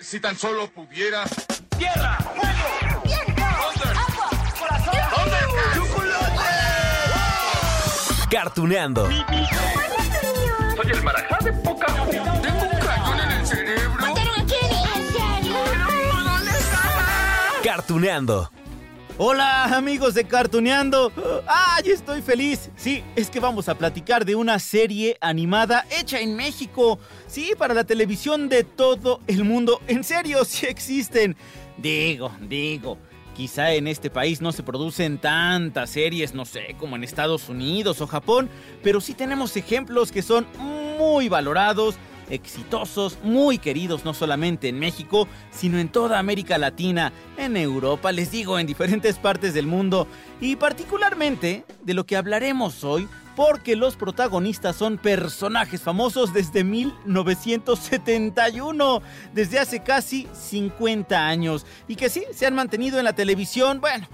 Si 0.00 0.20
tan 0.20 0.36
solo 0.36 0.68
pudiera. 0.70 1.24
¡Tierra! 1.76 2.16
¡Fuego! 2.18 3.02
¡Viento! 3.04 3.42
¡Agua! 3.44 4.30
¡Corazón! 4.58 4.94
¡Chocolate! 5.74 6.38
Cartuneando. 8.30 9.08
Soy 9.08 10.90
el 10.92 11.02
marajá 11.02 11.38
de 11.44 11.52
poca. 11.52 11.86
Tengo 11.86 12.62
un 12.62 12.78
cañón 12.78 13.20
en 13.20 13.30
el 13.32 13.46
cerebro. 13.46 14.00
¿Mataron 14.00 14.40
a 14.40 14.46
Kenny? 14.46 14.82
¿En 14.94 15.12
serio? 15.12 15.56
Cartuneando. 17.64 18.50
Hola 19.20 19.76
amigos 19.76 20.14
de 20.14 20.22
Cartuneando. 20.22 21.10
¡Ay, 21.48 21.90
estoy 21.90 22.22
feliz! 22.22 22.70
Sí, 22.76 23.02
es 23.16 23.30
que 23.30 23.40
vamos 23.40 23.68
a 23.68 23.76
platicar 23.76 24.24
de 24.24 24.36
una 24.36 24.60
serie 24.60 25.18
animada 25.20 25.84
hecha 25.90 26.20
en 26.20 26.36
México. 26.36 27.00
Sí, 27.26 27.50
para 27.58 27.74
la 27.74 27.82
televisión 27.82 28.48
de 28.48 28.62
todo 28.62 29.20
el 29.26 29.42
mundo. 29.42 29.80
En 29.88 30.04
serio, 30.04 30.44
sí 30.44 30.66
existen. 30.66 31.36
Digo, 31.78 32.30
digo. 32.42 32.96
Quizá 33.34 33.72
en 33.72 33.88
este 33.88 34.08
país 34.08 34.40
no 34.40 34.52
se 34.52 34.62
producen 34.62 35.18
tantas 35.18 35.90
series, 35.90 36.32
no 36.32 36.44
sé, 36.44 36.76
como 36.78 36.94
en 36.94 37.02
Estados 37.02 37.48
Unidos 37.48 38.00
o 38.00 38.06
Japón, 38.06 38.48
pero 38.84 39.00
sí 39.00 39.14
tenemos 39.14 39.56
ejemplos 39.56 40.12
que 40.12 40.22
son 40.22 40.46
muy 40.96 41.28
valorados 41.28 41.96
exitosos, 42.30 43.18
muy 43.22 43.58
queridos 43.58 44.04
no 44.04 44.14
solamente 44.14 44.68
en 44.68 44.78
México, 44.78 45.28
sino 45.50 45.78
en 45.78 45.88
toda 45.88 46.18
América 46.18 46.58
Latina, 46.58 47.12
en 47.36 47.56
Europa, 47.56 48.12
les 48.12 48.30
digo, 48.30 48.58
en 48.58 48.66
diferentes 48.66 49.16
partes 49.16 49.54
del 49.54 49.66
mundo, 49.66 50.06
y 50.40 50.56
particularmente 50.56 51.64
de 51.82 51.94
lo 51.94 52.06
que 52.06 52.16
hablaremos 52.16 52.84
hoy, 52.84 53.08
porque 53.36 53.76
los 53.76 53.96
protagonistas 53.96 54.74
son 54.74 54.98
personajes 54.98 55.80
famosos 55.80 56.34
desde 56.34 56.64
1971, 56.64 59.00
desde 59.32 59.60
hace 59.60 59.82
casi 59.82 60.26
50 60.32 61.28
años, 61.28 61.64
y 61.86 61.94
que 61.94 62.08
sí, 62.08 62.24
se 62.32 62.46
han 62.46 62.54
mantenido 62.54 62.98
en 62.98 63.04
la 63.04 63.12
televisión, 63.12 63.80
bueno, 63.80 64.08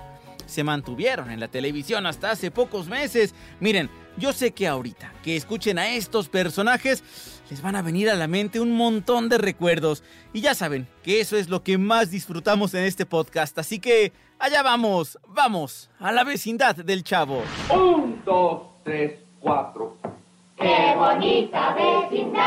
se 0.47 0.63
mantuvieron 0.63 1.31
en 1.31 1.41
la 1.41 1.49
televisión 1.49 2.07
hasta 2.07 2.31
hace 2.31 2.51
pocos 2.51 2.87
meses. 2.87 3.35
Miren, 3.61 3.91
yo 4.17 4.33
sé 4.33 4.53
que 4.53 4.67
ahorita 4.69 5.13
que 5.23 5.37
escuchen 5.37 5.79
a 5.79 5.89
estos 5.95 6.29
personajes, 6.29 7.03
les 7.51 7.61
van 7.63 7.77
a 7.77 7.83
venir 7.83 8.09
a 8.11 8.15
la 8.15 8.27
mente 8.29 8.61
un 8.61 8.73
montón 8.73 9.29
de 9.29 9.39
recuerdos. 9.39 10.03
Y 10.33 10.41
ya 10.41 10.55
saben 10.55 10.89
que 11.03 11.21
eso 11.21 11.37
es 11.37 11.49
lo 11.49 11.63
que 11.63 11.79
más 11.79 12.11
disfrutamos 12.11 12.75
en 12.75 12.85
este 12.85 13.07
podcast. 13.07 13.59
Así 13.59 13.79
que 13.79 14.13
allá 14.39 14.63
vamos, 14.63 15.19
vamos 15.29 15.91
a 15.99 16.13
la 16.13 16.25
vecindad 16.25 16.77
del 16.77 17.03
chavo. 17.05 17.43
Un, 17.71 18.23
dos, 18.25 18.63
tres, 18.85 19.19
cuatro. 19.41 19.97
Qué 20.57 20.95
bonita 20.97 21.75
vecindad. 21.75 22.45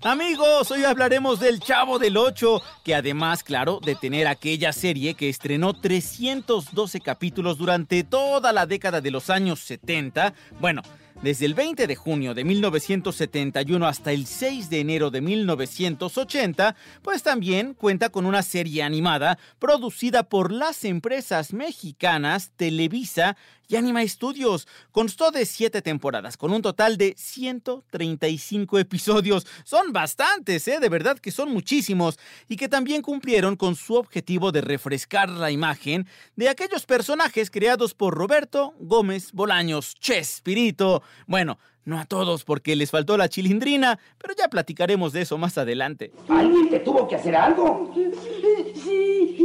Amigos, 0.04 0.70
hoy 0.70 0.84
hablaremos 0.84 1.40
del 1.40 1.58
Chavo 1.58 1.98
del 1.98 2.16
8, 2.16 2.62
que 2.84 2.94
además, 2.94 3.42
claro, 3.42 3.80
de 3.84 3.96
tener 3.96 4.28
aquella 4.28 4.72
serie 4.72 5.14
que 5.14 5.28
estrenó 5.28 5.74
312 5.74 7.00
capítulos 7.00 7.58
durante 7.58 8.04
toda 8.04 8.52
la 8.52 8.64
década 8.64 9.00
de 9.00 9.10
los 9.10 9.28
años 9.28 9.58
70, 9.58 10.34
bueno, 10.60 10.82
desde 11.20 11.46
el 11.46 11.54
20 11.54 11.88
de 11.88 11.96
junio 11.96 12.32
de 12.32 12.44
1971 12.44 13.88
hasta 13.88 14.12
el 14.12 14.26
6 14.26 14.70
de 14.70 14.78
enero 14.78 15.10
de 15.10 15.20
1980, 15.20 16.76
pues 17.02 17.24
también 17.24 17.74
cuenta 17.74 18.10
con 18.10 18.24
una 18.24 18.44
serie 18.44 18.84
animada 18.84 19.36
producida 19.58 20.22
por 20.22 20.52
las 20.52 20.84
empresas 20.84 21.52
mexicanas 21.52 22.52
Televisa 22.56 23.36
y 23.68 23.76
Anima 23.76 24.06
Studios. 24.08 24.66
Constó 24.90 25.30
de 25.30 25.46
7 25.46 25.82
temporadas, 25.82 26.36
con 26.36 26.52
un 26.52 26.62
total 26.62 26.96
de 26.96 27.14
135 27.16 28.78
episodios. 28.78 29.46
Son 29.64 29.92
bastantes, 29.92 30.66
¿eh? 30.66 30.80
De 30.80 30.88
verdad 30.88 31.18
que 31.18 31.30
son 31.30 31.52
muchísimos. 31.52 32.18
Y 32.48 32.56
que 32.56 32.68
también 32.68 33.02
cumplieron 33.02 33.56
con 33.56 33.76
su 33.76 33.94
objetivo 33.94 34.50
de 34.50 34.62
refrescar 34.62 35.28
la 35.28 35.50
imagen 35.50 36.08
de 36.34 36.48
aquellos 36.48 36.86
personajes 36.86 37.50
creados 37.50 37.94
por 37.94 38.14
Roberto 38.14 38.74
Gómez 38.80 39.32
Bolaños, 39.32 39.94
Chespirito. 39.94 41.02
Bueno, 41.26 41.58
no 41.84 41.98
a 41.98 42.04
todos 42.04 42.44
porque 42.44 42.76
les 42.76 42.90
faltó 42.90 43.16
la 43.16 43.28
chilindrina, 43.28 43.98
pero 44.18 44.34
ya 44.36 44.48
platicaremos 44.48 45.12
de 45.12 45.22
eso 45.22 45.38
más 45.38 45.58
adelante. 45.58 46.12
¿Alguien 46.28 46.68
te 46.70 46.80
tuvo 46.80 47.06
que 47.06 47.16
hacer 47.16 47.36
algo? 47.36 47.92
Sí. 47.94 49.36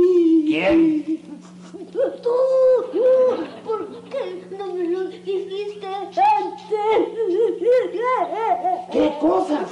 ¿Quién? 0.46 1.22
Tú. 1.74 1.80
¿Por 3.66 4.04
qué 4.10 4.46
no 4.56 4.74
me 4.76 4.84
lo 4.90 5.08
dijiste 5.08 5.88
antes? 5.88 6.24
¿Qué 8.92 9.14
cosas? 9.20 9.70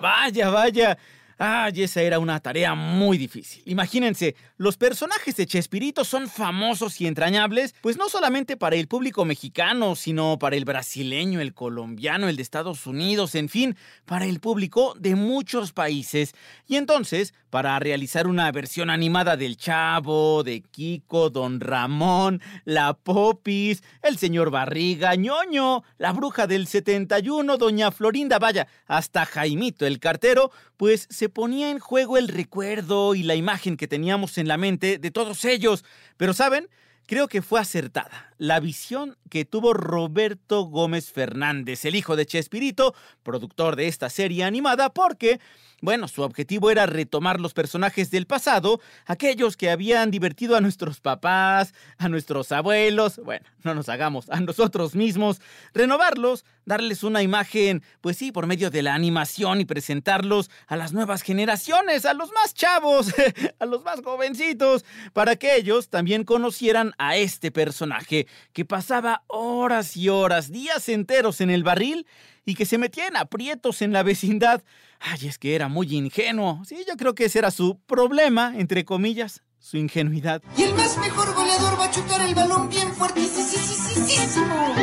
Vaya, 0.00 0.48
vaya. 0.48 0.98
Ay, 1.36 1.82
esa 1.82 2.00
era 2.00 2.18
una 2.18 2.40
tarea 2.40 2.74
muy 2.74 3.18
difícil. 3.18 3.62
Imagínense, 3.66 4.34
los 4.56 4.76
personajes 4.76 5.34
de 5.34 5.46
Chespirito 5.46 6.04
son 6.04 6.28
famosos 6.28 7.00
y 7.00 7.08
entrañables, 7.08 7.74
pues 7.80 7.96
no 7.96 8.08
solamente 8.08 8.56
para 8.56 8.76
el 8.76 8.86
público 8.86 9.24
mexicano, 9.24 9.96
sino 9.96 10.38
para 10.38 10.54
el 10.54 10.64
brasileño, 10.64 11.40
el 11.40 11.54
colombiano, 11.54 12.28
el 12.28 12.36
de 12.36 12.42
Estados 12.42 12.86
Unidos, 12.86 13.34
en 13.34 13.48
fin, 13.48 13.76
para 14.04 14.26
el 14.26 14.38
público 14.38 14.94
de 14.96 15.16
muchos 15.16 15.72
países. 15.72 16.34
Y 16.68 16.76
entonces, 16.76 17.34
para 17.50 17.78
realizar 17.78 18.26
una 18.26 18.50
versión 18.52 18.90
animada 18.90 19.36
del 19.36 19.56
Chavo, 19.56 20.44
de 20.44 20.60
Kiko, 20.60 21.30
Don 21.30 21.60
Ramón, 21.60 22.40
La 22.64 22.94
Popis, 22.94 23.82
el 24.02 24.18
señor 24.18 24.50
Barriga, 24.50 25.16
ñoño, 25.16 25.82
la 25.98 26.12
bruja 26.12 26.46
del 26.46 26.68
71, 26.68 27.56
Doña 27.56 27.90
Florinda, 27.90 28.38
vaya, 28.38 28.68
hasta 28.86 29.24
Jaimito 29.24 29.86
el 29.86 29.98
cartero, 29.98 30.52
pues 30.76 31.06
se 31.10 31.28
ponía 31.28 31.70
en 31.70 31.78
juego 31.78 32.18
el 32.18 32.28
recuerdo 32.28 33.14
y 33.14 33.22
la 33.22 33.34
imagen 33.34 33.76
que 33.76 33.88
teníamos 33.88 34.38
en 34.38 34.43
la 34.48 34.56
mente 34.56 34.98
de 34.98 35.10
todos 35.10 35.44
ellos. 35.44 35.84
Pero, 36.16 36.34
¿saben? 36.34 36.68
Creo 37.06 37.28
que 37.28 37.42
fue 37.42 37.60
acertada 37.60 38.32
la 38.38 38.60
visión 38.60 39.18
que 39.28 39.44
tuvo 39.44 39.74
Roberto 39.74 40.62
Gómez 40.62 41.12
Fernández, 41.12 41.84
el 41.84 41.96
hijo 41.96 42.16
de 42.16 42.24
Chespirito, 42.24 42.94
productor 43.22 43.76
de 43.76 43.88
esta 43.88 44.08
serie 44.08 44.44
animada, 44.44 44.88
porque, 44.88 45.38
bueno, 45.84 46.08
su 46.08 46.22
objetivo 46.22 46.70
era 46.70 46.86
retomar 46.86 47.40
los 47.40 47.52
personajes 47.52 48.10
del 48.10 48.26
pasado, 48.26 48.80
aquellos 49.04 49.56
que 49.56 49.70
habían 49.70 50.10
divertido 50.10 50.56
a 50.56 50.60
nuestros 50.60 51.00
papás, 51.00 51.74
a 51.98 52.08
nuestros 52.08 52.52
abuelos, 52.52 53.20
bueno, 53.22 53.44
no 53.62 53.74
nos 53.74 53.88
hagamos, 53.90 54.30
a 54.30 54.40
nosotros 54.40 54.94
mismos, 54.94 55.42
renovarlos, 55.74 56.44
darles 56.64 57.02
una 57.04 57.22
imagen, 57.22 57.82
pues 58.00 58.16
sí, 58.16 58.32
por 58.32 58.46
medio 58.46 58.70
de 58.70 58.82
la 58.82 58.94
animación 58.94 59.60
y 59.60 59.66
presentarlos 59.66 60.50
a 60.66 60.76
las 60.76 60.94
nuevas 60.94 61.20
generaciones, 61.20 62.06
a 62.06 62.14
los 62.14 62.32
más 62.32 62.54
chavos, 62.54 63.14
a 63.58 63.66
los 63.66 63.84
más 63.84 64.00
jovencitos, 64.02 64.86
para 65.12 65.36
que 65.36 65.56
ellos 65.56 65.90
también 65.90 66.24
conocieran 66.24 66.92
a 66.96 67.16
este 67.16 67.50
personaje 67.50 68.26
que 68.54 68.64
pasaba 68.64 69.22
horas 69.26 69.96
y 69.98 70.08
horas, 70.08 70.50
días 70.50 70.88
enteros 70.88 71.42
en 71.42 71.50
el 71.50 71.62
barril 71.62 72.06
y 72.44 72.54
que 72.54 72.66
se 72.66 72.78
metía 72.78 73.06
en 73.06 73.16
aprietos 73.16 73.82
en 73.82 73.92
la 73.92 74.02
vecindad. 74.02 74.62
Ay, 75.00 75.28
es 75.28 75.38
que 75.38 75.54
era 75.54 75.68
muy 75.68 75.94
ingenuo. 75.94 76.62
Sí, 76.64 76.84
yo 76.88 76.96
creo 76.96 77.14
que 77.14 77.26
ese 77.26 77.38
era 77.38 77.50
su 77.50 77.78
problema, 77.86 78.54
entre 78.56 78.84
comillas, 78.84 79.42
su 79.58 79.76
ingenuidad. 79.76 80.42
Y 80.56 80.62
el 80.62 80.74
más 80.74 80.96
mejor 80.98 81.34
goleador 81.34 81.78
va 81.78 81.86
a 81.86 81.90
chutar 81.90 82.20
el 82.22 82.34
balón 82.34 82.68
bien 82.68 82.92
fuertísimo. 82.94 84.74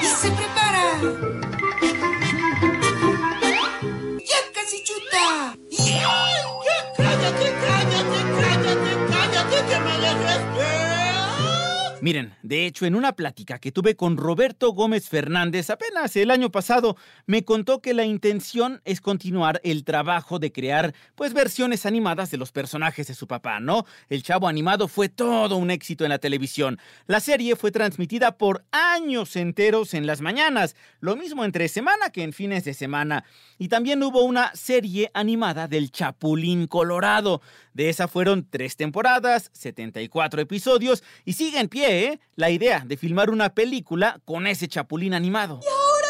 Y 0.00 0.04
se 0.04 0.30
prepara. 0.30 1.00
Ya 4.18 4.52
casi 4.54 4.82
chuta. 4.84 5.56
Y... 5.70 6.29
Miren, 12.02 12.34
de 12.42 12.64
hecho, 12.64 12.86
en 12.86 12.94
una 12.94 13.12
plática 13.12 13.58
que 13.58 13.72
tuve 13.72 13.94
con 13.94 14.16
Roberto 14.16 14.72
Gómez 14.72 15.10
Fernández 15.10 15.68
apenas 15.68 16.16
el 16.16 16.30
año 16.30 16.50
pasado, 16.50 16.96
me 17.26 17.44
contó 17.44 17.82
que 17.82 17.92
la 17.92 18.06
intención 18.06 18.80
es 18.86 19.02
continuar 19.02 19.60
el 19.64 19.84
trabajo 19.84 20.38
de 20.38 20.50
crear, 20.50 20.94
pues, 21.14 21.34
versiones 21.34 21.84
animadas 21.84 22.30
de 22.30 22.38
los 22.38 22.52
personajes 22.52 23.06
de 23.08 23.14
su 23.14 23.26
papá, 23.26 23.60
¿no? 23.60 23.84
El 24.08 24.22
Chavo 24.22 24.48
Animado 24.48 24.88
fue 24.88 25.10
todo 25.10 25.56
un 25.56 25.70
éxito 25.70 26.04
en 26.04 26.10
la 26.10 26.18
televisión. 26.18 26.78
La 27.06 27.20
serie 27.20 27.54
fue 27.54 27.70
transmitida 27.70 28.38
por 28.38 28.64
años 28.72 29.36
enteros 29.36 29.92
en 29.92 30.06
las 30.06 30.22
mañanas, 30.22 30.76
lo 31.00 31.16
mismo 31.16 31.44
entre 31.44 31.68
semana 31.68 32.08
que 32.08 32.22
en 32.22 32.32
fines 32.32 32.64
de 32.64 32.72
semana. 32.72 33.24
Y 33.58 33.68
también 33.68 34.02
hubo 34.02 34.22
una 34.22 34.54
serie 34.54 35.10
animada 35.12 35.68
del 35.68 35.90
Chapulín 35.90 36.66
Colorado. 36.66 37.42
De 37.72 37.88
esa 37.88 38.08
fueron 38.08 38.46
tres 38.48 38.76
temporadas, 38.76 39.50
74 39.52 40.40
episodios 40.40 41.02
y 41.24 41.34
sigue 41.34 41.60
en 41.60 41.68
pie, 41.68 42.06
¿eh? 42.06 42.20
La 42.34 42.50
idea 42.50 42.84
de 42.86 42.96
filmar 42.96 43.30
una 43.30 43.54
película 43.54 44.20
con 44.24 44.46
ese 44.46 44.68
chapulín 44.68 45.14
animado. 45.14 45.60
Y 45.62 45.68
ahora 45.68 46.00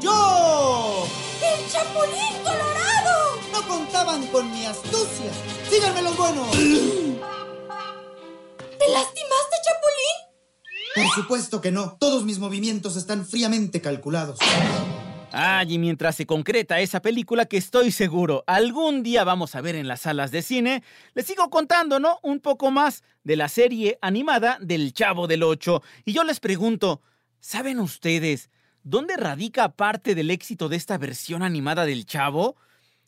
¡Yo! 0.00 1.06
¡El 1.42 1.70
Chapulín 1.70 2.42
Colorado! 2.44 3.40
No 3.50 3.66
contaban 3.66 4.26
con 4.26 4.50
mi 4.52 4.66
astucia. 4.66 5.32
¡Síganme 5.70 6.02
los 6.02 6.16
buenos! 6.16 6.50
¿Te 6.50 6.58
lastimaste, 8.92 9.56
Chapulín? 9.64 10.16
Por 10.94 11.14
supuesto 11.14 11.60
que 11.60 11.72
no. 11.72 11.96
Todos 11.98 12.24
mis 12.24 12.38
movimientos 12.38 12.96
están 12.96 13.26
fríamente 13.26 13.80
calculados. 13.80 14.38
Ay, 15.32 15.74
y 15.74 15.78
mientras 15.78 16.16
se 16.16 16.24
concreta 16.24 16.80
esa 16.80 17.02
película 17.02 17.46
que 17.46 17.56
estoy 17.56 17.90
seguro 17.90 18.44
algún 18.46 19.02
día 19.02 19.24
vamos 19.24 19.54
a 19.54 19.60
ver 19.60 19.74
en 19.74 19.88
las 19.88 20.02
salas 20.02 20.30
de 20.30 20.40
cine, 20.40 20.82
les 21.14 21.26
sigo 21.26 21.50
contando, 21.50 21.98
¿no? 21.98 22.18
Un 22.22 22.40
poco 22.40 22.70
más 22.70 23.02
de 23.24 23.36
la 23.36 23.48
serie 23.48 23.98
animada 24.02 24.58
del 24.60 24.92
Chavo 24.92 25.26
del 25.26 25.42
Ocho. 25.42 25.82
Y 26.04 26.12
yo 26.12 26.22
les 26.22 26.38
pregunto, 26.38 27.02
¿saben 27.40 27.80
ustedes 27.80 28.50
dónde 28.84 29.16
radica 29.16 29.70
parte 29.70 30.14
del 30.14 30.30
éxito 30.30 30.68
de 30.68 30.76
esta 30.76 30.96
versión 30.96 31.42
animada 31.42 31.84
del 31.86 32.06
Chavo? 32.06 32.56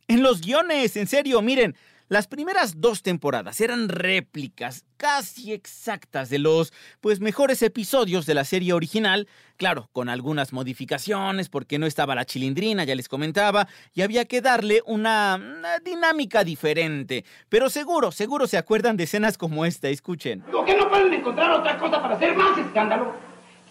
En 0.08 0.22
los 0.22 0.40
guiones, 0.40 0.96
en 0.96 1.06
serio, 1.06 1.40
miren, 1.40 1.76
las 2.08 2.26
primeras 2.26 2.80
dos 2.80 3.02
temporadas 3.02 3.60
eran 3.60 3.88
réplicas 3.88 4.84
casi 4.96 5.52
exactas 5.52 6.30
de 6.30 6.38
los 6.38 6.72
pues 7.00 7.20
mejores 7.20 7.62
episodios 7.62 8.26
de 8.26 8.34
la 8.34 8.44
serie 8.44 8.72
original, 8.72 9.28
claro, 9.56 9.88
con 9.92 10.08
algunas 10.08 10.52
modificaciones 10.52 11.48
porque 11.48 11.78
no 11.78 11.86
estaba 11.86 12.14
la 12.14 12.24
chilindrina, 12.24 12.84
ya 12.84 12.94
les 12.94 13.08
comentaba, 13.08 13.68
y 13.94 14.02
había 14.02 14.24
que 14.24 14.40
darle 14.40 14.82
una, 14.86 15.36
una 15.36 15.78
dinámica 15.80 16.44
diferente. 16.44 17.24
Pero 17.48 17.68
seguro, 17.70 18.10
seguro 18.10 18.46
se 18.46 18.56
acuerdan 18.56 18.96
de 18.96 19.04
escenas 19.04 19.38
como 19.38 19.64
esta, 19.64 19.88
escuchen. 19.88 20.40
¿Por 20.50 20.64
qué 20.64 20.76
no 20.76 20.88
pueden 20.88 21.12
encontrar 21.12 21.50
otra 21.50 21.78
cosa 21.78 22.00
para 22.02 22.16
hacer 22.16 22.34
más 22.34 22.58
escándalo? 22.58 23.14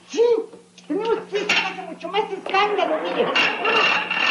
Sí, 0.10 0.22
tenemos 0.88 1.18
que 1.30 1.40
hacer 1.40 1.86
mucho 1.88 2.08
más 2.10 2.32
escándalo, 2.32 3.00
mire. 3.04 3.28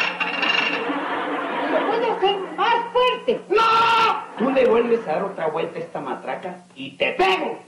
Lo 1.72 1.86
puedo 1.88 2.12
hacer 2.16 2.38
más 2.56 2.92
fuerte. 2.92 3.40
¡No! 3.48 3.95
Tú 4.38 4.50
le 4.50 4.66
vuelves 4.66 5.06
a 5.08 5.12
dar 5.12 5.24
otra 5.24 5.46
vuelta 5.48 5.78
a 5.78 5.82
esta 5.82 6.00
matraca 6.00 6.64
y 6.74 6.96
te 6.96 7.12
pego. 7.12 7.58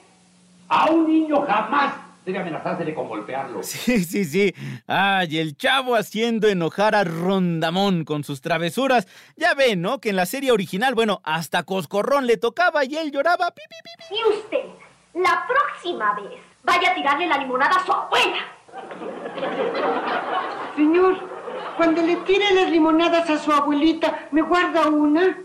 A 0.69 0.91
un 0.91 1.07
niño 1.07 1.47
jamás 1.47 1.95
debe 2.27 2.41
amenazársele 2.41 2.93
con 2.95 3.09
golpearlo. 3.09 3.63
Sí, 3.63 4.05
sí, 4.05 4.25
sí. 4.25 4.55
Ay, 4.87 5.39
el 5.39 5.57
chavo 5.57 5.97
haciendo 5.97 6.47
enojar 6.47 6.95
a 6.95 7.05
Rondamón 7.05 8.05
con 8.05 8.23
sus 8.23 8.43
travesuras. 8.43 9.09
Ya 9.37 9.55
ven, 9.55 9.81
¿no? 9.81 9.99
Que 9.99 10.11
en 10.11 10.17
la 10.17 10.27
serie 10.27 10.53
original, 10.53 10.95
bueno, 10.95 11.21
hasta 11.25 11.63
Coscorrón 11.63 12.27
le 12.27 12.37
tocaba 12.37 12.85
y 12.85 12.97
él 12.97 13.11
lloraba. 13.13 13.51
Pi, 13.51 13.63
pi, 13.69 13.77
pi, 13.83 13.91
pi. 13.97 14.15
Y 14.15 14.39
usted, 14.39 14.65
la 15.15 15.47
próxima 15.47 16.15
vez, 16.17 16.41
vaya 16.65 16.91
a 16.91 16.95
tirarle 16.95 17.27
la 17.27 17.39
limonada 17.39 17.77
a 17.77 17.87
su 17.87 17.93
abuela. 17.93 18.39
Señor, 20.77 21.19
cuando 21.79 22.03
le 22.03 22.17
tire 22.17 22.53
las 22.55 22.71
limonadas 22.71 23.31
a 23.31 23.39
su 23.39 23.51
abuelita, 23.51 24.29
¿me 24.33 24.43
guarda 24.43 24.89
una? 24.89 25.39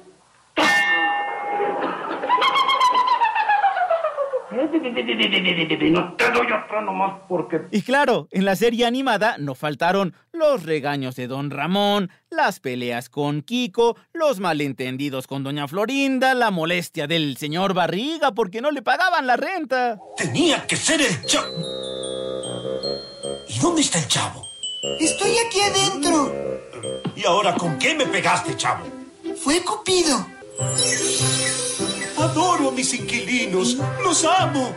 No 4.53 6.13
te 6.15 6.31
doy 6.31 6.45
otra 6.45 6.81
nomás 6.81 7.21
porque... 7.27 7.61
Y 7.71 7.81
claro, 7.81 8.27
en 8.31 8.45
la 8.45 8.55
serie 8.55 8.85
animada 8.85 9.37
no 9.39 9.55
faltaron 9.55 10.13
los 10.31 10.63
regaños 10.63 11.15
de 11.15 11.27
Don 11.27 11.49
Ramón, 11.49 12.11
las 12.29 12.59
peleas 12.59 13.09
con 13.09 13.41
Kiko, 13.41 13.97
los 14.13 14.39
malentendidos 14.39 15.27
con 15.27 15.43
Doña 15.43 15.67
Florinda, 15.67 16.33
la 16.33 16.51
molestia 16.51 17.07
del 17.07 17.37
señor 17.37 17.73
Barriga 17.73 18.31
porque 18.31 18.61
no 18.61 18.71
le 18.71 18.81
pagaban 18.81 19.27
la 19.27 19.37
renta. 19.37 19.99
Tenía 20.17 20.65
que 20.67 20.75
ser 20.75 21.01
el 21.01 21.25
chavo. 21.25 21.53
¿Y 23.49 23.59
dónde 23.59 23.81
está 23.81 23.99
el 23.99 24.07
chavo? 24.07 24.47
Estoy 24.99 25.31
aquí 25.47 25.61
adentro. 25.61 26.31
¿Y 27.15 27.25
ahora 27.25 27.55
con 27.55 27.77
qué 27.79 27.95
me 27.95 28.05
pegaste, 28.05 28.55
chavo? 28.55 28.85
Fue 29.37 29.61
Cupido. 29.63 30.25
Mis 32.75 32.93
inquilinos. 32.93 33.77
Los 34.03 34.25
amo. 34.25 34.73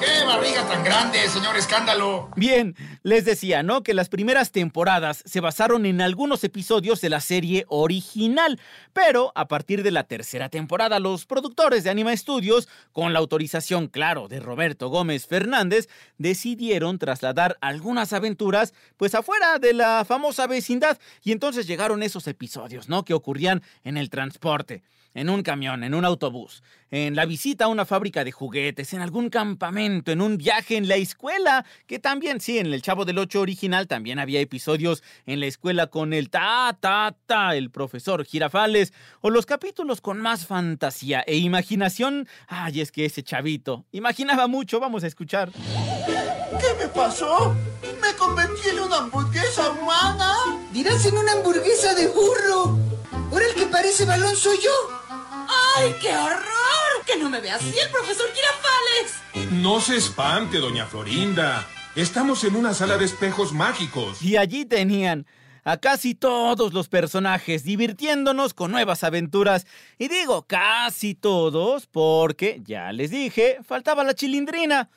¡Qué 0.00 0.24
barriga 0.26 0.66
tan 0.66 0.82
grande, 0.82 1.28
señor 1.28 1.56
escándalo! 1.56 2.28
Bien, 2.34 2.74
les 3.02 3.24
decía, 3.24 3.62
¿no? 3.62 3.82
Que 3.82 3.94
las 3.94 4.08
primeras 4.08 4.52
temporadas 4.52 5.22
se 5.26 5.40
basaron 5.40 5.86
en 5.86 6.00
algunos 6.00 6.44
episodios 6.44 7.00
de 7.00 7.10
la 7.10 7.20
serie 7.20 7.64
original, 7.68 8.60
pero 8.92 9.32
a 9.34 9.48
partir 9.48 9.82
de 9.82 9.90
la 9.90 10.04
tercera 10.04 10.48
temporada, 10.48 11.00
los 11.00 11.26
productores 11.26 11.84
de 11.84 11.90
Anima 11.90 12.16
Studios, 12.16 12.68
con 12.92 13.12
la 13.12 13.18
autorización, 13.18 13.88
claro, 13.88 14.28
de 14.28 14.40
Roberto 14.40 14.88
Gómez 14.88 15.26
Fernández, 15.26 15.88
decidieron 16.18 16.98
trasladar 16.98 17.58
algunas 17.60 18.12
aventuras, 18.12 18.74
pues 18.96 19.14
afuera 19.14 19.58
de 19.58 19.72
la 19.72 20.04
famosa 20.04 20.46
vecindad, 20.46 20.98
y 21.22 21.32
entonces 21.32 21.66
llegaron 21.66 22.02
esos 22.02 22.26
episodios, 22.26 22.88
¿no? 22.88 23.04
Que 23.04 23.14
ocurrían 23.14 23.62
en 23.84 23.96
el 23.96 24.10
transporte 24.10 24.82
en 25.14 25.28
un 25.28 25.42
camión, 25.42 25.84
en 25.84 25.94
un 25.94 26.04
autobús, 26.04 26.62
en 26.90 27.14
la 27.14 27.26
visita 27.26 27.66
a 27.66 27.68
una 27.68 27.84
fábrica 27.84 28.24
de 28.24 28.32
juguetes, 28.32 28.92
en 28.92 29.00
algún 29.00 29.28
campamento, 29.28 30.12
en 30.12 30.20
un 30.20 30.38
viaje 30.38 30.76
en 30.76 30.88
la 30.88 30.96
escuela, 30.96 31.64
que 31.86 31.98
también, 31.98 32.40
sí, 32.40 32.58
en 32.58 32.72
el 32.72 32.82
Chavo 32.92 33.06
del 33.06 33.16
Ocho 33.16 33.40
original 33.40 33.88
también 33.88 34.18
había 34.18 34.40
episodios 34.40 35.02
en 35.24 35.40
la 35.40 35.46
escuela 35.46 35.86
con 35.86 36.12
el 36.12 36.28
ta, 36.28 36.76
ta, 36.78 37.16
ta, 37.24 37.56
el 37.56 37.70
profesor 37.70 38.22
Girafales, 38.22 38.92
o 39.22 39.30
los 39.30 39.46
capítulos 39.46 40.02
con 40.02 40.20
más 40.20 40.44
fantasía 40.44 41.24
e 41.26 41.36
imaginación. 41.36 42.28
Ay, 42.48 42.82
es 42.82 42.92
que 42.92 43.06
ese 43.06 43.22
chavito 43.22 43.86
imaginaba 43.92 44.46
mucho, 44.46 44.78
vamos 44.78 45.04
a 45.04 45.06
escuchar. 45.06 45.50
¿Qué 45.52 46.84
me 46.84 46.88
pasó? 46.88 47.56
¿Me 48.02 48.12
convertí 48.18 48.68
en 48.68 48.80
una 48.80 48.98
hamburguesa 48.98 49.70
humana? 49.70 50.34
Dirás 50.70 51.06
en 51.06 51.16
una 51.16 51.32
hamburguesa 51.32 51.94
de 51.94 52.08
burro. 52.08 52.78
Ahora 53.30 53.46
el 53.46 53.54
que 53.54 53.64
parece 53.68 54.04
balón 54.04 54.36
soy 54.36 54.58
yo. 54.62 54.70
¡Ay, 55.78 55.94
qué 55.98 56.14
horror! 56.14 57.06
Que 57.06 57.16
no 57.16 57.30
me 57.30 57.40
vea 57.40 57.54
así 57.54 57.74
el 57.74 57.90
profesor 57.90 58.26
Girafales. 58.34 59.50
No 59.62 59.80
se 59.80 59.96
espante, 59.96 60.58
doña 60.58 60.84
Florinda. 60.84 61.66
Estamos 61.94 62.42
en 62.44 62.56
una 62.56 62.72
sala 62.72 62.96
de 62.96 63.04
espejos 63.04 63.52
mágicos. 63.52 64.22
Y 64.22 64.38
allí 64.38 64.64
tenían 64.64 65.26
a 65.62 65.76
casi 65.76 66.14
todos 66.14 66.72
los 66.72 66.88
personajes 66.88 67.64
divirtiéndonos 67.64 68.54
con 68.54 68.72
nuevas 68.72 69.04
aventuras. 69.04 69.66
Y 69.98 70.08
digo 70.08 70.46
casi 70.46 71.14
todos 71.14 71.86
porque, 71.86 72.62
ya 72.64 72.92
les 72.92 73.10
dije, 73.10 73.58
faltaba 73.62 74.04
la 74.04 74.14
chilindrina. 74.14 74.88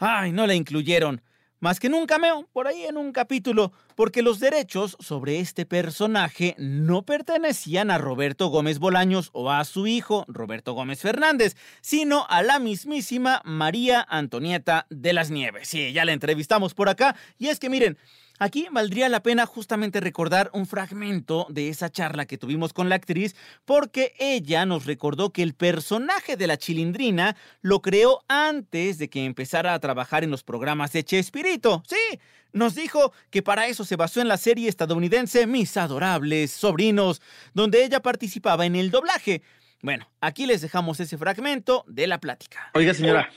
Ay, 0.00 0.32
no 0.32 0.44
la 0.44 0.54
incluyeron. 0.56 1.22
Más 1.60 1.78
que 1.78 1.86
en 1.86 1.94
un 1.94 2.06
cameo, 2.06 2.48
por 2.52 2.66
ahí 2.66 2.82
en 2.82 2.96
un 2.96 3.12
capítulo, 3.12 3.70
porque 4.00 4.22
los 4.22 4.40
derechos 4.40 4.96
sobre 4.98 5.40
este 5.40 5.66
personaje 5.66 6.54
no 6.56 7.02
pertenecían 7.02 7.90
a 7.90 7.98
Roberto 7.98 8.46
Gómez 8.46 8.78
Bolaños 8.78 9.28
o 9.34 9.50
a 9.50 9.62
su 9.66 9.86
hijo, 9.86 10.24
Roberto 10.26 10.72
Gómez 10.72 11.02
Fernández, 11.02 11.54
sino 11.82 12.24
a 12.30 12.42
la 12.42 12.58
mismísima 12.60 13.42
María 13.44 14.06
Antonieta 14.08 14.86
de 14.88 15.12
las 15.12 15.30
Nieves. 15.30 15.68
Sí, 15.68 15.92
ya 15.92 16.06
la 16.06 16.14
entrevistamos 16.14 16.72
por 16.72 16.88
acá. 16.88 17.14
Y 17.36 17.48
es 17.48 17.60
que 17.60 17.68
miren, 17.68 17.98
Aquí 18.42 18.68
valdría 18.72 19.10
la 19.10 19.22
pena 19.22 19.44
justamente 19.44 20.00
recordar 20.00 20.50
un 20.54 20.64
fragmento 20.64 21.46
de 21.50 21.68
esa 21.68 21.90
charla 21.90 22.24
que 22.24 22.38
tuvimos 22.38 22.72
con 22.72 22.88
la 22.88 22.94
actriz, 22.94 23.36
porque 23.66 24.14
ella 24.18 24.64
nos 24.64 24.86
recordó 24.86 25.30
que 25.30 25.42
el 25.42 25.52
personaje 25.52 26.38
de 26.38 26.46
la 26.46 26.56
chilindrina 26.56 27.36
lo 27.60 27.82
creó 27.82 28.24
antes 28.28 28.96
de 28.96 29.10
que 29.10 29.26
empezara 29.26 29.74
a 29.74 29.78
trabajar 29.78 30.24
en 30.24 30.30
los 30.30 30.42
programas 30.42 30.90
de 30.92 31.04
Chespirito. 31.04 31.82
Sí, 31.86 32.18
nos 32.52 32.74
dijo 32.74 33.12
que 33.30 33.42
para 33.42 33.66
eso 33.66 33.84
se 33.84 33.96
basó 33.96 34.20
en 34.20 34.28
la 34.28 34.36
serie 34.36 34.68
estadounidense 34.68 35.46
Mis 35.46 35.76
adorables 35.76 36.50
sobrinos, 36.50 37.20
donde 37.54 37.84
ella 37.84 38.00
participaba 38.00 38.66
en 38.66 38.76
el 38.76 38.90
doblaje. 38.90 39.42
Bueno, 39.82 40.06
aquí 40.20 40.44
les 40.44 40.60
dejamos 40.60 41.00
ese 41.00 41.16
fragmento 41.16 41.84
de 41.88 42.06
la 42.06 42.18
plática. 42.18 42.70
Oiga, 42.74 42.92
señora, 42.92 43.30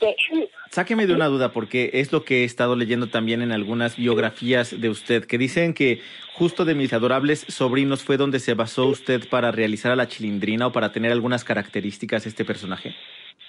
sáqueme 0.70 1.06
de 1.06 1.14
una 1.14 1.26
duda 1.26 1.52
porque 1.52 1.90
es 1.94 2.12
lo 2.12 2.24
que 2.26 2.42
he 2.42 2.44
estado 2.44 2.76
leyendo 2.76 3.08
también 3.08 3.40
en 3.40 3.50
algunas 3.50 3.96
biografías 3.96 4.78
de 4.78 4.90
usted, 4.90 5.24
que 5.24 5.38
dicen 5.38 5.72
que 5.72 6.02
justo 6.34 6.66
de 6.66 6.74
mis 6.74 6.92
adorables 6.92 7.46
sobrinos 7.48 8.02
fue 8.02 8.18
donde 8.18 8.40
se 8.40 8.52
basó 8.52 8.86
usted 8.86 9.26
para 9.30 9.52
realizar 9.52 9.90
a 9.92 9.96
la 9.96 10.06
chilindrina 10.06 10.66
o 10.66 10.72
para 10.72 10.92
tener 10.92 11.12
algunas 11.12 11.44
características 11.44 12.26
este 12.26 12.44
personaje. 12.44 12.94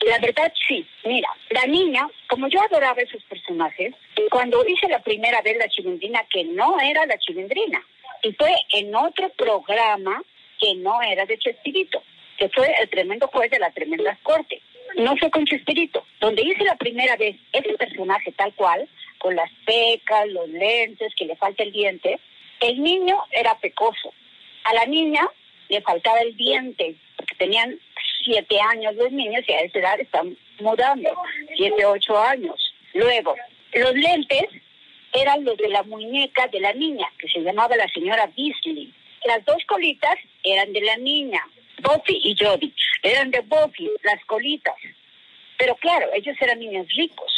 La 0.01 0.19
verdad 0.19 0.51
sí, 0.67 0.85
mira, 1.03 1.29
la 1.49 1.65
niña, 1.65 2.07
como 2.27 2.47
yo 2.47 2.61
adoraba 2.61 3.01
esos 3.01 3.23
personajes, 3.23 3.93
cuando 4.29 4.63
hice 4.67 4.87
la 4.87 4.99
primera 4.99 5.41
vez 5.41 5.57
la 5.57 5.69
chilindrina, 5.69 6.23
que 6.29 6.43
no 6.43 6.79
era 6.79 7.05
la 7.05 7.17
chilindrina, 7.17 7.81
y 8.21 8.33
fue 8.33 8.53
en 8.73 8.93
otro 8.95 9.29
programa 9.29 10.21
que 10.59 10.75
no 10.75 11.01
era 11.01 11.25
de 11.25 11.37
Chespirito, 11.37 12.03
que 12.37 12.49
fue 12.49 12.73
el 12.81 12.89
tremendo 12.89 13.27
juez 13.27 13.49
de 13.51 13.59
la 13.59 13.71
tremenda 13.71 14.17
corte. 14.23 14.61
No 14.97 15.15
fue 15.17 15.29
con 15.29 15.45
Chespirito, 15.45 16.05
donde 16.19 16.43
hice 16.43 16.63
la 16.63 16.75
primera 16.75 17.15
vez 17.15 17.35
ese 17.51 17.73
personaje 17.73 18.31
tal 18.31 18.53
cual, 18.53 18.87
con 19.17 19.35
las 19.35 19.51
pecas, 19.65 20.27
los 20.27 20.47
lentes, 20.49 21.13
que 21.15 21.25
le 21.25 21.35
falta 21.35 21.63
el 21.63 21.71
diente, 21.71 22.19
el 22.59 22.81
niño 22.81 23.23
era 23.31 23.57
pecoso. 23.59 24.13
A 24.63 24.73
la 24.73 24.85
niña 24.85 25.27
le 25.69 25.81
faltaba 25.81 26.19
el 26.19 26.35
diente, 26.35 26.95
porque 27.15 27.35
tenían 27.35 27.79
siete 28.25 28.59
años 28.59 28.95
los 28.95 29.11
niños 29.11 29.43
y 29.47 29.53
a 29.53 29.61
esa 29.61 29.79
edad 29.79 29.99
están 29.99 30.35
mudando, 30.59 31.09
siete, 31.55 31.85
ocho 31.85 32.17
años. 32.17 32.73
Luego, 32.93 33.35
los 33.73 33.93
lentes 33.93 34.47
eran 35.13 35.45
los 35.45 35.57
de 35.57 35.69
la 35.69 35.83
muñeca 35.83 36.47
de 36.47 36.59
la 36.59 36.73
niña, 36.73 37.07
que 37.19 37.29
se 37.29 37.39
llamaba 37.39 37.75
la 37.75 37.87
señora 37.89 38.29
Beasley. 38.35 38.91
Las 39.25 39.45
dos 39.45 39.63
colitas 39.65 40.17
eran 40.43 40.73
de 40.73 40.81
la 40.81 40.97
niña, 40.97 41.41
Buffy 41.81 42.19
y 42.23 42.35
Jody. 42.37 42.73
Eran 43.03 43.31
de 43.31 43.41
Buffy, 43.41 43.89
las 44.03 44.23
colitas. 44.25 44.75
Pero 45.57 45.75
claro, 45.75 46.07
ellos 46.13 46.35
eran 46.41 46.59
niños 46.59 46.87
ricos. 46.95 47.31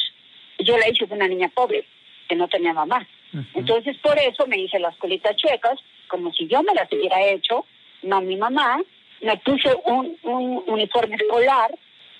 Yo 0.59 0.77
la 0.77 0.89
hice 0.89 1.05
de 1.05 1.13
una 1.13 1.27
niña 1.27 1.49
pobre, 1.53 1.85
que 2.27 2.35
no 2.35 2.47
tenía 2.47 2.73
mamá. 2.73 3.07
Entonces, 3.53 3.95
por 3.97 4.17
eso 4.17 4.47
me 4.47 4.57
hice 4.57 4.79
las 4.79 4.95
colitas 4.97 5.35
chuecas, 5.35 5.79
como 6.07 6.33
si 6.33 6.47
yo 6.47 6.63
me 6.63 6.73
las 6.73 6.91
hubiera 6.91 7.21
hecho, 7.23 7.65
no 8.01 8.21
mi 8.21 8.35
mamá. 8.35 8.81
Me 9.21 9.37
puse 9.37 9.69
un, 9.85 10.17
un 10.23 10.63
uniforme 10.67 11.15
escolar. 11.15 11.71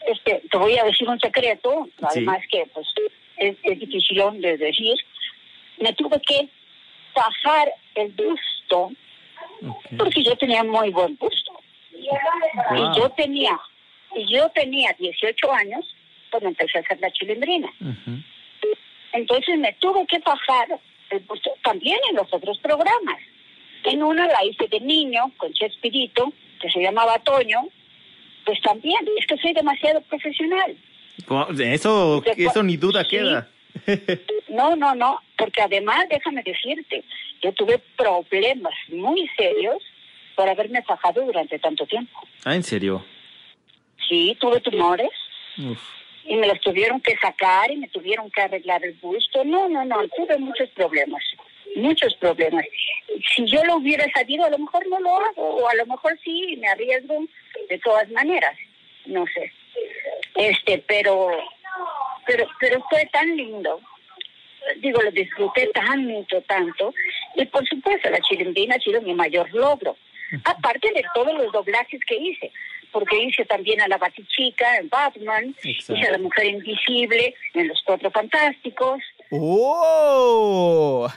Este, 0.07 0.41
te 0.49 0.57
voy 0.57 0.77
a 0.77 0.83
decir 0.83 1.07
un 1.07 1.19
secreto, 1.19 1.87
además 2.01 2.39
que 2.49 2.65
pues 2.73 2.87
es, 3.37 3.55
es 3.63 3.79
difícil 3.79 4.41
de 4.41 4.57
decir. 4.57 4.95
Me 5.79 5.93
tuve 5.93 6.19
que 6.21 6.49
bajar 7.13 7.71
el 7.95 8.11
busto, 8.13 8.91
porque 9.97 10.23
yo 10.23 10.35
tenía 10.37 10.63
muy 10.63 10.89
buen 10.91 11.15
busto. 11.17 11.59
Y 11.93 12.99
yo 12.99 13.09
tenía, 13.11 13.59
y 14.15 14.33
yo 14.33 14.49
tenía 14.49 14.95
18 14.97 15.51
años 15.51 15.95
cuando 16.29 16.49
empecé 16.49 16.77
a 16.77 16.81
hacer 16.81 16.99
la 16.99 17.11
chilindrina. 17.11 17.69
Entonces 19.13 19.57
me 19.57 19.73
tuve 19.73 20.05
que 20.05 20.19
bajar 20.19 20.79
el 21.09 21.19
busto 21.19 21.51
también 21.63 21.97
en 22.09 22.15
los 22.17 22.31
otros 22.31 22.57
programas. 22.59 23.19
En 23.83 24.03
una 24.03 24.27
la 24.27 24.43
hice 24.43 24.67
de 24.67 24.79
niño 24.79 25.31
con 25.37 25.53
Chespirito, 25.53 26.33
que 26.59 26.69
se 26.69 26.81
llamaba 26.81 27.19
Toño, 27.19 27.67
pues 28.45 28.59
también, 28.61 28.99
es 29.19 29.25
que 29.27 29.37
soy 29.37 29.53
demasiado 29.53 30.01
profesional. 30.01 30.77
Eso, 31.59 32.23
eso 32.37 32.63
ni 32.63 32.77
duda 32.77 33.03
queda. 33.05 33.49
No, 34.49 34.75
no, 34.75 34.95
no, 34.95 35.19
porque 35.37 35.61
además, 35.61 36.05
déjame 36.09 36.41
decirte, 36.41 37.03
yo 37.41 37.51
tuve 37.53 37.79
problemas 37.95 38.73
muy 38.87 39.29
serios 39.37 39.83
por 40.35 40.47
haberme 40.47 40.81
fajado 40.83 41.25
durante 41.25 41.59
tanto 41.59 41.85
tiempo. 41.85 42.17
Ah, 42.45 42.55
¿en 42.55 42.63
serio? 42.63 43.03
Sí, 44.07 44.37
tuve 44.39 44.61
tumores. 44.61 45.09
Y 46.25 46.35
me 46.35 46.47
los 46.47 46.59
tuvieron 46.61 47.01
que 47.01 47.17
sacar 47.17 47.69
y 47.71 47.77
me 47.77 47.87
tuvieron 47.89 48.31
que 48.31 48.41
arreglar 48.41 48.83
el 48.85 48.93
busto. 48.93 49.43
No, 49.43 49.67
no, 49.67 49.83
no, 49.83 50.07
tuve 50.15 50.37
muchos 50.37 50.69
problemas. 50.69 51.23
Muchos 51.77 52.15
problemas. 52.15 52.65
Si 53.35 53.45
yo 53.45 53.63
lo 53.63 53.77
hubiera 53.77 54.05
sabido, 54.11 54.45
a 54.45 54.49
lo 54.49 54.57
mejor 54.57 54.87
no 54.87 54.99
lo 54.99 55.15
hago. 55.15 55.57
O 55.57 55.69
a 55.69 55.75
lo 55.75 55.85
mejor 55.85 56.17
sí, 56.23 56.57
me 56.59 56.67
arriesgo 56.67 57.25
de 57.69 57.79
todas 57.79 58.09
maneras. 58.09 58.57
No 59.05 59.25
sé. 59.27 59.51
Este, 60.35 60.79
pero, 60.87 61.31
pero, 62.25 62.47
pero 62.59 62.83
fue 62.89 63.05
tan 63.11 63.35
lindo 63.35 63.79
digo, 64.77 65.01
lo 65.01 65.11
disfruté 65.11 65.67
tanto, 65.73 66.41
tanto. 66.41 66.93
Y 67.35 67.45
por 67.45 67.65
supuesto, 67.67 68.09
la 68.09 68.19
chilindrina 68.19 68.75
ha 68.75 68.79
sido 68.79 69.01
mi 69.01 69.13
mayor 69.13 69.53
logro. 69.53 69.97
Aparte 70.43 70.91
de 70.93 71.03
todos 71.13 71.33
los 71.35 71.51
doblajes 71.53 72.01
que 72.05 72.15
hice, 72.15 72.51
porque 72.91 73.23
hice 73.23 73.45
también 73.45 73.81
a 73.81 73.87
la 73.87 73.97
Batichica 73.97 74.77
en 74.77 74.89
Batman, 74.89 75.55
hice 75.63 75.93
a 75.93 76.11
la 76.11 76.17
Mujer 76.17 76.47
Invisible 76.47 77.33
en 77.53 77.67
Los 77.67 77.81
Cuatro 77.83 78.11
Fantásticos. 78.11 79.01
¡Oh! 79.31 81.09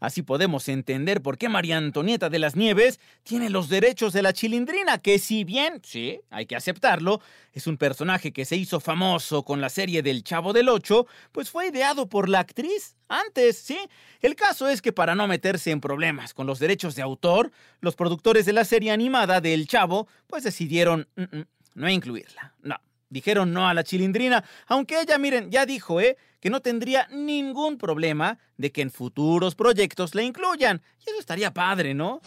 Así 0.00 0.22
podemos 0.22 0.68
entender 0.68 1.20
por 1.20 1.38
qué 1.38 1.48
María 1.48 1.76
Antonieta 1.76 2.30
de 2.30 2.38
las 2.38 2.56
Nieves 2.56 3.00
tiene 3.24 3.50
los 3.50 3.68
derechos 3.68 4.12
de 4.12 4.22
la 4.22 4.32
chilindrina, 4.32 4.98
que 4.98 5.18
si 5.18 5.44
bien, 5.44 5.80
sí, 5.84 6.20
hay 6.30 6.46
que 6.46 6.56
aceptarlo, 6.56 7.20
es 7.52 7.66
un 7.66 7.76
personaje 7.76 8.32
que 8.32 8.44
se 8.44 8.56
hizo 8.56 8.80
famoso 8.80 9.44
con 9.44 9.60
la 9.60 9.68
serie 9.68 10.02
del 10.02 10.24
Chavo 10.24 10.52
del 10.52 10.68
Ocho, 10.68 11.06
pues 11.32 11.50
fue 11.50 11.68
ideado 11.68 12.08
por 12.08 12.28
la 12.28 12.40
actriz 12.40 12.96
antes, 13.08 13.58
¿sí? 13.58 13.78
El 14.20 14.34
caso 14.34 14.68
es 14.68 14.80
que 14.80 14.92
para 14.92 15.14
no 15.14 15.26
meterse 15.26 15.70
en 15.70 15.80
problemas 15.80 16.34
con 16.34 16.46
los 16.46 16.58
derechos 16.58 16.94
de 16.94 17.02
autor, 17.02 17.50
los 17.80 17.96
productores 17.96 18.46
de 18.46 18.52
la 18.52 18.64
serie 18.64 18.92
animada 18.92 19.40
del 19.40 19.66
Chavo, 19.66 20.08
pues 20.26 20.44
decidieron 20.44 21.08
mm, 21.16 21.38
mm, 21.38 21.44
no 21.74 21.88
incluirla. 21.88 22.54
No, 22.62 22.76
dijeron 23.10 23.52
no 23.52 23.68
a 23.68 23.74
la 23.74 23.84
chilindrina, 23.84 24.44
aunque 24.66 25.00
ella, 25.00 25.18
miren, 25.18 25.50
ya 25.50 25.66
dijo, 25.66 26.00
¿eh? 26.00 26.16
que 26.40 26.50
no 26.50 26.60
tendría 26.60 27.06
ningún 27.10 27.78
problema 27.78 28.38
de 28.56 28.70
que 28.70 28.82
en 28.82 28.90
futuros 28.90 29.54
proyectos 29.54 30.14
la 30.14 30.22
incluyan. 30.22 30.82
Y 31.04 31.10
eso 31.10 31.18
estaría 31.20 31.52
padre, 31.52 31.94
¿no? 31.94 32.20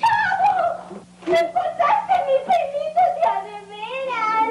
¡Me 1.25 1.33
pasaste 1.33 2.13
mi 2.27 2.37
pelito 2.47 3.03
de 3.15 3.23
a 3.29 3.37
de 3.47 3.57
veras! 3.71 4.49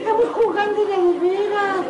Estamos 0.00 0.28
jugando 0.32 0.80
de 0.84 1.18
veras. 1.20 1.84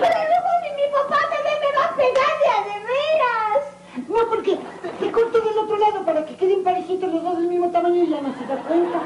Pero 0.00 0.18
luego 0.28 0.50
si 0.62 0.70
mi 0.76 0.86
papá 0.92 1.18
me 1.30 1.38
ve 1.42 1.54
me 1.64 1.70
va 1.76 1.84
a 1.84 1.96
pegar 1.96 2.34
de 2.38 2.48
a 2.48 2.58
de 2.68 2.78
veras. 2.86 3.60
No, 4.08 4.28
porque 4.28 4.58
te 5.00 5.12
corto 5.12 5.40
del 5.40 5.58
otro 5.58 5.78
lado 5.78 6.04
para 6.04 6.24
que 6.24 6.34
queden 6.36 6.64
parejitos 6.64 7.12
los 7.12 7.22
dos 7.22 7.38
del 7.38 7.48
mismo 7.48 7.70
tamaño 7.70 8.04
y 8.04 8.08
ya 8.08 8.20
no 8.22 8.34
se 8.38 8.46
da 8.46 8.56
cuenta. 8.62 9.02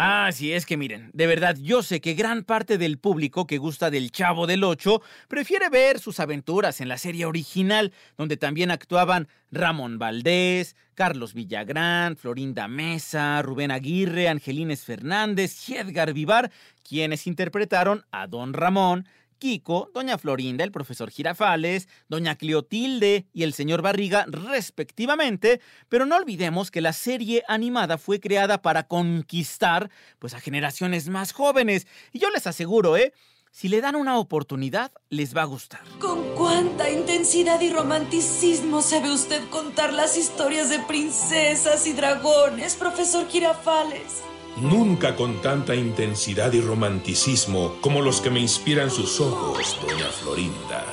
Ah, 0.00 0.30
sí, 0.32 0.52
es 0.52 0.64
que 0.64 0.76
miren, 0.76 1.10
de 1.12 1.26
verdad, 1.26 1.56
yo 1.60 1.82
sé 1.82 2.00
que 2.00 2.14
gran 2.14 2.44
parte 2.44 2.78
del 2.78 2.98
público 2.98 3.48
que 3.48 3.58
gusta 3.58 3.90
del 3.90 4.12
Chavo 4.12 4.46
del 4.46 4.62
Ocho 4.62 5.02
prefiere 5.26 5.68
ver 5.70 5.98
sus 5.98 6.20
aventuras 6.20 6.80
en 6.80 6.86
la 6.86 6.98
serie 6.98 7.26
original, 7.26 7.92
donde 8.16 8.36
también 8.36 8.70
actuaban 8.70 9.26
Ramón 9.50 9.98
Valdés, 9.98 10.76
Carlos 10.94 11.34
Villagrán, 11.34 12.16
Florinda 12.16 12.68
Mesa, 12.68 13.42
Rubén 13.42 13.72
Aguirre, 13.72 14.28
Angelines 14.28 14.84
Fernández 14.84 15.68
y 15.68 15.74
Edgar 15.74 16.12
Vivar, 16.12 16.52
quienes 16.88 17.26
interpretaron 17.26 18.04
a 18.12 18.28
Don 18.28 18.52
Ramón, 18.52 19.08
Kiko, 19.38 19.90
Doña 19.94 20.18
Florinda, 20.18 20.64
el 20.64 20.72
profesor 20.72 21.10
Girafales, 21.10 21.88
Doña 22.08 22.36
Cleotilde 22.36 23.26
y 23.32 23.42
el 23.42 23.54
señor 23.54 23.82
Barriga, 23.82 24.26
respectivamente, 24.28 25.60
pero 25.88 26.06
no 26.06 26.16
olvidemos 26.16 26.70
que 26.70 26.80
la 26.80 26.92
serie 26.92 27.42
animada 27.48 27.98
fue 27.98 28.20
creada 28.20 28.60
para 28.62 28.86
conquistar 28.86 29.90
pues 30.18 30.34
a 30.34 30.40
generaciones 30.40 31.08
más 31.08 31.32
jóvenes. 31.32 31.86
Y 32.12 32.18
yo 32.18 32.30
les 32.30 32.46
aseguro, 32.46 32.96
¿eh? 32.96 33.12
Si 33.50 33.68
le 33.68 33.80
dan 33.80 33.96
una 33.96 34.18
oportunidad, 34.18 34.92
les 35.08 35.36
va 35.36 35.42
a 35.42 35.46
gustar. 35.46 35.80
Con 35.98 36.34
cuánta 36.36 36.90
intensidad 36.90 37.60
y 37.60 37.72
romanticismo 37.72 38.82
sabe 38.82 39.10
usted 39.10 39.42
contar 39.48 39.92
las 39.92 40.16
historias 40.16 40.70
de 40.70 40.78
princesas 40.80 41.86
y 41.86 41.92
dragones, 41.92 42.76
profesor 42.76 43.26
Girafales. 43.26 44.22
Nunca 44.56 45.14
con 45.14 45.40
tanta 45.40 45.74
intensidad 45.74 46.52
y 46.52 46.60
romanticismo 46.60 47.76
como 47.80 48.02
los 48.02 48.20
que 48.20 48.30
me 48.30 48.40
inspiran 48.40 48.90
sus 48.90 49.20
ojos, 49.20 49.78
doña 49.80 50.06
Florinda. 50.06 50.84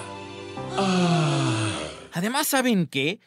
Ah. 0.77 1.79
Además, 2.13 2.47
¿saben 2.47 2.88
qué? 2.88 3.19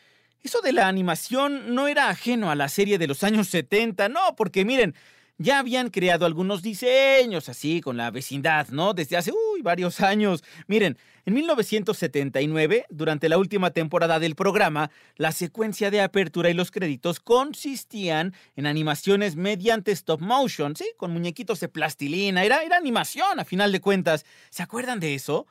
Eso 0.42 0.60
de 0.60 0.72
la 0.72 0.88
animación 0.88 1.74
no 1.74 1.88
era 1.88 2.08
ajeno 2.08 2.50
a 2.50 2.54
la 2.54 2.68
serie 2.68 2.98
de 2.98 3.06
los 3.06 3.24
años 3.24 3.48
70, 3.48 4.08
no, 4.08 4.36
porque 4.36 4.64
miren, 4.64 4.94
ya 5.38 5.60
habían 5.60 5.90
creado 5.90 6.26
algunos 6.26 6.62
diseños 6.62 7.48
así 7.48 7.80
con 7.80 7.96
la 7.96 8.10
vecindad, 8.10 8.68
¿no? 8.68 8.92
Desde 8.92 9.16
hace, 9.16 9.32
varios 9.62 10.00
años. 10.02 10.44
Miren, 10.66 10.98
en 11.24 11.34
1979, 11.34 12.86
durante 12.90 13.28
la 13.28 13.38
última 13.38 13.70
temporada 13.70 14.18
del 14.18 14.34
programa, 14.34 14.90
la 15.16 15.32
secuencia 15.32 15.90
de 15.90 16.00
apertura 16.00 16.50
y 16.50 16.54
los 16.54 16.70
créditos 16.70 17.20
consistían 17.20 18.34
en 18.56 18.66
animaciones 18.66 19.36
mediante 19.36 19.92
stop 19.92 20.20
motion, 20.20 20.74
¿sí? 20.74 20.90
Con 20.96 21.12
muñequitos 21.12 21.60
de 21.60 21.68
plastilina. 21.68 22.44
Era, 22.44 22.62
era 22.62 22.76
animación, 22.76 23.38
a 23.38 23.44
final 23.44 23.72
de 23.72 23.80
cuentas. 23.80 24.24
¿Se 24.50 24.62
acuerdan 24.62 25.00
de 25.00 25.14
eso? 25.14 25.46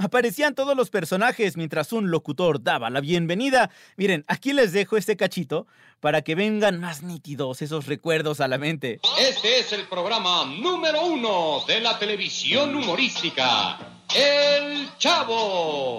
Aparecían 0.00 0.54
todos 0.54 0.76
los 0.76 0.90
personajes 0.90 1.56
mientras 1.56 1.92
un 1.92 2.12
locutor 2.12 2.62
daba 2.62 2.88
la 2.88 3.00
bienvenida. 3.00 3.70
Miren, 3.96 4.24
aquí 4.28 4.52
les 4.52 4.72
dejo 4.72 4.96
este 4.96 5.16
cachito 5.16 5.66
para 5.98 6.22
que 6.22 6.36
vengan 6.36 6.78
más 6.78 7.02
nítidos 7.02 7.62
esos 7.62 7.86
recuerdos 7.86 8.40
a 8.40 8.46
la 8.46 8.58
mente. 8.58 9.00
Este 9.18 9.58
es 9.58 9.72
el 9.72 9.88
programa 9.88 10.44
número 10.44 11.04
uno 11.04 11.64
de 11.66 11.80
la 11.80 11.98
televisión 11.98 12.76
humorística, 12.76 13.76
El 14.14 14.88
Chavo. 14.98 15.98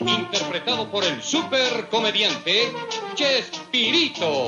Interpretado 0.00 0.90
por 0.90 1.04
el 1.04 1.22
super 1.22 1.90
comediante 1.90 2.72
Chespirito. 3.16 4.46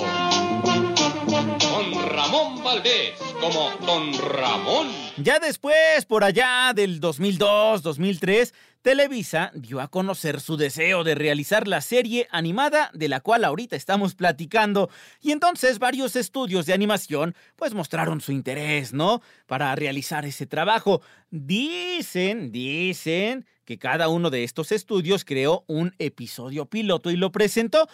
Con 1.82 2.08
Ramón 2.10 2.62
Valdés 2.62 3.18
como 3.40 3.72
Don 3.84 4.12
Ramón. 4.16 4.88
Ya 5.16 5.40
después, 5.40 6.04
por 6.06 6.22
allá 6.22 6.72
del 6.74 7.00
2002, 7.00 7.82
2003, 7.82 8.54
Televisa 8.82 9.50
dio 9.54 9.80
a 9.80 9.88
conocer 9.88 10.40
su 10.40 10.56
deseo 10.56 11.02
de 11.02 11.16
realizar 11.16 11.66
la 11.66 11.80
serie 11.80 12.28
animada 12.30 12.90
de 12.94 13.08
la 13.08 13.20
cual 13.20 13.44
ahorita 13.44 13.74
estamos 13.74 14.14
platicando. 14.14 14.90
Y 15.20 15.32
entonces 15.32 15.80
varios 15.80 16.14
estudios 16.14 16.66
de 16.66 16.72
animación 16.72 17.34
pues 17.56 17.74
mostraron 17.74 18.20
su 18.20 18.30
interés, 18.30 18.92
¿no? 18.92 19.20
Para 19.46 19.74
realizar 19.74 20.24
ese 20.24 20.46
trabajo. 20.46 21.02
Dicen, 21.30 22.52
dicen 22.52 23.44
que 23.64 23.78
cada 23.78 24.08
uno 24.08 24.30
de 24.30 24.44
estos 24.44 24.70
estudios 24.70 25.24
creó 25.24 25.64
un 25.66 25.94
episodio 25.98 26.66
piloto 26.66 27.10
y 27.10 27.16
lo 27.16 27.32
presentó. 27.32 27.88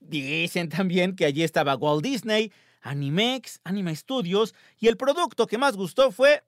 Dicen 0.00 0.70
también 0.70 1.16
que 1.16 1.26
allí 1.26 1.42
estaba 1.42 1.76
Walt 1.76 2.02
Disney, 2.02 2.50
Animex, 2.86 3.60
Anima 3.64 3.94
Studios 3.94 4.54
y 4.80 4.88
el 4.88 4.96
producto 4.96 5.46
que 5.46 5.58
más 5.58 5.76
gustó 5.76 6.10
fue 6.10 6.42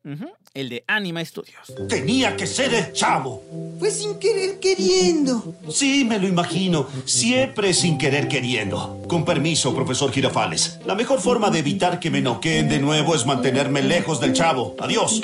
el 0.54 0.68
de 0.68 0.84
Anima 0.86 1.24
Studios. 1.24 1.72
Tenía 1.88 2.36
que 2.36 2.46
ser 2.46 2.72
el 2.74 2.92
chavo. 2.92 3.42
Fue 3.78 3.90
sin 3.90 4.18
querer 4.18 4.58
queriendo. 4.60 5.54
Sí, 5.70 6.04
me 6.04 6.18
lo 6.18 6.28
imagino. 6.28 6.88
Siempre 7.04 7.74
sin 7.74 7.98
querer 7.98 8.28
queriendo. 8.28 9.02
Con 9.08 9.24
permiso, 9.24 9.74
profesor 9.74 10.12
Girafales. 10.12 10.78
La 10.86 10.94
mejor 10.94 11.20
forma 11.20 11.50
de 11.50 11.60
evitar 11.60 12.00
que 12.00 12.10
me 12.10 12.20
noqueen 12.20 12.68
de 12.68 12.78
nuevo 12.78 13.14
es 13.14 13.26
mantenerme 13.26 13.82
lejos 13.82 14.20
del 14.20 14.32
chavo. 14.32 14.76
Adiós. 14.80 15.22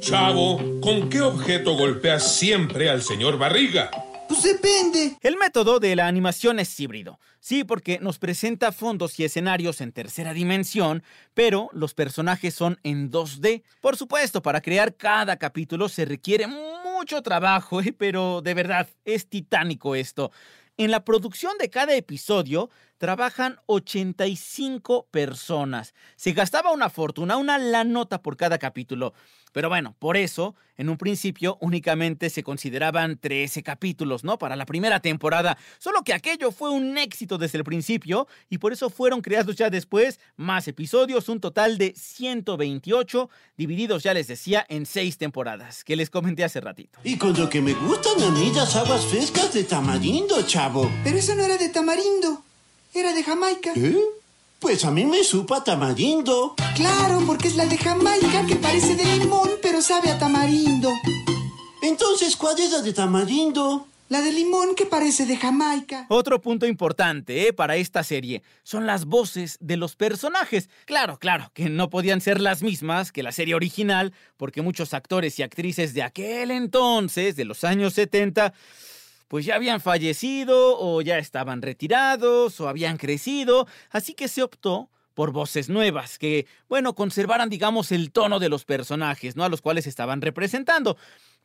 Chavo, 0.00 0.80
¿con 0.80 1.10
qué 1.10 1.20
objeto 1.20 1.76
golpeas 1.76 2.36
siempre 2.36 2.88
al 2.88 3.02
señor 3.02 3.38
Barriga? 3.38 3.90
Pues 4.30 4.44
depende. 4.44 5.16
El 5.22 5.36
método 5.38 5.80
de 5.80 5.96
la 5.96 6.06
animación 6.06 6.60
es 6.60 6.78
híbrido. 6.78 7.18
Sí, 7.40 7.64
porque 7.64 7.98
nos 7.98 8.20
presenta 8.20 8.70
fondos 8.70 9.18
y 9.18 9.24
escenarios 9.24 9.80
en 9.80 9.90
tercera 9.90 10.32
dimensión, 10.32 11.02
pero 11.34 11.68
los 11.72 11.94
personajes 11.94 12.54
son 12.54 12.78
en 12.84 13.10
2D. 13.10 13.64
Por 13.80 13.96
supuesto, 13.96 14.40
para 14.40 14.60
crear 14.60 14.94
cada 14.94 15.36
capítulo 15.36 15.88
se 15.88 16.04
requiere 16.04 16.46
mucho 16.46 17.22
trabajo, 17.22 17.80
¿eh? 17.82 17.92
pero 17.92 18.40
de 18.40 18.54
verdad, 18.54 18.88
es 19.04 19.26
titánico 19.26 19.96
esto. 19.96 20.30
En 20.76 20.92
la 20.92 21.04
producción 21.04 21.58
de 21.58 21.68
cada 21.68 21.96
episodio 21.96 22.70
trabajan 23.00 23.56
85 23.64 25.08
personas. 25.10 25.94
Se 26.16 26.32
gastaba 26.32 26.70
una 26.70 26.90
fortuna, 26.90 27.38
una 27.38 27.56
la 27.56 27.82
nota 27.82 28.20
por 28.20 28.36
cada 28.36 28.58
capítulo. 28.58 29.14
Pero 29.52 29.70
bueno, 29.70 29.96
por 29.98 30.18
eso, 30.18 30.54
en 30.76 30.90
un 30.90 30.98
principio 30.98 31.56
únicamente 31.62 32.28
se 32.28 32.42
consideraban 32.42 33.16
13 33.16 33.62
capítulos, 33.62 34.22
¿no? 34.22 34.36
Para 34.36 34.54
la 34.54 34.66
primera 34.66 35.00
temporada. 35.00 35.56
Solo 35.78 36.02
que 36.04 36.12
aquello 36.12 36.52
fue 36.52 36.68
un 36.68 36.98
éxito 36.98 37.38
desde 37.38 37.56
el 37.56 37.64
principio 37.64 38.28
y 38.50 38.58
por 38.58 38.74
eso 38.74 38.90
fueron 38.90 39.22
creados 39.22 39.56
ya 39.56 39.70
después 39.70 40.20
más 40.36 40.68
episodios, 40.68 41.30
un 41.30 41.40
total 41.40 41.78
de 41.78 41.94
128, 41.96 43.30
divididos, 43.56 44.02
ya 44.02 44.12
les 44.12 44.28
decía, 44.28 44.66
en 44.68 44.84
6 44.84 45.16
temporadas, 45.16 45.84
que 45.84 45.96
les 45.96 46.10
comenté 46.10 46.44
hace 46.44 46.60
ratito. 46.60 46.98
Y 47.02 47.16
con 47.16 47.32
lo 47.32 47.48
que 47.48 47.62
me 47.62 47.72
gustan 47.72 48.22
a 48.22 48.30
mí 48.30 48.52
las 48.54 48.76
aguas 48.76 49.06
frescas 49.06 49.54
de 49.54 49.64
tamarindo, 49.64 50.42
chavo. 50.42 50.92
Pero 51.02 51.16
eso 51.16 51.34
no 51.34 51.44
era 51.44 51.56
de 51.56 51.70
tamarindo. 51.70 52.44
Era 52.92 53.12
de 53.12 53.22
Jamaica. 53.22 53.72
¿Eh? 53.76 53.96
Pues 54.58 54.84
a 54.84 54.90
mí 54.90 55.04
me 55.04 55.22
supa 55.22 55.62
tamarindo. 55.62 56.56
Claro, 56.74 57.22
porque 57.26 57.48
es 57.48 57.56
la 57.56 57.66
de 57.66 57.78
Jamaica 57.78 58.44
que 58.46 58.56
parece 58.56 58.96
de 58.96 59.04
limón, 59.16 59.48
pero 59.62 59.80
sabe 59.80 60.10
a 60.10 60.18
tamarindo. 60.18 60.92
Entonces, 61.82 62.36
¿cuál 62.36 62.58
es 62.58 62.72
la 62.72 62.82
de 62.82 62.92
tamarindo? 62.92 63.86
La 64.08 64.22
de 64.22 64.32
limón 64.32 64.74
que 64.74 64.86
parece 64.86 65.24
de 65.24 65.36
Jamaica. 65.36 66.06
Otro 66.08 66.40
punto 66.40 66.66
importante 66.66 67.46
¿eh? 67.46 67.52
para 67.52 67.76
esta 67.76 68.02
serie 68.02 68.42
son 68.64 68.84
las 68.84 69.04
voces 69.04 69.56
de 69.60 69.76
los 69.76 69.94
personajes. 69.94 70.68
Claro, 70.84 71.16
claro, 71.18 71.52
que 71.54 71.68
no 71.68 71.90
podían 71.90 72.20
ser 72.20 72.40
las 72.40 72.60
mismas 72.60 73.12
que 73.12 73.22
la 73.22 73.30
serie 73.30 73.54
original, 73.54 74.12
porque 74.36 74.62
muchos 74.62 74.94
actores 74.94 75.38
y 75.38 75.44
actrices 75.44 75.94
de 75.94 76.02
aquel 76.02 76.50
entonces, 76.50 77.36
de 77.36 77.44
los 77.44 77.62
años 77.62 77.94
70, 77.94 78.52
pues 79.30 79.44
ya 79.44 79.54
habían 79.54 79.80
fallecido 79.80 80.76
o 80.80 81.02
ya 81.02 81.18
estaban 81.18 81.62
retirados 81.62 82.60
o 82.60 82.68
habían 82.68 82.96
crecido, 82.96 83.68
así 83.90 84.12
que 84.12 84.26
se 84.26 84.42
optó 84.42 84.90
por 85.14 85.30
voces 85.30 85.68
nuevas 85.68 86.18
que, 86.18 86.48
bueno, 86.68 86.96
conservaran, 86.96 87.48
digamos, 87.48 87.92
el 87.92 88.10
tono 88.10 88.40
de 88.40 88.48
los 88.48 88.64
personajes, 88.64 89.36
¿no? 89.36 89.44
A 89.44 89.48
los 89.48 89.62
cuales 89.62 89.86
estaban 89.86 90.20
representando. 90.20 90.96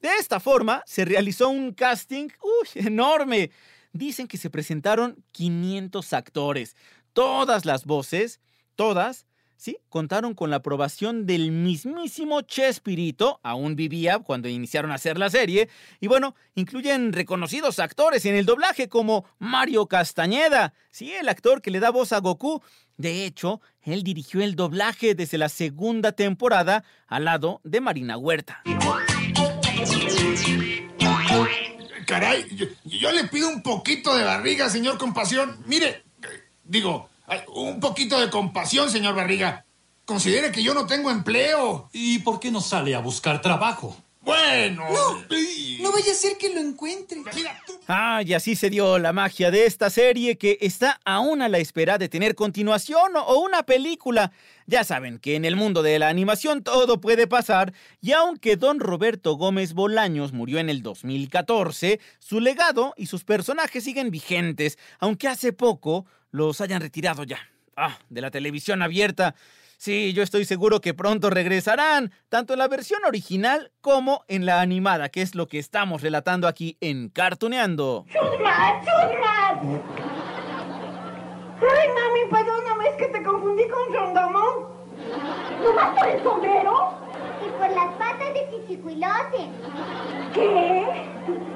De 0.01 0.09
esta 0.19 0.39
forma, 0.39 0.81
se 0.87 1.05
realizó 1.05 1.49
un 1.49 1.73
casting, 1.73 2.29
uy, 2.41 2.69
enorme. 2.73 3.51
Dicen 3.93 4.27
que 4.27 4.37
se 4.37 4.49
presentaron 4.49 5.23
500 5.31 6.11
actores. 6.13 6.75
Todas 7.13 7.65
las 7.65 7.85
voces, 7.85 8.39
todas, 8.75 9.27
Sí, 9.57 9.77
contaron 9.89 10.33
con 10.33 10.49
la 10.49 10.57
aprobación 10.57 11.25
del 11.25 11.51
mismísimo 11.51 12.41
Chespirito, 12.41 13.39
aún 13.41 13.75
vivía 13.75 14.19
cuando 14.19 14.49
iniciaron 14.49 14.91
a 14.91 14.95
hacer 14.95 15.17
la 15.17 15.29
serie, 15.29 15.69
y 16.01 16.07
bueno, 16.07 16.35
incluyen 16.55 17.13
reconocidos 17.13 17.79
actores 17.79 18.25
en 18.25 18.35
el 18.35 18.45
doblaje 18.45 18.89
como 18.89 19.25
Mario 19.39 19.87
Castañeda, 19.87 20.73
sí, 20.91 21.13
el 21.13 21.29
actor 21.29 21.61
que 21.61 21.71
le 21.71 21.79
da 21.79 21.89
voz 21.89 22.11
a 22.11 22.19
Goku. 22.19 22.61
De 22.97 23.25
hecho, 23.25 23.61
él 23.81 24.03
dirigió 24.03 24.41
el 24.41 24.55
doblaje 24.55 25.15
desde 25.15 25.37
la 25.37 25.49
segunda 25.49 26.11
temporada 26.11 26.83
al 27.07 27.25
lado 27.25 27.61
de 27.63 27.81
Marina 27.81 28.17
Huerta. 28.17 28.61
Caray, 32.05 32.45
yo, 32.55 32.67
yo 32.83 33.11
le 33.11 33.23
pido 33.25 33.49
un 33.49 33.63
poquito 33.63 34.15
de 34.15 34.23
barriga, 34.23 34.69
señor 34.69 34.97
Compasión. 34.97 35.57
Mire, 35.65 36.03
eh, 36.21 36.43
digo, 36.63 37.09
un 37.53 37.79
poquito 37.79 38.19
de 38.19 38.29
compasión, 38.29 38.89
señor 38.89 39.15
Barriga. 39.15 39.65
Considere 40.05 40.51
que 40.51 40.63
yo 40.63 40.73
no 40.73 40.85
tengo 40.85 41.09
empleo. 41.09 41.89
¿Y 41.91 42.19
por 42.19 42.39
qué 42.39 42.51
no 42.51 42.61
sale 42.61 42.95
a 42.95 42.99
buscar 42.99 43.41
trabajo? 43.41 43.97
Bueno. 44.25 44.83
No 45.79 45.91
vaya 45.91 46.11
a 46.11 46.15
ser 46.15 46.37
que 46.37 46.53
lo 46.53 46.59
encuentre. 46.59 47.21
Ah, 47.87 48.23
y 48.25 48.33
así 48.33 48.55
se 48.55 48.71
dio 48.71 48.97
la 48.97 49.13
magia 49.13 49.51
de 49.51 49.65
esta 49.65 49.91
serie 49.91 50.37
que 50.37 50.57
está 50.61 50.99
aún 51.05 51.43
a 51.43 51.49
la 51.49 51.59
espera 51.59 51.99
de 51.99 52.09
tener 52.09 52.33
continuación 52.33 53.15
o 53.15 53.39
una 53.39 53.63
película. 53.63 54.31
Ya 54.65 54.83
saben 54.83 55.19
que 55.19 55.35
en 55.35 55.45
el 55.45 55.55
mundo 55.55 55.83
de 55.83 55.99
la 55.99 56.09
animación 56.09 56.63
todo 56.63 56.99
puede 56.99 57.27
pasar 57.27 57.73
y 58.01 58.13
aunque 58.13 58.55
don 58.57 58.79
Roberto 58.79 59.35
Gómez 59.35 59.73
Bolaños 59.73 60.33
murió 60.33 60.57
en 60.57 60.69
el 60.69 60.81
2014, 60.81 61.99
su 62.17 62.39
legado 62.39 62.95
y 62.97 63.05
sus 63.05 63.23
personajes 63.23 63.83
siguen 63.83 64.09
vigentes, 64.09 64.79
aunque 64.97 65.27
hace 65.27 65.53
poco 65.53 66.07
los 66.31 66.61
hayan 66.61 66.81
retirado 66.81 67.23
ya. 67.23 67.39
Ah, 67.75 67.97
de 68.09 68.21
la 68.21 68.31
televisión 68.31 68.81
abierta. 68.81 69.35
Sí, 69.77 70.13
yo 70.13 70.23
estoy 70.23 70.45
seguro 70.45 70.79
que 70.79 70.93
pronto 70.93 71.29
regresarán, 71.29 72.13
tanto 72.29 72.53
en 72.53 72.59
la 72.59 72.69
versión 72.69 73.03
original 73.05 73.71
como 73.81 74.23
en 74.29 74.45
la 74.45 74.61
animada, 74.61 75.09
que 75.09 75.21
es 75.21 75.35
lo 75.35 75.47
que 75.47 75.59
estamos 75.59 76.01
relatando 76.01 76.47
aquí 76.47 76.77
en 76.79 77.09
Cartuneando. 77.09 78.05
¡Chusma! 78.07 78.79
¡Chusma! 78.79 79.61
Ay, 81.57 81.87
mami, 81.89 82.31
perdóname, 82.31 82.89
es 82.89 82.95
que 82.95 83.07
te 83.07 83.23
confundí 83.23 83.63
con 83.67 83.93
Rondamón. 83.93 84.67
¿No 85.61 85.73
vas 85.73 85.99
por 85.99 86.07
el 86.07 86.23
sombrero? 86.23 86.93
Y 87.45 87.49
por 87.59 87.69
las 87.69 87.93
patas 87.95 88.33
de 88.33 88.49
chichicuilote. 88.51 89.49
¿Qué? 90.33 90.85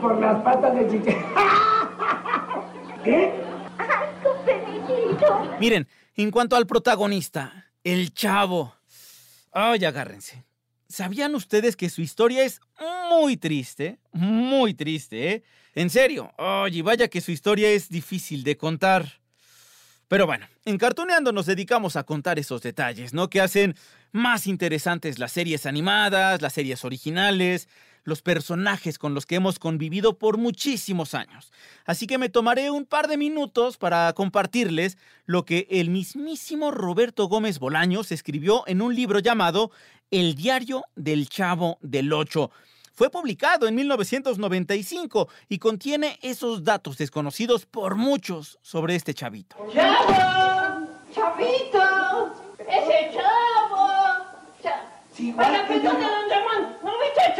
Por 0.02 0.20
las 0.20 0.42
patas 0.42 0.76
de 0.76 0.88
chiche. 0.90 1.18
¿Qué? 3.04 3.34
Ay, 3.78 5.18
con. 5.26 5.60
Miren, 5.60 5.88
en 6.24 6.32
cuanto 6.32 6.58
al 6.58 6.68
protagonista, 6.68 7.72
el 7.82 8.14
chavo. 8.14 8.76
Ay, 9.54 9.86
agárrense. 9.86 10.44
¿Sabían 10.90 11.34
ustedes 11.34 11.78
que 11.78 11.90
su 11.90 12.02
historia 12.02 12.44
es 12.44 12.60
muy 13.10 13.38
triste? 13.38 14.00
Muy 14.12 14.74
triste, 14.74 15.32
¿eh? 15.32 15.44
En 15.76 15.90
serio. 15.90 16.34
Oye, 16.38 16.82
vaya 16.82 17.08
que 17.08 17.22
su 17.22 17.32
historia 17.32 17.70
es 17.70 17.88
difícil 17.88 18.44
de 18.44 18.58
contar. 18.58 19.22
Pero 20.10 20.26
bueno, 20.26 20.46
en 20.66 20.78
Cartuneando 20.78 21.32
nos 21.32 21.46
dedicamos 21.46 21.96
a 21.96 22.04
contar 22.04 22.38
esos 22.38 22.62
detalles, 22.62 23.14
¿no? 23.14 23.30
Que 23.30 23.40
hacen 23.40 23.76
más 24.12 24.46
interesantes 24.46 25.20
las 25.20 25.32
series 25.32 25.66
animadas, 25.66 26.42
las 26.42 26.52
series 26.52 26.84
originales, 26.84 27.70
los 28.10 28.22
personajes 28.22 28.98
con 29.00 29.14
los 29.14 29.26
que 29.26 29.36
hemos 29.36 29.60
convivido 29.60 30.18
por 30.18 30.38
muchísimos 30.38 31.14
años. 31.14 31.52
Así 31.86 32.08
que 32.08 32.18
me 32.18 32.28
tomaré 32.30 32.70
un 32.72 32.86
par 32.86 33.08
de 33.08 33.16
minutos 33.18 33.78
para 33.78 34.12
compartirles 34.14 34.98
lo 35.26 35.46
que 35.46 35.68
el 35.70 35.90
mismísimo 35.90 36.72
Roberto 36.72 37.28
Gómez 37.28 37.60
Bolaños 37.60 38.12
escribió 38.12 38.64
en 38.68 38.82
un 38.82 38.94
libro 38.96 39.20
llamado 39.20 39.72
El 40.12 40.36
diario 40.36 40.84
del 40.96 41.30
Chavo 41.30 41.78
del 41.82 42.12
Ocho. 42.12 42.52
Fue 42.94 43.10
publicado 43.10 43.66
en 43.68 43.76
1995 43.76 45.30
y 45.48 45.58
contiene 45.60 46.20
esos 46.22 46.66
datos 46.66 46.98
desconocidos 46.98 47.66
por 47.66 47.96
muchos 47.96 48.60
sobre 48.62 48.96
este 48.96 49.14
chavito. 49.14 49.56
¡Chavo! 49.74 50.88
¡Chavito! 51.16 52.34
¡Ese 52.60 53.12
chavo! 53.16 53.88
Cha- 54.62 54.86
Sí, 55.16 55.32
Oiga, 55.38 55.68
que 55.68 55.76
yo- 55.76 55.82
perdón, 55.92 56.02
don 56.02 56.30
Ramón, 56.30 56.76
¿no 56.84 56.92
viste 57.00 57.34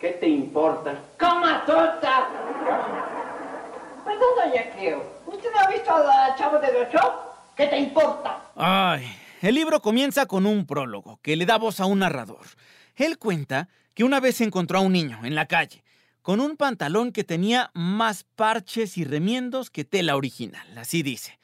¿Qué 0.00 0.08
te 0.20 0.28
importa? 0.28 1.00
¡Coma 1.18 1.64
tota! 1.64 2.28
Perdón, 4.04 4.28
doña 4.36 4.70
Cleo, 4.70 5.20
¿usted 5.26 5.48
no 5.52 5.60
ha 5.60 5.68
visto 5.68 5.94
al 5.94 6.36
chavo 6.36 6.58
de 6.58 6.68
ocho? 6.76 6.98
¿Qué 7.56 7.66
te 7.66 7.78
importa? 7.78 8.50
Ay, 8.56 9.06
el 9.40 9.54
libro 9.54 9.80
comienza 9.80 10.26
con 10.26 10.46
un 10.46 10.66
prólogo 10.66 11.20
que 11.22 11.36
le 11.36 11.46
da 11.46 11.58
voz 11.58 11.78
a 11.78 11.86
un 11.86 12.00
narrador. 12.00 12.46
Él 12.96 13.18
cuenta 13.18 13.68
que 13.94 14.04
una 14.04 14.20
vez 14.20 14.40
encontró 14.40 14.78
a 14.78 14.82
un 14.82 14.92
niño 14.92 15.20
en 15.24 15.34
la 15.34 15.46
calle 15.46 15.84
con 16.22 16.40
un 16.40 16.56
pantalón 16.56 17.12
que 17.12 17.24
tenía 17.24 17.70
más 17.74 18.24
parches 18.24 18.96
y 18.96 19.04
remiendos 19.04 19.70
que 19.70 19.84
tela 19.84 20.16
original, 20.16 20.66
así 20.78 21.02
dice. 21.02 21.38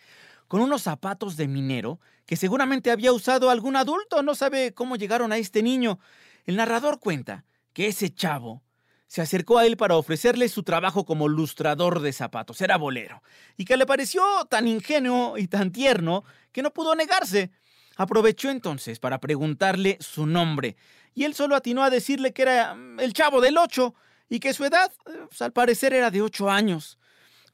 Con 0.46 0.60
unos 0.60 0.82
zapatos 0.82 1.36
de 1.36 1.48
minero 1.48 2.00
que 2.26 2.36
seguramente 2.36 2.90
había 2.90 3.12
usado 3.12 3.50
algún 3.50 3.76
adulto, 3.76 4.22
no 4.22 4.34
sabe 4.34 4.72
cómo 4.72 4.96
llegaron 4.96 5.32
a 5.32 5.36
este 5.36 5.62
niño. 5.62 5.98
El 6.44 6.56
narrador 6.56 7.00
cuenta 7.00 7.44
que 7.72 7.88
ese 7.88 8.14
chavo 8.14 8.62
se 9.06 9.22
acercó 9.22 9.58
a 9.58 9.66
él 9.66 9.76
para 9.76 9.96
ofrecerle 9.96 10.48
su 10.48 10.62
trabajo 10.62 11.04
como 11.04 11.28
lustrador 11.28 12.00
de 12.00 12.12
zapatos, 12.12 12.60
era 12.60 12.76
bolero, 12.76 13.22
y 13.56 13.64
que 13.64 13.76
le 13.76 13.86
pareció 13.86 14.22
tan 14.50 14.68
ingenuo 14.68 15.38
y 15.38 15.48
tan 15.48 15.72
tierno 15.72 16.24
que 16.52 16.62
no 16.62 16.72
pudo 16.72 16.94
negarse. 16.94 17.50
Aprovechó 17.96 18.50
entonces 18.50 19.00
para 19.00 19.18
preguntarle 19.18 19.96
su 20.00 20.26
nombre, 20.26 20.76
y 21.14 21.24
él 21.24 21.34
solo 21.34 21.56
atinó 21.56 21.82
a 21.82 21.90
decirle 21.90 22.32
que 22.32 22.42
era 22.42 22.74
mm, 22.74 23.00
el 23.00 23.12
chavo 23.14 23.40
del 23.40 23.56
ocho, 23.56 23.94
y 24.28 24.40
que 24.40 24.52
su 24.52 24.64
edad, 24.64 24.92
eh, 25.06 25.24
pues, 25.28 25.40
al 25.42 25.52
parecer, 25.52 25.94
era 25.94 26.10
de 26.10 26.20
ocho 26.20 26.50
años. 26.50 26.98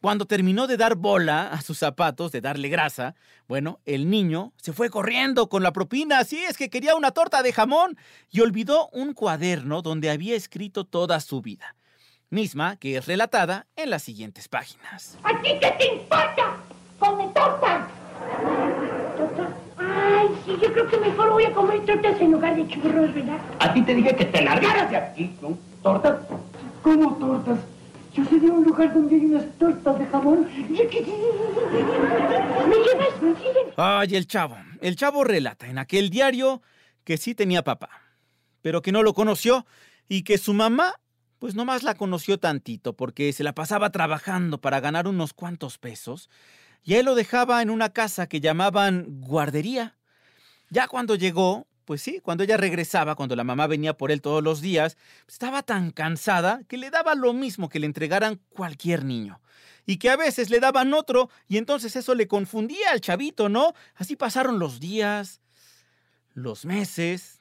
Cuando 0.04 0.26
terminó 0.26 0.66
de 0.66 0.76
dar 0.76 0.96
bola 0.96 1.46
a 1.46 1.62
sus 1.62 1.78
zapatos, 1.78 2.30
de 2.30 2.42
darle 2.42 2.68
grasa, 2.68 3.14
bueno, 3.48 3.80
el 3.86 4.10
niño 4.10 4.52
se 4.58 4.74
fue 4.74 4.90
corriendo 4.90 5.48
con 5.48 5.62
la 5.62 5.72
propina, 5.72 6.18
así 6.18 6.44
es 6.44 6.58
que 6.58 6.68
quería 6.68 6.94
una 6.94 7.12
torta 7.12 7.42
de 7.42 7.54
jamón, 7.54 7.96
y 8.30 8.42
olvidó 8.42 8.90
un 8.90 9.14
cuaderno 9.14 9.80
donde 9.80 10.10
había 10.10 10.36
escrito 10.36 10.84
toda 10.84 11.20
su 11.20 11.40
vida, 11.40 11.74
misma 12.28 12.76
que 12.76 12.98
es 12.98 13.06
relatada 13.06 13.66
en 13.76 13.88
las 13.88 14.02
siguientes 14.02 14.46
páginas. 14.46 15.16
¿A 15.22 15.40
ti 15.40 15.52
qué 15.58 15.74
te 15.78 15.86
importa? 15.86 16.56
¡Come 16.98 17.24
torta! 17.28 17.88
¿Torta? 19.16 19.56
Ay, 19.78 20.28
sí, 20.44 20.58
yo 20.60 20.70
creo 20.70 20.86
que 20.86 20.98
mejor 20.98 21.30
voy 21.30 21.44
a 21.44 21.54
comer 21.54 21.82
tortas 21.86 22.20
en 22.20 22.30
lugar 22.30 22.54
de 22.56 22.68
churros, 22.68 23.14
¿verdad? 23.14 23.38
A 23.58 23.72
ti 23.72 23.80
te 23.80 23.94
dije 23.94 24.14
que 24.14 24.26
te 24.26 24.42
largaras 24.42 24.90
de 24.90 24.96
aquí, 24.98 25.34
¿no? 25.40 25.56
¿Tortas? 25.82 26.18
¿Cómo 26.82 27.16
tortas? 27.16 27.58
Yo 28.14 28.24
sé 28.24 28.38
de 28.38 28.48
un 28.48 28.62
lugar 28.64 28.94
donde 28.94 29.16
hay 29.16 29.24
unas 29.24 29.58
tortas 29.58 29.98
de 29.98 30.06
jamón. 30.06 30.48
¿Me 30.68 30.76
llevas? 32.76 33.08
Ay, 33.76 34.14
el 34.14 34.26
chavo. 34.26 34.56
El 34.80 34.94
chavo 34.94 35.24
relata 35.24 35.66
en 35.66 35.78
aquel 35.78 36.10
diario 36.10 36.62
que 37.02 37.16
sí 37.16 37.34
tenía 37.34 37.64
papá, 37.64 37.90
pero 38.62 38.82
que 38.82 38.92
no 38.92 39.02
lo 39.02 39.14
conoció 39.14 39.66
y 40.08 40.22
que 40.22 40.38
su 40.38 40.54
mamá, 40.54 41.00
pues 41.38 41.56
nomás 41.56 41.82
la 41.82 41.96
conoció 41.96 42.38
tantito 42.38 42.94
porque 42.94 43.32
se 43.32 43.42
la 43.42 43.54
pasaba 43.54 43.90
trabajando 43.90 44.60
para 44.60 44.80
ganar 44.80 45.08
unos 45.08 45.32
cuantos 45.32 45.78
pesos 45.78 46.30
y 46.84 46.94
él 46.94 47.06
lo 47.06 47.14
dejaba 47.14 47.62
en 47.62 47.70
una 47.70 47.90
casa 47.90 48.28
que 48.28 48.40
llamaban 48.40 49.06
guardería. 49.22 49.96
Ya 50.70 50.86
cuando 50.86 51.16
llegó, 51.16 51.66
pues 51.84 52.02
sí, 52.02 52.20
cuando 52.22 52.44
ella 52.44 52.56
regresaba, 52.56 53.14
cuando 53.14 53.36
la 53.36 53.44
mamá 53.44 53.66
venía 53.66 53.96
por 53.96 54.10
él 54.10 54.20
todos 54.20 54.42
los 54.42 54.60
días, 54.60 54.96
estaba 55.28 55.62
tan 55.62 55.90
cansada 55.90 56.62
que 56.68 56.76
le 56.76 56.90
daba 56.90 57.14
lo 57.14 57.32
mismo 57.32 57.68
que 57.68 57.78
le 57.78 57.86
entregaran 57.86 58.40
cualquier 58.50 59.04
niño. 59.04 59.40
Y 59.86 59.98
que 59.98 60.08
a 60.08 60.16
veces 60.16 60.48
le 60.48 60.60
daban 60.60 60.94
otro 60.94 61.28
y 61.46 61.58
entonces 61.58 61.94
eso 61.96 62.14
le 62.14 62.26
confundía 62.26 62.90
al 62.90 63.02
chavito, 63.02 63.48
¿no? 63.48 63.74
Así 63.96 64.16
pasaron 64.16 64.58
los 64.58 64.80
días, 64.80 65.42
los 66.32 66.64
meses, 66.64 67.40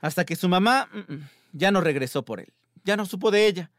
hasta 0.00 0.24
que 0.24 0.36
su 0.36 0.48
mamá 0.48 0.88
mm, 0.92 1.12
mm, 1.12 1.28
ya 1.52 1.70
no 1.70 1.80
regresó 1.80 2.24
por 2.24 2.38
él, 2.38 2.52
ya 2.84 2.96
no 2.96 3.06
supo 3.06 3.30
de 3.30 3.46
ella, 3.46 3.70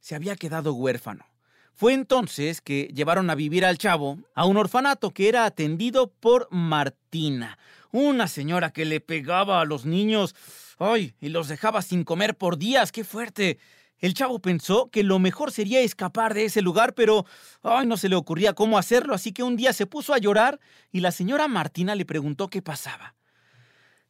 se 0.00 0.14
había 0.14 0.36
quedado 0.36 0.72
huérfano. 0.72 1.26
Fue 1.74 1.92
entonces 1.92 2.60
que 2.60 2.84
llevaron 2.94 3.28
a 3.30 3.34
vivir 3.34 3.64
al 3.64 3.78
chavo 3.78 4.18
a 4.34 4.46
un 4.46 4.56
orfanato 4.56 5.10
que 5.10 5.28
era 5.28 5.44
atendido 5.44 6.12
por 6.12 6.46
Martina, 6.52 7.58
una 7.94 8.26
señora 8.26 8.72
que 8.72 8.84
le 8.84 9.00
pegaba 9.00 9.60
a 9.60 9.64
los 9.64 9.86
niños, 9.86 10.34
ay, 10.80 11.14
y 11.20 11.28
los 11.28 11.46
dejaba 11.46 11.80
sin 11.80 12.02
comer 12.02 12.36
por 12.36 12.58
días, 12.58 12.90
qué 12.90 13.04
fuerte. 13.04 13.60
El 14.00 14.14
chavo 14.14 14.40
pensó 14.40 14.90
que 14.90 15.04
lo 15.04 15.20
mejor 15.20 15.52
sería 15.52 15.80
escapar 15.80 16.34
de 16.34 16.44
ese 16.44 16.60
lugar, 16.60 16.94
pero 16.94 17.24
ay, 17.62 17.86
no 17.86 17.96
se 17.96 18.08
le 18.08 18.16
ocurría 18.16 18.52
cómo 18.52 18.78
hacerlo, 18.78 19.14
así 19.14 19.30
que 19.30 19.44
un 19.44 19.54
día 19.54 19.72
se 19.72 19.86
puso 19.86 20.12
a 20.12 20.18
llorar 20.18 20.58
y 20.90 21.00
la 21.00 21.12
señora 21.12 21.46
Martina 21.46 21.94
le 21.94 22.04
preguntó 22.04 22.50
qué 22.50 22.62
pasaba. 22.62 23.14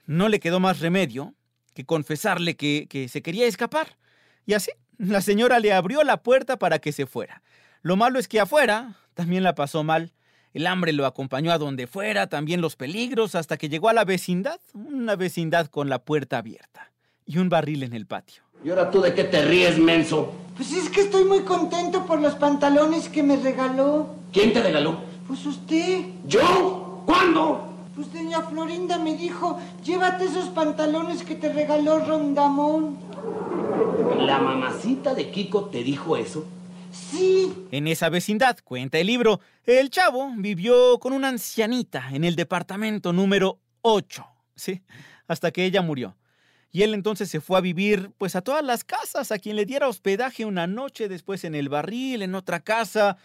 No 0.06 0.30
le 0.30 0.40
quedó 0.40 0.60
más 0.60 0.80
remedio 0.80 1.34
que 1.74 1.84
confesarle 1.84 2.56
que, 2.56 2.86
que 2.88 3.08
se 3.08 3.20
quería 3.20 3.46
escapar. 3.46 3.98
Y 4.46 4.54
así, 4.54 4.70
la 4.96 5.20
señora 5.20 5.58
le 5.58 5.74
abrió 5.74 6.02
la 6.04 6.22
puerta 6.22 6.58
para 6.58 6.78
que 6.78 6.92
se 6.92 7.04
fuera. 7.04 7.42
Lo 7.82 7.96
malo 7.96 8.18
es 8.18 8.28
que 8.28 8.40
afuera 8.40 8.96
también 9.12 9.42
la 9.42 9.54
pasó 9.54 9.84
mal. 9.84 10.14
El 10.54 10.68
hambre 10.68 10.92
lo 10.92 11.04
acompañó 11.04 11.50
a 11.50 11.58
donde 11.58 11.88
fuera, 11.88 12.28
también 12.28 12.60
los 12.60 12.76
peligros, 12.76 13.34
hasta 13.34 13.56
que 13.56 13.68
llegó 13.68 13.88
a 13.88 13.92
la 13.92 14.04
vecindad, 14.04 14.60
una 14.72 15.16
vecindad 15.16 15.66
con 15.66 15.88
la 15.88 15.98
puerta 15.98 16.38
abierta 16.38 16.92
y 17.26 17.38
un 17.38 17.48
barril 17.48 17.82
en 17.82 17.92
el 17.92 18.06
patio. 18.06 18.44
¿Y 18.64 18.70
ahora 18.70 18.88
tú 18.88 19.00
de 19.00 19.12
qué 19.14 19.24
te 19.24 19.44
ríes, 19.44 19.78
menso? 19.78 20.32
Pues 20.56 20.72
es 20.72 20.88
que 20.90 21.00
estoy 21.00 21.24
muy 21.24 21.40
contento 21.40 22.06
por 22.06 22.20
los 22.20 22.36
pantalones 22.36 23.08
que 23.08 23.24
me 23.24 23.36
regaló. 23.36 24.06
¿Quién 24.32 24.52
te 24.52 24.62
regaló? 24.62 25.00
Pues 25.26 25.44
usted. 25.44 26.04
¿Yo? 26.28 27.02
¿Cuándo? 27.04 27.68
Pues 27.96 28.12
doña 28.12 28.40
Florinda 28.42 28.98
me 28.98 29.16
dijo, 29.16 29.58
llévate 29.84 30.26
esos 30.26 30.50
pantalones 30.50 31.24
que 31.24 31.34
te 31.34 31.52
regaló 31.52 31.98
Rondamón. 31.98 32.96
¿La 34.20 34.38
mamacita 34.38 35.14
de 35.14 35.32
Kiko 35.32 35.64
te 35.64 35.82
dijo 35.82 36.16
eso? 36.16 36.44
Sí. 36.94 37.52
En 37.70 37.86
esa 37.88 38.08
vecindad, 38.08 38.58
cuenta 38.64 38.98
el 38.98 39.06
libro, 39.06 39.40
el 39.64 39.90
chavo 39.90 40.30
vivió 40.36 40.98
con 40.98 41.12
una 41.12 41.28
ancianita 41.28 42.08
en 42.12 42.24
el 42.24 42.36
departamento 42.36 43.12
número 43.12 43.58
8, 43.82 44.24
¿sí? 44.54 44.82
Hasta 45.26 45.50
que 45.50 45.64
ella 45.64 45.82
murió. 45.82 46.16
Y 46.70 46.82
él 46.82 46.92
entonces 46.94 47.30
se 47.30 47.40
fue 47.40 47.58
a 47.58 47.60
vivir 47.60 48.10
pues 48.18 48.34
a 48.34 48.40
todas 48.42 48.64
las 48.64 48.82
casas, 48.84 49.30
a 49.30 49.38
quien 49.38 49.56
le 49.56 49.64
diera 49.64 49.88
hospedaje 49.88 50.44
una 50.44 50.66
noche, 50.66 51.08
después 51.08 51.44
en 51.44 51.54
el 51.54 51.68
barril, 51.68 52.22
en 52.22 52.34
otra 52.34 52.60
casa, 52.60 53.16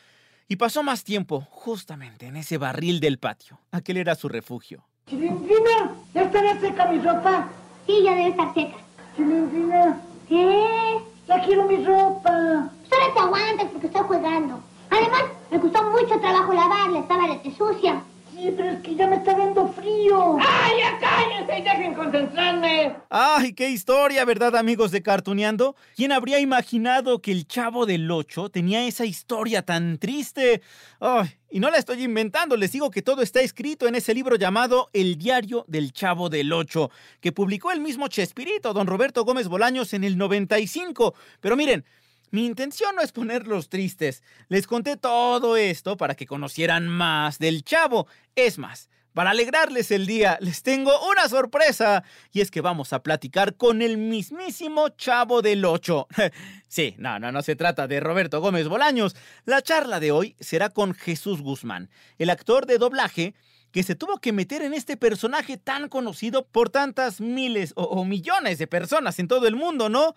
y 0.47 0.55
pasó 0.55 0.84
más 0.84 1.03
tiempo 1.03 1.47
justamente 1.49 2.27
en 2.27 2.36
ese 2.38 2.58
barril 2.58 2.99
del 2.99 3.17
patio. 3.19 3.60
Aquel 3.71 3.97
era 3.97 4.15
su 4.15 4.29
refugio. 4.29 4.86
Chilindrina, 5.08 5.95
¿ya 6.13 6.21
estará 6.23 6.60
seca 6.60 6.91
mi 6.91 6.99
ropa? 7.01 7.49
Sí, 7.88 8.01
ya 8.03 8.12
debe 8.15 8.29
estar 8.29 8.53
seca. 8.53 8.77
Chilindrina, 9.15 9.99
¿Qué? 10.27 10.97
ya 11.27 11.43
quiero 11.45 11.65
mi 11.67 11.84
ropa. 11.84 12.71
Solo 13.10 13.13
te 13.13 13.19
aguantas 13.19 13.67
porque 13.72 13.88
estoy 13.88 14.04
jugando. 14.04 14.60
Además, 14.89 15.24
me 15.50 15.60
costó 15.60 15.84
mucho 15.89 16.19
trabajo 16.19 16.54
lavarla, 16.54 17.00
estaba 17.00 17.28
rete 17.28 17.52
sucia. 17.56 18.04
Sí, 18.32 18.54
pero 18.56 18.69
es 18.69 18.80
que 18.82 18.95
ya 18.95 19.08
me 19.08 19.15
está 19.15 19.36
dando 19.36 19.67
frío. 19.69 20.38
¡Ay, 20.39 20.78
ya 20.78 21.00
cállense 21.00 21.60
y 21.60 21.62
dejen 21.63 21.93
concentrarme! 21.95 22.95
¡Ay, 23.10 23.54
qué 23.54 23.69
historia, 23.69 24.24
verdad, 24.26 24.56
amigos 24.56 24.91
de 24.91 25.02
Cartuneando! 25.02 25.76
¿Quién 25.95 26.12
habría 26.12 26.39
imaginado 26.39 27.19
que 27.19 27.32
el 27.32 27.48
chavo 27.48 27.86
del 27.86 28.10
8 28.10 28.50
tenía 28.50 28.86
esa 28.86 29.06
historia 29.06 29.63
tan 29.63 29.98
triste? 29.98 30.62
¡Ay! 31.00 31.32
Y 31.50 31.60
no 31.60 31.72
la 31.72 31.78
estoy 31.78 32.04
inventando, 32.04 32.56
les 32.58 32.72
digo 32.72 32.91
que 32.91 33.02
todo 33.02 33.24
está 33.24 33.41
escrito 33.41 33.88
en 33.88 33.95
ese 33.95 34.13
libro 34.13 34.36
llamado 34.36 34.89
El 34.93 35.17
diario 35.17 35.65
del 35.67 35.93
chavo 35.93 36.30
del 36.30 36.54
8, 36.54 36.91
que 37.19 37.32
publicó 37.32 37.72
el 37.72 37.82
mismo 37.82 38.08
Chespirito, 38.08 38.72
don 38.72 38.88
Roberto 38.88 39.26
Gómez 39.26 39.48
Bolaños, 39.48 39.93
en 39.93 40.04
el 40.04 40.17
95. 40.17 41.15
Pero 41.41 41.56
miren, 41.58 41.84
mi 42.32 42.46
intención 42.46 42.96
no 42.96 43.02
es 43.02 43.12
ponerlos 43.12 43.70
tristes. 43.70 44.24
Les 44.48 44.68
conté 44.68 44.98
todo 44.98 45.58
esto 45.58 45.98
para 45.98 46.15
que 46.15 46.28
conocieran 46.28 46.88
más 46.88 47.39
del 47.39 47.63
chavo. 47.63 48.08
Es 48.36 48.58
más, 48.58 48.89
para 49.13 49.32
alegrarles 49.32 49.92
el 49.92 50.06
día, 50.06 50.38
les 50.39 50.62
tengo 50.62 50.92
una 51.10 51.28
sorpresa. 51.28 52.04
Y 52.32 52.42
es 52.42 52.52
que 52.52 52.62
vamos 52.62 52.94
a 52.94 53.02
platicar 53.02 53.56
con 53.56 53.82
el 53.82 53.98
mismísimo 53.98 54.89
chavo 54.89 55.42
del 55.42 55.65
8. 55.65 56.08
sí, 56.68 56.96
no, 56.98 57.20
no, 57.20 57.32
no 57.32 57.42
se 57.42 57.56
trata 57.56 57.88
de 57.88 58.00
Roberto 58.00 58.39
Gómez 58.39 58.68
Bolaños. 58.68 59.15
La 59.46 59.62
charla 59.62 60.00
de 60.00 60.12
hoy 60.12 60.36
será 60.39 60.70
con 60.70 60.94
Jesús 60.94 61.42
Guzmán, 61.42 61.89
el 62.18 62.30
actor 62.30 62.65
de 62.65 62.78
doblaje 62.78 63.34
que 63.72 63.84
se 63.84 63.96
tuvo 63.96 64.20
que 64.20 64.32
meter 64.32 64.62
en 64.62 64.74
este 64.74 64.98
personaje 64.98 65.58
tan 65.58 65.89
conocido 65.89 66.46
por 66.48 66.70
tantas 66.70 67.22
miles 67.22 67.74
o, 67.76 67.84
o 67.84 68.06
millones 68.06 68.58
de 68.58 68.68
personas 68.68 69.20
en 69.20 69.28
todo 69.28 69.48
el 69.48 69.56
mundo, 69.56 69.89
¿no? 69.89 70.15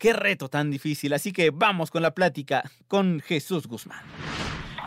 Qué 0.00 0.14
reto 0.14 0.48
tan 0.48 0.70
difícil, 0.70 1.12
así 1.12 1.30
que 1.30 1.50
vamos 1.50 1.90
con 1.90 2.00
la 2.00 2.14
plática 2.14 2.64
con 2.88 3.20
Jesús 3.20 3.66
Guzmán. 3.66 4.00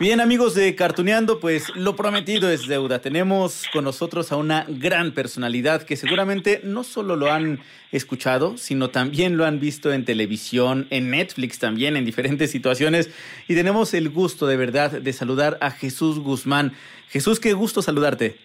Bien 0.00 0.20
amigos 0.20 0.56
de 0.56 0.74
Cartuneando, 0.74 1.38
pues 1.38 1.68
lo 1.76 1.94
prometido 1.94 2.50
es 2.50 2.66
deuda. 2.66 2.98
Tenemos 2.98 3.62
con 3.72 3.84
nosotros 3.84 4.32
a 4.32 4.36
una 4.36 4.66
gran 4.68 5.12
personalidad 5.14 5.84
que 5.84 5.94
seguramente 5.94 6.62
no 6.64 6.82
solo 6.82 7.14
lo 7.14 7.30
han 7.30 7.60
escuchado, 7.92 8.58
sino 8.58 8.90
también 8.90 9.36
lo 9.36 9.44
han 9.44 9.60
visto 9.60 9.92
en 9.92 10.04
televisión, 10.04 10.88
en 10.90 11.10
Netflix 11.10 11.60
también, 11.60 11.96
en 11.96 12.04
diferentes 12.04 12.50
situaciones. 12.50 13.08
Y 13.46 13.54
tenemos 13.54 13.94
el 13.94 14.08
gusto 14.10 14.48
de 14.48 14.56
verdad 14.56 14.90
de 14.90 15.12
saludar 15.12 15.58
a 15.60 15.70
Jesús 15.70 16.18
Guzmán. 16.18 16.72
Jesús, 17.08 17.38
qué 17.38 17.52
gusto 17.52 17.82
saludarte. 17.82 18.36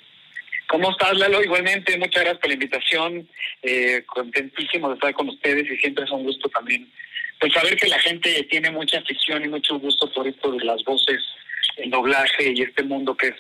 ¿Cómo 0.70 0.92
estás, 0.92 1.18
Lalo? 1.18 1.44
Igualmente, 1.44 1.98
muchas 1.98 2.22
gracias 2.22 2.38
por 2.38 2.48
la 2.48 2.54
invitación. 2.54 3.28
Eh, 3.64 4.04
contentísimo 4.06 4.90
de 4.90 4.94
estar 4.94 5.14
con 5.14 5.30
ustedes 5.30 5.66
y 5.70 5.76
siempre 5.78 6.06
es 6.06 6.12
un 6.12 6.24
gusto 6.24 6.48
también. 6.50 6.88
Pues 7.40 7.54
saber 7.54 7.76
que 7.76 7.88
la 7.88 7.98
gente 8.00 8.44
tiene 8.52 8.70
mucha 8.70 9.00
afición 9.00 9.44
y 9.44 9.48
mucho 9.48 9.80
gusto 9.80 10.12
por 10.14 10.28
esto 10.28 10.52
de 10.52 10.64
las 10.64 10.84
voces, 10.84 11.22
el 11.78 11.90
doblaje 11.90 12.54
y 12.54 12.62
este 12.62 12.84
mundo 12.84 13.18
que 13.18 13.30
es, 13.30 13.36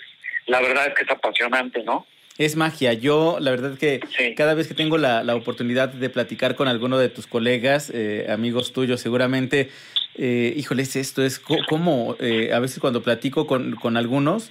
la 0.47 0.59
verdad 0.59 0.87
es 0.87 0.95
que 0.95 1.03
es 1.03 1.11
apasionante, 1.11 1.83
¿no? 1.83 2.07
Es 2.39 2.55
magia. 2.55 2.93
Yo, 2.93 3.37
la 3.39 3.51
verdad 3.51 3.77
que 3.77 3.99
cada 4.35 4.55
vez 4.55 4.67
que 4.67 4.73
tengo 4.73 4.97
la, 4.97 5.23
la, 5.23 5.35
oportunidad 5.35 5.89
de 5.89 6.09
platicar 6.09 6.55
con 6.55 6.67
alguno 6.67 6.97
de 6.97 7.09
tus 7.09 7.27
colegas, 7.27 7.91
eh, 7.93 8.25
amigos 8.29 8.73
tuyos, 8.73 9.01
seguramente, 9.01 9.69
eh, 10.15 10.53
híjoles, 10.57 10.95
esto 10.95 11.23
es 11.23 11.39
como, 11.39 12.15
eh, 12.19 12.51
a 12.53 12.59
veces 12.59 12.79
cuando 12.79 13.03
platico 13.03 13.45
con, 13.45 13.75
con 13.75 13.97
algunos, 13.97 14.49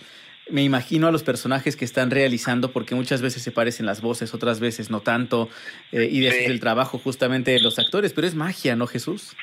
me 0.50 0.62
imagino 0.62 1.08
a 1.08 1.12
los 1.12 1.22
personajes 1.22 1.76
que 1.76 1.84
están 1.84 2.10
realizando, 2.10 2.72
porque 2.72 2.94
muchas 2.94 3.22
veces 3.22 3.42
se 3.42 3.52
parecen 3.52 3.86
las 3.86 4.00
voces, 4.00 4.34
otras 4.34 4.60
veces 4.60 4.90
no 4.90 5.00
tanto, 5.00 5.48
eh, 5.92 6.08
y 6.10 6.26
es 6.26 6.48
el 6.48 6.60
trabajo 6.60 6.98
justamente 6.98 7.50
de 7.50 7.60
los 7.60 7.78
actores, 7.78 8.12
pero 8.12 8.26
es 8.26 8.34
magia, 8.34 8.76
¿no, 8.76 8.86
Jesús? 8.86 9.36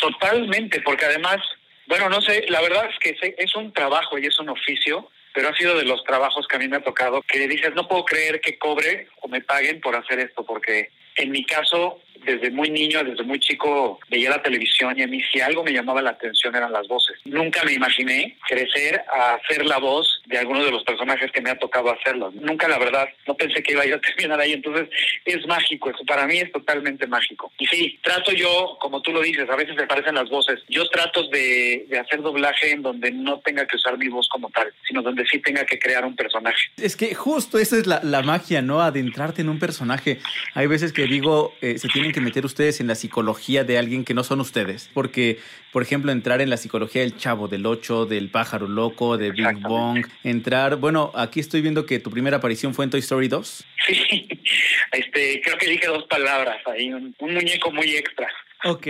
Totalmente, 0.00 0.80
porque 0.82 1.04
además, 1.04 1.38
bueno, 1.86 2.08
no 2.08 2.20
sé, 2.20 2.44
la 2.48 2.60
verdad 2.60 2.88
es 2.90 2.98
que 2.98 3.34
es 3.38 3.56
un 3.56 3.72
trabajo 3.72 4.18
y 4.18 4.26
es 4.26 4.38
un 4.38 4.48
oficio, 4.48 5.10
pero 5.32 5.48
ha 5.48 5.56
sido 5.56 5.76
de 5.76 5.84
los 5.84 6.02
trabajos 6.04 6.46
que 6.48 6.56
a 6.56 6.58
mí 6.58 6.68
me 6.68 6.76
ha 6.76 6.82
tocado 6.82 7.22
que 7.22 7.46
dices, 7.46 7.74
no 7.74 7.86
puedo 7.86 8.04
creer 8.04 8.40
que 8.40 8.58
cobre 8.58 9.08
o 9.22 9.28
me 9.28 9.40
paguen 9.40 9.80
por 9.80 9.94
hacer 9.94 10.18
esto, 10.18 10.44
porque 10.44 10.90
en 11.16 11.30
mi 11.30 11.44
caso, 11.44 12.00
desde 12.24 12.50
muy 12.50 12.70
niño, 12.70 13.02
desde 13.04 13.22
muy 13.22 13.38
chico, 13.40 13.98
veía 14.08 14.30
la 14.30 14.42
televisión 14.42 14.98
y 14.98 15.02
a 15.02 15.06
mí 15.06 15.20
si 15.32 15.40
algo 15.40 15.64
me 15.64 15.72
llamaba 15.72 16.02
la 16.02 16.10
atención 16.10 16.54
eran 16.54 16.72
las 16.72 16.86
voces. 16.88 17.18
Nunca 17.24 17.62
me 17.64 17.72
imaginé 17.72 18.36
crecer 18.48 19.02
a 19.12 19.34
hacer 19.34 19.64
la 19.64 19.78
voz 19.78 20.22
de 20.26 20.38
alguno 20.38 20.64
de 20.64 20.70
los 20.70 20.84
personajes 20.84 21.30
que 21.32 21.40
me 21.40 21.50
ha 21.50 21.58
tocado 21.58 21.90
hacerlo. 21.90 22.32
Nunca, 22.34 22.68
la 22.68 22.78
verdad, 22.78 23.08
no 23.26 23.34
pensé 23.34 23.62
que 23.62 23.72
iba 23.72 23.86
yo 23.86 23.96
a 23.96 24.00
terminar 24.16 24.40
ahí. 24.40 24.52
Entonces, 24.52 24.88
es 25.24 25.46
mágico 25.46 25.90
eso. 25.90 26.04
Para 26.04 26.26
mí 26.26 26.38
es 26.38 26.52
totalmente 26.52 27.06
mágico. 27.06 27.52
Y 27.58 27.66
sí, 27.66 27.98
trato 28.02 28.32
yo, 28.32 28.76
como 28.80 29.00
tú 29.02 29.12
lo 29.12 29.20
dices, 29.20 29.48
a 29.48 29.56
veces 29.56 29.76
me 29.76 29.86
parecen 29.86 30.14
las 30.14 30.28
voces. 30.28 30.60
Yo 30.68 30.88
trato 30.88 31.28
de, 31.28 31.86
de 31.88 31.98
hacer 31.98 32.22
doblaje 32.22 32.72
en 32.72 32.82
donde 32.82 33.10
no 33.10 33.40
tenga 33.40 33.66
que 33.66 33.76
usar 33.76 33.96
mi 33.98 34.08
voz 34.08 34.28
como 34.28 34.50
tal, 34.50 34.72
sino 34.86 35.02
donde 35.02 35.26
sí 35.26 35.38
tenga 35.40 35.64
que 35.64 35.78
crear 35.78 36.04
un 36.04 36.16
personaje. 36.16 36.60
Es 36.76 36.96
que 36.96 37.14
justo 37.14 37.58
esa 37.58 37.76
es 37.76 37.86
la, 37.86 38.00
la 38.02 38.22
magia, 38.22 38.62
¿no? 38.62 38.80
Adentrarte 38.80 39.42
en 39.42 39.48
un 39.48 39.58
personaje. 39.58 40.18
Hay 40.54 40.66
veces 40.66 40.92
que 40.92 41.04
digo, 41.04 41.54
eh, 41.60 41.78
se 41.78 41.88
tienen 41.88 42.09
que 42.12 42.20
meter 42.20 42.44
ustedes 42.44 42.80
en 42.80 42.86
la 42.86 42.94
psicología 42.94 43.64
de 43.64 43.78
alguien 43.78 44.04
que 44.04 44.14
no 44.14 44.24
son 44.24 44.40
ustedes. 44.40 44.90
Porque, 44.92 45.38
por 45.72 45.82
ejemplo, 45.82 46.12
entrar 46.12 46.40
en 46.40 46.50
la 46.50 46.56
psicología 46.56 47.02
del 47.02 47.16
chavo, 47.16 47.48
del 47.48 47.66
ocho, 47.66 48.06
del 48.06 48.30
pájaro 48.30 48.68
loco, 48.68 49.16
de 49.16 49.30
Big 49.32 49.60
Bong. 49.60 50.06
Entrar, 50.24 50.76
bueno, 50.76 51.12
aquí 51.14 51.40
estoy 51.40 51.60
viendo 51.60 51.86
que 51.86 51.98
tu 51.98 52.10
primera 52.10 52.38
aparición 52.38 52.74
fue 52.74 52.84
en 52.84 52.90
Toy 52.90 53.00
Story 53.00 53.28
2. 53.28 53.64
Sí, 53.86 54.28
este, 54.92 55.40
creo 55.42 55.58
que 55.58 55.70
dije 55.70 55.86
dos 55.86 56.04
palabras 56.04 56.58
ahí, 56.66 56.92
un, 56.92 57.14
un 57.18 57.34
muñeco 57.34 57.70
muy 57.70 57.96
extra. 57.96 58.28
Ok, 58.64 58.86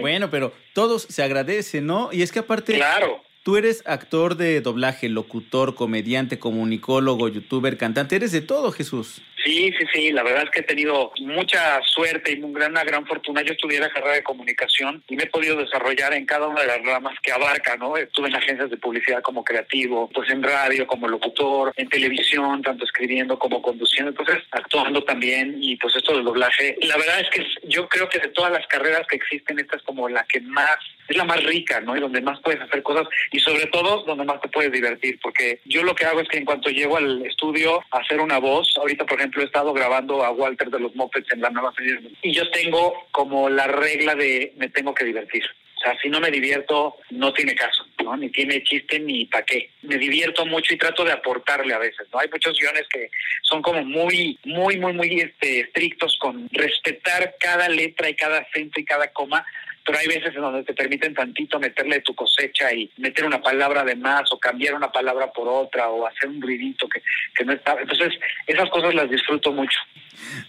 bueno, 0.00 0.30
pero 0.30 0.54
todos 0.72 1.02
se 1.02 1.22
agradecen, 1.22 1.86
¿no? 1.86 2.10
Y 2.12 2.22
es 2.22 2.32
que 2.32 2.38
aparte... 2.38 2.74
Claro. 2.74 3.22
Tú 3.42 3.56
eres 3.56 3.82
actor 3.86 4.36
de 4.36 4.60
doblaje, 4.60 5.08
locutor, 5.08 5.74
comediante, 5.74 6.38
comunicólogo, 6.38 7.28
youtuber, 7.28 7.76
cantante, 7.76 8.14
eres 8.16 8.30
de 8.30 8.40
todo, 8.40 8.70
Jesús. 8.70 9.20
Sí, 9.44 9.72
sí, 9.76 9.84
sí, 9.92 10.12
la 10.12 10.22
verdad 10.22 10.44
es 10.44 10.50
que 10.50 10.60
he 10.60 10.62
tenido 10.62 11.10
mucha 11.18 11.82
suerte 11.82 12.30
y 12.32 12.40
un 12.40 12.52
gran- 12.52 12.70
una 12.70 12.84
gran 12.84 13.04
fortuna. 13.04 13.42
Yo 13.42 13.54
estudié 13.54 13.80
la 13.80 13.90
carrera 13.90 14.14
de 14.14 14.22
comunicación 14.22 15.02
y 15.08 15.16
me 15.16 15.24
he 15.24 15.26
podido 15.26 15.56
desarrollar 15.56 16.14
en 16.14 16.24
cada 16.26 16.46
una 16.46 16.60
de 16.60 16.68
las 16.68 16.80
ramas 16.84 17.18
que 17.20 17.32
abarca, 17.32 17.76
¿no? 17.76 17.96
Estuve 17.96 18.28
en 18.28 18.36
agencias 18.36 18.70
de 18.70 18.76
publicidad 18.76 19.20
como 19.22 19.42
creativo, 19.42 20.08
pues 20.14 20.30
en 20.30 20.44
radio 20.44 20.86
como 20.86 21.08
locutor, 21.08 21.72
en 21.76 21.88
televisión, 21.88 22.62
tanto 22.62 22.84
escribiendo 22.84 23.36
como 23.40 23.60
conduciendo, 23.60 24.10
entonces 24.10 24.44
actuando 24.52 25.02
también 25.02 25.56
y 25.60 25.74
pues 25.78 25.96
esto 25.96 26.14
del 26.14 26.22
doblaje. 26.24 26.76
La 26.82 26.96
verdad 26.96 27.18
es 27.20 27.28
que 27.30 27.44
yo 27.68 27.88
creo 27.88 28.08
que 28.08 28.20
de 28.20 28.28
todas 28.28 28.52
las 28.52 28.64
carreras 28.68 29.04
que 29.10 29.16
existen, 29.16 29.58
esta 29.58 29.76
es 29.76 29.82
como 29.82 30.08
la 30.08 30.22
que 30.24 30.40
más, 30.42 30.76
es 31.12 31.16
la 31.16 31.24
más 31.24 31.42
rica, 31.44 31.80
¿no? 31.80 31.96
Y 31.96 32.00
donde 32.00 32.20
más 32.20 32.40
puedes 32.40 32.60
hacer 32.60 32.82
cosas 32.82 33.06
y 33.30 33.38
sobre 33.38 33.66
todo 33.66 34.02
donde 34.04 34.24
más 34.24 34.40
te 34.40 34.48
puedes 34.48 34.72
divertir, 34.72 35.18
porque 35.22 35.60
yo 35.64 35.82
lo 35.82 35.94
que 35.94 36.06
hago 36.06 36.20
es 36.20 36.28
que 36.28 36.38
en 36.38 36.44
cuanto 36.44 36.70
llego 36.70 36.96
al 36.96 37.24
estudio 37.24 37.80
a 37.90 37.98
hacer 37.98 38.20
una 38.20 38.38
voz, 38.38 38.74
ahorita 38.78 39.06
por 39.06 39.18
ejemplo 39.18 39.42
he 39.42 39.46
estado 39.46 39.72
grabando 39.72 40.24
a 40.24 40.30
Walter 40.30 40.70
de 40.70 40.80
los 40.80 40.94
Muppets 40.94 41.32
en 41.32 41.40
la 41.40 41.50
nueva 41.50 41.72
serie 41.74 42.00
y 42.22 42.32
yo 42.32 42.50
tengo 42.50 43.06
como 43.10 43.48
la 43.48 43.66
regla 43.66 44.14
de 44.14 44.52
me 44.56 44.68
tengo 44.68 44.94
que 44.94 45.04
divertir. 45.04 45.44
O 45.82 45.84
sea, 45.84 45.98
si 46.00 46.08
no 46.08 46.20
me 46.20 46.30
divierto, 46.30 46.94
no 47.10 47.32
tiene 47.32 47.56
caso, 47.56 47.84
¿no? 48.04 48.16
Ni 48.16 48.30
tiene 48.30 48.62
chiste 48.62 49.00
ni 49.00 49.24
pa' 49.24 49.42
qué. 49.42 49.70
Me 49.82 49.98
divierto 49.98 50.46
mucho 50.46 50.72
y 50.72 50.78
trato 50.78 51.04
de 51.04 51.10
aportarle 51.10 51.74
a 51.74 51.78
veces, 51.78 52.06
¿no? 52.12 52.20
Hay 52.20 52.28
muchos 52.30 52.56
guiones 52.56 52.86
que 52.88 53.10
son 53.42 53.62
como 53.62 53.82
muy, 53.84 54.38
muy, 54.44 54.76
muy, 54.76 54.92
muy 54.92 55.20
este, 55.20 55.60
estrictos 55.60 56.16
con 56.20 56.48
respetar 56.52 57.34
cada 57.40 57.68
letra 57.68 58.08
y 58.08 58.14
cada 58.14 58.38
acento 58.38 58.78
y 58.78 58.84
cada 58.84 59.08
coma, 59.08 59.44
pero 59.84 59.98
hay 59.98 60.06
veces 60.06 60.34
en 60.34 60.40
donde 60.42 60.64
te 60.64 60.74
permiten 60.74 61.14
tantito 61.14 61.58
meterle 61.58 62.00
tu 62.00 62.14
cosecha 62.14 62.72
y 62.72 62.90
meter 62.98 63.24
una 63.24 63.40
palabra 63.40 63.84
de 63.84 63.96
más 63.96 64.30
o 64.32 64.38
cambiar 64.38 64.74
una 64.74 64.90
palabra 64.92 65.32
por 65.32 65.48
otra 65.48 65.88
o 65.88 66.06
hacer 66.06 66.28
un 66.28 66.40
ruidito 66.40 66.88
que, 66.88 67.02
que 67.34 67.44
no 67.44 67.52
está. 67.52 67.76
Entonces, 67.80 68.12
esas 68.46 68.68
cosas 68.70 68.94
las 68.94 69.10
disfruto 69.10 69.52
mucho. 69.52 69.78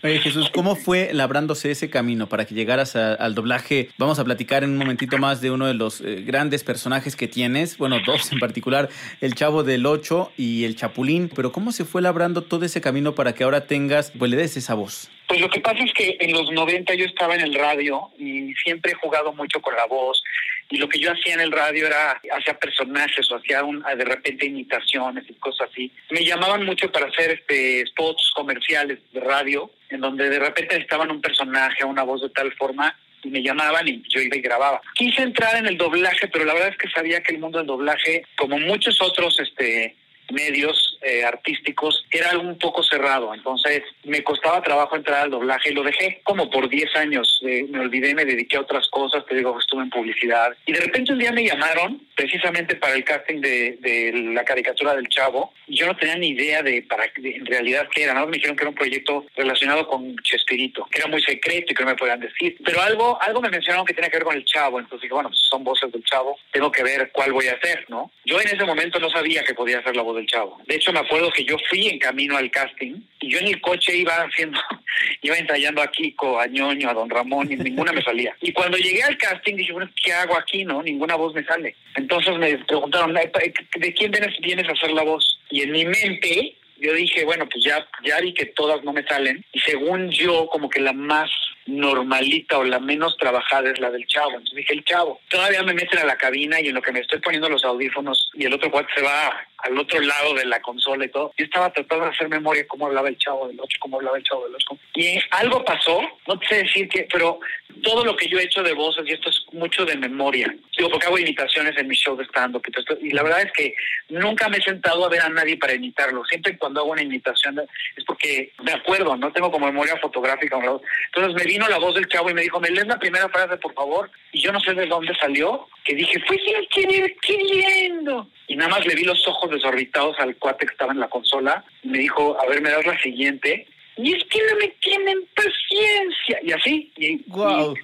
Oye, 0.04 0.20
Jesús, 0.20 0.50
¿cómo 0.54 0.76
fue 0.76 1.10
labrándose 1.14 1.72
ese 1.72 1.90
camino 1.90 2.28
para 2.30 2.46
que 2.46 2.54
llegaras 2.54 2.96
a- 2.96 3.14
al 3.16 3.34
doblaje? 3.34 3.90
Vamos 3.98 4.20
a 4.20 4.24
platicar 4.24 4.64
en 4.64 4.72
un 4.72 4.78
momentito 4.78 5.18
más 5.18 5.42
de 5.42 5.50
uno 5.52 5.66
de 5.66 5.74
los 5.74 6.02
eh, 6.02 6.22
grandes 6.26 6.64
personajes 6.64 7.16
que 7.16 7.28
tienes, 7.28 7.78
bueno, 7.78 7.98
dos 8.06 8.32
en 8.32 8.40
particular, 8.40 8.90
el 9.22 9.34
Chavo 9.36 9.64
del 9.64 9.86
Ocho 9.86 10.32
y 10.38 10.66
el 10.66 10.76
Chapulín, 10.76 11.30
pero 11.36 11.52
¿cómo 11.52 11.72
se 11.72 11.86
fue 11.86 12.02
labrando 12.02 12.44
todo 12.44 12.66
ese 12.66 12.82
camino 12.82 13.16
para 13.16 13.34
que 13.34 13.44
ahora 13.44 13.66
tengas, 13.66 14.12
pues 14.18 14.30
le 14.30 14.38
des 14.38 14.56
esa 14.58 14.74
voz? 14.76 15.10
Pues 15.28 15.40
lo 15.40 15.50
que 15.50 15.62
pasa 15.62 15.80
es 15.84 15.92
que 15.94 16.18
en 16.20 16.34
los 16.34 16.52
90 16.52 16.94
yo 16.96 17.06
estaba 17.06 17.34
en 17.34 17.42
el 17.42 17.56
radio 17.56 18.10
y 18.20 18.54
siempre 18.64 18.92
he 18.92 18.96
mucho 19.32 19.62
con 19.62 19.76
la 19.76 19.86
voz. 19.86 20.22
Y 20.70 20.78
lo 20.78 20.90
que 20.90 21.00
yo 21.00 21.12
hacía 21.12 21.36
en 21.36 21.42
el 21.42 21.52
radio 21.52 21.88
era, 21.88 22.20
hacía 22.36 22.58
personajes 22.60 23.30
o 23.32 23.36
hacía 23.36 23.64
un, 23.64 23.82
de 23.82 24.06
repente 24.06 24.48
imitaciones 24.48 25.24
y 25.30 25.34
cosas 25.36 25.70
así. 25.72 25.92
Me 26.10 26.26
llamaban 26.26 26.66
mucho 26.66 26.92
para 26.92 27.08
hacer 27.08 27.32
este 27.32 27.86
spots 27.88 28.32
comerciales 28.36 29.00
de 29.12 29.20
radio, 29.20 29.72
en 29.90 30.02
donde 30.02 30.30
de 30.30 30.40
repente 30.40 30.74
necesitaban 30.74 31.12
un 31.12 31.22
personaje, 31.22 31.86
una 31.86 32.04
voz 32.04 32.22
de 32.22 32.30
tal 32.30 32.52
forma, 32.54 32.98
y 33.24 33.30
me 33.30 33.42
llamaban 33.42 33.88
y 33.88 34.04
yo 34.10 34.20
iba 34.20 34.36
y 34.36 34.42
grababa. 34.42 34.82
Quise 34.96 35.22
entrar 35.22 35.56
en 35.58 35.68
el 35.68 35.78
doblaje, 35.78 36.28
pero 36.28 36.46
la 36.46 36.54
verdad 36.54 36.70
es 36.70 36.78
que 36.78 36.90
sabía 36.90 37.22
que 37.22 37.34
el 37.34 37.40
mundo 37.40 37.60
del 37.60 37.68
doblaje, 37.68 38.26
como 38.36 38.58
muchos 38.60 39.02
otros 39.02 39.40
este 39.40 39.96
medios 40.32 40.93
eh, 41.04 41.24
artísticos 41.24 42.06
era 42.12 42.38
un 42.38 42.58
poco 42.58 42.84
cerrado, 42.84 43.34
entonces 43.34 43.84
me 44.04 44.24
costaba 44.24 44.62
trabajo 44.62 44.96
entrar 44.96 45.22
al 45.22 45.32
doblaje 45.32 45.72
y 45.72 45.74
lo 45.74 45.84
dejé 45.84 46.22
como 46.24 46.50
por 46.50 46.70
10 46.70 46.96
años, 46.96 47.42
eh, 47.46 47.66
me 47.70 47.80
olvidé, 47.80 48.16
me 48.16 48.26
dediqué 48.26 48.58
a 48.58 48.62
otras 48.62 48.88
cosas, 48.90 49.26
te 49.26 49.36
digo, 49.36 49.58
estuve 49.60 49.84
en 49.84 49.90
publicidad 49.90 50.56
y 50.66 50.74
de 50.74 50.82
repente 50.82 51.14
un 51.14 51.20
día 51.20 51.32
me 51.32 51.46
llamaron 51.46 52.02
precisamente 52.16 52.76
para 52.76 52.96
el 52.96 53.04
casting 53.04 53.42
de, 53.42 53.78
de 53.80 54.12
la 54.34 54.44
caricatura 54.44 54.96
del 54.96 55.08
Chavo 55.10 55.54
yo 55.68 55.88
no 55.88 55.96
tenía 55.96 56.18
ni 56.18 56.30
idea 56.30 56.62
de, 56.62 56.82
para, 56.84 57.06
de 57.16 57.36
en 57.36 57.46
realidad 57.46 57.88
qué 57.94 58.04
era, 58.04 58.14
¿no? 58.14 58.28
me 58.28 58.38
dijeron 58.38 58.56
que 58.56 58.64
era 58.64 58.70
un 58.70 58.76
proyecto 58.76 59.26
relacionado 59.36 59.88
con 59.88 60.16
Chespirito, 60.18 60.86
que 60.92 61.00
era 61.00 61.08
muy 61.08 61.22
secreto 61.22 61.72
y 61.72 61.76
que 61.76 61.84
no 61.84 61.90
me 61.90 61.96
podían 61.96 62.20
decir, 62.20 62.58
pero 62.64 62.82
algo, 62.82 63.18
algo 63.22 63.42
me 63.42 63.50
mencionaron 63.50 63.86
que 63.86 63.94
tenía 63.94 64.10
que 64.10 64.18
ver 64.18 64.26
con 64.26 64.36
el 64.36 64.46
Chavo, 64.46 64.80
entonces 64.80 65.04
dije, 65.04 65.14
bueno, 65.14 65.30
pues 65.30 65.42
son 65.50 65.64
voces 65.64 65.92
del 65.92 66.04
Chavo, 66.04 66.38
tengo 66.52 66.72
que 66.72 66.84
ver 66.84 67.12
cuál 67.12 67.34
voy 67.34 67.48
a 67.48 67.54
hacer, 67.54 67.86
¿no? 67.90 68.12
Yo 68.26 68.40
en 68.40 68.48
ese 68.48 68.64
momento 68.66 69.00
no 69.00 69.10
sabía 69.10 69.44
que 69.44 69.54
podía 69.54 69.80
hacer 69.80 69.96
la 69.96 70.04
voz 70.04 70.16
del 70.16 70.28
Chavo. 70.28 70.60
De 70.66 70.76
hecho, 70.76 70.92
me 70.94 71.00
acuerdo 71.00 71.32
que 71.32 71.44
yo 71.44 71.58
fui 71.70 71.88
en 71.88 72.00
camino 72.00 72.38
al 72.38 72.50
casting 72.52 72.96
y 73.20 73.30
yo 73.30 73.40
en 73.40 73.48
el 73.48 73.62
coche 73.62 73.98
iba 73.98 74.14
haciendo, 74.16 74.60
iba 75.22 75.38
ensayando 75.38 75.82
a 75.82 75.92
Kiko, 75.92 76.40
a 76.40 76.48
Ñoño, 76.48 76.90
a 76.90 76.94
Don 76.94 77.10
Ramón 77.10 77.52
y 77.52 77.56
ninguna 77.56 77.92
me 77.92 78.02
salía. 78.02 78.36
Y 78.42 78.54
cuando 78.54 78.78
llegué 78.78 79.04
al 79.04 79.18
casting 79.18 79.56
dije, 79.56 79.74
bueno, 79.74 79.90
¿qué 80.04 80.14
hago 80.14 80.38
aquí, 80.38 80.64
no? 80.64 80.82
Ninguna 80.82 81.16
voz 81.16 81.34
me 81.34 81.44
sale. 81.44 81.76
Entonces 81.96 82.38
me 82.38 82.58
preguntaron, 82.60 83.14
¿de 83.14 83.94
quién 83.94 84.12
vienes, 84.12 84.40
vienes 84.40 84.70
a 84.70 84.74
hacer 84.74 84.92
la 84.92 85.04
voz? 85.04 85.40
Y 85.50 85.62
en 85.62 85.72
mi 85.72 85.86
mente 85.86 86.56
yo 86.78 86.94
dije, 86.94 87.24
bueno, 87.24 87.48
pues 87.50 87.64
ya, 87.64 87.88
ya 88.04 88.20
vi 88.20 88.34
que 88.34 88.48
todas 88.48 88.84
no 88.84 88.94
me 88.94 89.04
salen. 89.04 89.44
Y 89.54 89.60
según 89.60 90.10
yo, 90.12 90.48
como 90.48 90.70
que 90.70 90.82
la 90.82 90.94
más 90.94 91.32
normalita 91.66 92.58
o 92.58 92.64
la 92.64 92.80
menos 92.80 93.16
trabajada 93.18 93.72
es 93.72 93.80
la 93.80 93.90
del 93.90 94.06
chavo. 94.08 94.32
Entonces 94.32 94.56
dije, 94.56 94.74
el 94.74 94.84
chavo. 94.84 95.20
Todavía 95.30 95.64
me 95.64 95.74
meten 95.74 96.00
a 96.00 96.06
la 96.06 96.18
cabina 96.18 96.60
y 96.60 96.68
en 96.68 96.76
lo 96.76 96.82
que 96.82 96.92
me 96.92 97.00
estoy 97.00 97.20
poniendo 97.20 97.50
los 97.50 97.64
audífonos 97.64 98.32
y 98.34 98.46
el 98.46 98.54
otro 98.54 98.70
cuate 98.70 98.94
se 98.96 99.02
va 99.02 99.48
al 99.64 99.78
otro 99.78 100.00
lado 100.02 100.34
de 100.34 100.46
la 100.46 100.62
consola 100.62 101.06
y 101.06 101.10
todo. 101.10 101.34
Yo 101.38 101.46
estaba 101.46 101.72
tratando 101.72 102.06
de 102.06 102.12
hacer 102.12 102.30
memoria 102.30 102.68
cómo 102.68 102.88
hablaba 102.88 103.10
el 103.10 103.18
chavo 103.18 103.48
del 103.48 103.60
8, 103.60 103.78
cómo 103.80 103.98
hablaba 103.98 104.18
el 104.18 104.24
chavo 104.24 104.46
del 104.46 104.56
8. 104.56 104.78
Y 104.96 105.20
algo 105.32 105.64
pasó, 105.64 106.02
no 106.28 106.38
te 106.40 106.48
sé 106.48 106.56
decir 106.64 106.90
qué, 106.90 107.08
pero 107.12 107.40
todo 107.82 108.06
lo 108.06 108.16
que 108.16 108.28
yo 108.28 108.38
he 108.38 108.44
hecho 108.44 108.62
de 108.62 108.74
voces, 108.74 109.04
y 109.08 109.14
esto 109.14 109.30
es 109.30 109.46
mucho 109.52 109.86
de 109.86 109.98
memoria, 109.98 110.54
digo, 110.78 110.90
porque 110.90 111.08
hago 111.08 111.18
imitaciones 111.18 111.78
en 111.78 111.88
mi 111.88 111.96
show 111.96 112.16
de 112.16 112.26
stand-up 112.26 112.62
y 113.02 113.12
la 113.12 113.24
verdad 113.24 113.42
es 113.42 113.52
que 113.54 113.76
nunca 114.10 114.50
me 114.50 114.58
he 114.58 114.62
sentado 114.62 115.06
a 115.06 115.10
ver 115.10 115.22
a 115.22 115.30
nadie 115.30 115.58
para 115.58 115.74
imitarlo. 115.74 116.24
Siempre 116.26 116.58
cuando 116.58 116.82
hago 116.82 116.92
una 116.92 117.02
imitación 117.02 117.60
es 117.96 118.04
porque 118.06 118.52
me 118.64 118.74
acuerdo, 118.74 119.16
no 119.16 119.32
tengo 119.32 119.52
como 119.52 119.68
memoria 119.68 119.98
fotográfica. 119.98 120.58
Entonces 120.58 121.34
me 121.36 121.46
vino 121.46 121.68
la 121.68 121.80
voz 121.80 121.96
del 121.96 122.08
chavo 122.08 122.30
y 122.30 122.34
me 122.34 122.42
dijo, 122.42 122.60
me 122.60 122.70
lees 122.70 122.88
la 122.88 123.00
primera 123.00 123.30
frase, 123.30 123.58
por 123.58 123.74
favor. 123.74 124.10
Y 124.32 124.42
yo 124.42 124.52
no 124.52 124.60
sé 124.60 124.74
de 124.74 124.86
dónde 124.86 125.16
salió, 125.16 125.68
que 125.84 125.96
dije, 125.96 126.20
fue 126.28 126.38
sin 126.38 126.68
querer 126.68 127.16
queriendo. 127.22 128.28
Y 128.48 128.56
nada 128.56 128.72
más 128.72 128.86
le 128.86 128.96
vi 128.96 129.04
los 129.04 129.26
ojos 129.28 129.52
desorbitados 129.54 130.20
al 130.20 130.36
cuate 130.38 130.66
que 130.66 130.74
estaba 130.74 130.94
en 130.94 131.00
la 131.00 131.10
consola 131.10 131.64
me 131.84 132.00
dijo, 132.00 132.38
a 132.40 132.46
ver, 132.48 132.62
me 132.62 132.70
das 132.70 132.86
la 132.86 133.00
siguiente. 133.00 133.68
Y 133.98 134.14
es 134.14 134.24
que 134.26 134.40
no 134.50 134.58
me 134.58 134.68
tienen 134.80 135.20
paciencia. 135.36 136.40
Y 136.44 136.52
así. 136.52 136.92
Y, 136.98 137.18
wow. 137.30 137.76
y 137.76 137.80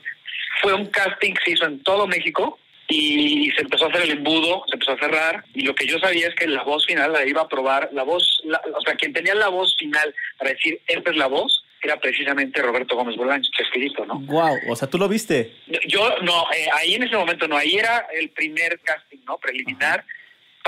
fue 0.61 0.73
un 0.73 0.87
casting 0.87 1.33
que 1.33 1.43
se 1.45 1.51
hizo 1.51 1.65
en 1.65 1.81
todo 1.83 2.07
México 2.07 2.59
y 2.89 3.51
se 3.51 3.61
empezó 3.61 3.85
a 3.85 3.89
hacer 3.89 4.01
el 4.01 4.11
embudo, 4.11 4.63
se 4.67 4.73
empezó 4.73 4.93
a 4.93 4.99
cerrar 4.99 5.45
y 5.53 5.61
lo 5.61 5.75
que 5.75 5.85
yo 5.85 5.99
sabía 5.99 6.27
es 6.27 6.35
que 6.35 6.47
la 6.47 6.63
voz 6.63 6.85
final 6.87 7.13
la 7.13 7.25
iba 7.25 7.41
a 7.41 7.47
probar, 7.47 7.89
la 7.93 8.03
voz, 8.03 8.41
la, 8.45 8.59
o 8.75 8.81
sea, 8.81 8.95
quien 8.95 9.13
tenía 9.13 9.35
la 9.35 9.49
voz 9.49 9.75
final 9.77 10.13
para 10.37 10.51
decir, 10.51 10.81
esta 10.87 11.11
es 11.11 11.17
la 11.17 11.27
voz, 11.27 11.63
era 11.83 11.99
precisamente 11.99 12.61
Roberto 12.61 12.95
Gómez 12.95 13.15
Bolaño, 13.15 13.47
Chespirito, 13.55 14.05
¿no? 14.05 14.19
Wow, 14.21 14.57
o 14.69 14.75
sea, 14.75 14.89
¿tú 14.89 14.97
lo 14.97 15.07
viste? 15.07 15.53
Yo 15.87 16.17
no, 16.23 16.45
eh, 16.51 16.67
ahí 16.73 16.95
en 16.95 17.03
ese 17.03 17.15
momento 17.15 17.47
no, 17.47 17.55
ahí 17.55 17.75
era 17.75 18.07
el 18.11 18.29
primer 18.29 18.79
casting, 18.79 19.19
¿no? 19.25 19.37
Preliminar, 19.37 20.03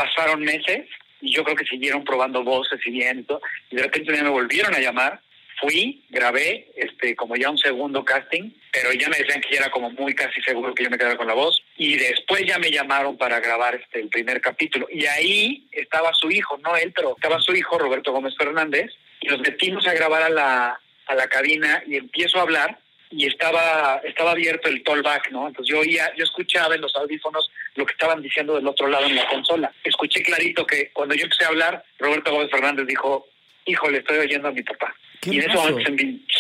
pasaron 0.01 0.41
meses 0.41 0.87
y 1.21 1.33
yo 1.33 1.43
creo 1.43 1.55
que 1.55 1.65
siguieron 1.65 2.03
probando 2.03 2.43
voces 2.43 2.79
y 2.85 2.91
bien 2.91 3.25
y 3.69 3.75
de 3.75 3.83
repente 3.83 4.11
me 4.11 4.29
volvieron 4.29 4.73
a 4.73 4.79
llamar, 4.79 5.21
fui, 5.59 6.03
grabé, 6.09 6.71
este, 6.75 7.15
como 7.15 7.35
ya 7.35 7.51
un 7.51 7.57
segundo 7.57 8.03
casting, 8.03 8.49
pero 8.71 8.91
ya 8.93 9.07
me 9.09 9.17
decían 9.17 9.41
que 9.41 9.53
ya 9.53 9.61
era 9.61 9.69
como 9.69 9.91
muy 9.91 10.15
casi 10.15 10.41
seguro 10.41 10.73
que 10.73 10.83
yo 10.83 10.89
me 10.89 10.97
quedara 10.97 11.17
con 11.17 11.27
la 11.27 11.35
voz, 11.35 11.61
y 11.77 11.97
después 11.97 12.43
ya 12.47 12.57
me 12.57 12.71
llamaron 12.71 13.15
para 13.15 13.39
grabar 13.39 13.75
este, 13.75 13.99
el 13.99 14.09
primer 14.09 14.41
capítulo, 14.41 14.87
y 14.91 15.05
ahí 15.05 15.67
estaba 15.71 16.11
su 16.13 16.31
hijo, 16.31 16.57
no 16.57 16.75
él, 16.75 16.91
pero 16.95 17.15
estaba 17.15 17.39
su 17.39 17.53
hijo, 17.53 17.77
Roberto 17.77 18.11
Gómez 18.11 18.33
Fernández, 18.35 18.91
y 19.21 19.27
nos 19.27 19.39
metimos 19.41 19.87
a 19.87 19.93
grabar 19.93 20.23
a 20.23 20.29
la, 20.29 20.79
a 21.05 21.15
la 21.15 21.27
cabina 21.27 21.83
y 21.85 21.97
empiezo 21.97 22.39
a 22.39 22.41
hablar, 22.41 22.79
y 23.12 23.28
estaba 23.28 24.02
estaba 24.04 24.32
abierto 24.32 24.69
el 24.69 24.84
tollback, 24.84 25.32
¿no? 25.32 25.47
Entonces 25.47 25.71
yo 25.74 25.80
oía, 25.82 26.12
yo 26.15 26.24
escuchaba 26.24 26.76
en 26.76 26.82
los 26.82 26.95
audífonos 26.95 27.52
lo 27.76 27.86
que 27.86 27.91
estaban 27.93 28.21
diciendo 28.21 28.56
del 28.56 28.67
otro 28.67 28.88
lado 28.88 29.06
en 29.06 29.15
la 29.15 29.28
consola. 29.28 29.71
Escuché 29.84 30.24
clarito 30.24 30.65
que 30.65 30.89
cuando 30.91 31.15
yo 31.15 31.24
empecé 31.24 31.45
a 31.45 31.50
hablar, 31.50 31.84
Roberto 32.00 32.32
Gómez 32.32 32.50
Fernández 32.52 32.88
dijo, 32.88 33.28
híjole, 33.65 34.00
estoy 34.00 34.17
oyendo 34.19 34.47
a 34.47 34.52
mi 34.52 34.63
papá. 34.63 34.95
¿Qué 35.21 35.30
y 35.32 35.38
en 35.38 35.41
ese 35.52 35.54
momento 35.56 35.91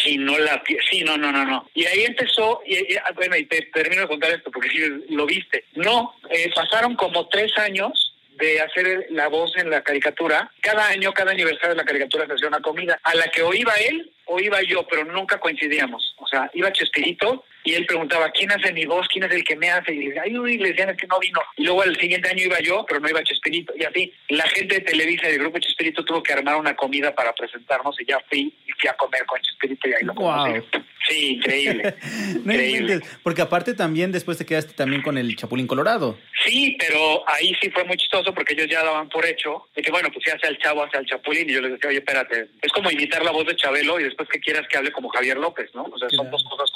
sí, 0.03 0.17
no 0.17 0.37
la, 0.39 0.63
sí, 0.89 1.03
no, 1.03 1.15
no, 1.15 1.31
no, 1.31 1.45
no. 1.45 1.69
Y 1.75 1.85
ahí 1.85 2.03
empezó, 2.03 2.63
y, 2.65 2.73
y- 2.75 2.95
ah, 2.97 3.11
bueno, 3.13 3.37
y 3.37 3.45
te 3.45 3.61
termino 3.73 4.01
de 4.01 4.07
contar 4.07 4.31
esto 4.31 4.49
porque 4.49 4.69
sí 4.69 4.79
lo 5.09 5.27
viste. 5.27 5.65
No, 5.75 6.15
eh, 6.31 6.49
pasaron 6.55 6.95
como 6.95 7.27
tres 7.29 7.55
años 7.59 8.10
de 8.41 8.59
hacer 8.59 9.05
la 9.11 9.27
voz 9.27 9.55
en 9.55 9.69
la 9.69 9.83
caricatura. 9.83 10.51
Cada 10.61 10.87
año, 10.87 11.13
cada 11.13 11.31
aniversario 11.31 11.69
de 11.69 11.75
la 11.75 11.85
caricatura 11.85 12.25
se 12.25 12.33
hacía 12.33 12.47
una 12.47 12.59
comida 12.59 12.99
a 13.03 13.13
la 13.13 13.27
que 13.27 13.43
o 13.43 13.53
iba 13.53 13.73
él 13.75 14.11
o 14.25 14.39
iba 14.39 14.61
yo, 14.63 14.85
pero 14.87 15.05
nunca 15.05 15.39
coincidíamos. 15.39 16.15
O 16.17 16.27
sea, 16.27 16.49
iba 16.55 16.71
Chespirito 16.71 17.45
y 17.63 17.73
él 17.73 17.85
preguntaba, 17.85 18.31
¿quién 18.31 18.51
hace 18.51 18.73
mi 18.73 18.85
voz? 18.85 19.07
¿Quién 19.07 19.25
es 19.25 19.31
el 19.31 19.43
que 19.43 19.55
me 19.55 19.69
hace? 19.69 19.93
Y 19.93 20.09
le 20.09 20.39
uy, 20.39 20.57
le 20.57 20.69
decían, 20.69 20.89
es 20.89 20.97
que 20.97 21.07
no 21.07 21.19
vino. 21.19 21.39
Y 21.57 21.63
luego 21.63 21.83
el 21.83 21.97
siguiente 21.99 22.29
año 22.29 22.43
iba 22.45 22.59
yo, 22.59 22.85
pero 22.87 22.99
no 22.99 23.09
iba 23.09 23.23
Chespirito. 23.23 23.73
Y 23.77 23.83
así, 23.83 24.13
la 24.29 24.47
gente 24.47 24.75
de 24.75 24.81
Televisa 24.81 25.27
y 25.27 25.33
del 25.33 25.41
grupo 25.41 25.59
Chespirito 25.59 26.03
tuvo 26.03 26.23
que 26.23 26.33
armar 26.33 26.55
una 26.55 26.75
comida 26.75 27.13
para 27.13 27.33
presentarnos 27.33 27.99
y 27.99 28.05
ya 28.05 28.19
fui 28.29 28.53
y 28.65 28.71
fui 28.79 28.89
a 28.89 28.93
comer 28.93 29.25
con 29.25 29.39
Chespirito 29.41 29.89
y 29.89 29.93
ahí 29.93 30.03
lo 30.03 30.15
conocí. 30.15 30.51
Wow. 30.51 30.83
Sí, 31.07 31.35
increíble. 31.35 31.95
No 32.43 32.53
increíble. 32.53 32.93
inventes, 32.93 33.19
porque 33.23 33.41
aparte 33.41 33.73
también 33.73 34.11
después 34.11 34.37
te 34.37 34.45
quedaste 34.45 34.73
también 34.73 35.01
con 35.01 35.17
el 35.17 35.35
Chapulín 35.35 35.67
Colorado. 35.67 36.17
Sí, 36.45 36.75
pero 36.79 37.27
ahí 37.29 37.53
sí 37.61 37.69
fue 37.69 37.83
muy 37.83 37.97
chistoso 37.97 38.33
porque 38.33 38.53
ellos 38.53 38.67
ya 38.69 38.83
daban 38.83 39.09
por 39.09 39.25
hecho 39.25 39.67
de 39.75 39.81
que, 39.81 39.91
bueno, 39.91 40.09
pues 40.11 40.25
ya 40.25 40.39
sea 40.39 40.49
el 40.49 40.57
chavo, 40.57 40.83
hacia 40.83 40.99
el 40.99 41.05
chapulín. 41.05 41.49
Y 41.49 41.53
yo 41.53 41.61
les 41.61 41.73
decía, 41.73 41.89
oye, 41.89 41.99
espérate, 41.99 42.47
es 42.61 42.71
como 42.71 42.89
imitar 42.89 43.23
la 43.23 43.31
voz 43.31 43.45
de 43.45 43.55
Chabelo 43.55 43.99
y 43.99 44.03
después 44.03 44.27
que 44.29 44.39
quieras 44.39 44.67
que 44.67 44.77
hable 44.77 44.91
como 44.91 45.09
Javier 45.09 45.37
López, 45.37 45.69
¿no? 45.73 45.83
O 45.83 45.97
sea, 45.97 46.09
son 46.09 46.31
dos 46.31 46.43
cosas. 46.43 46.70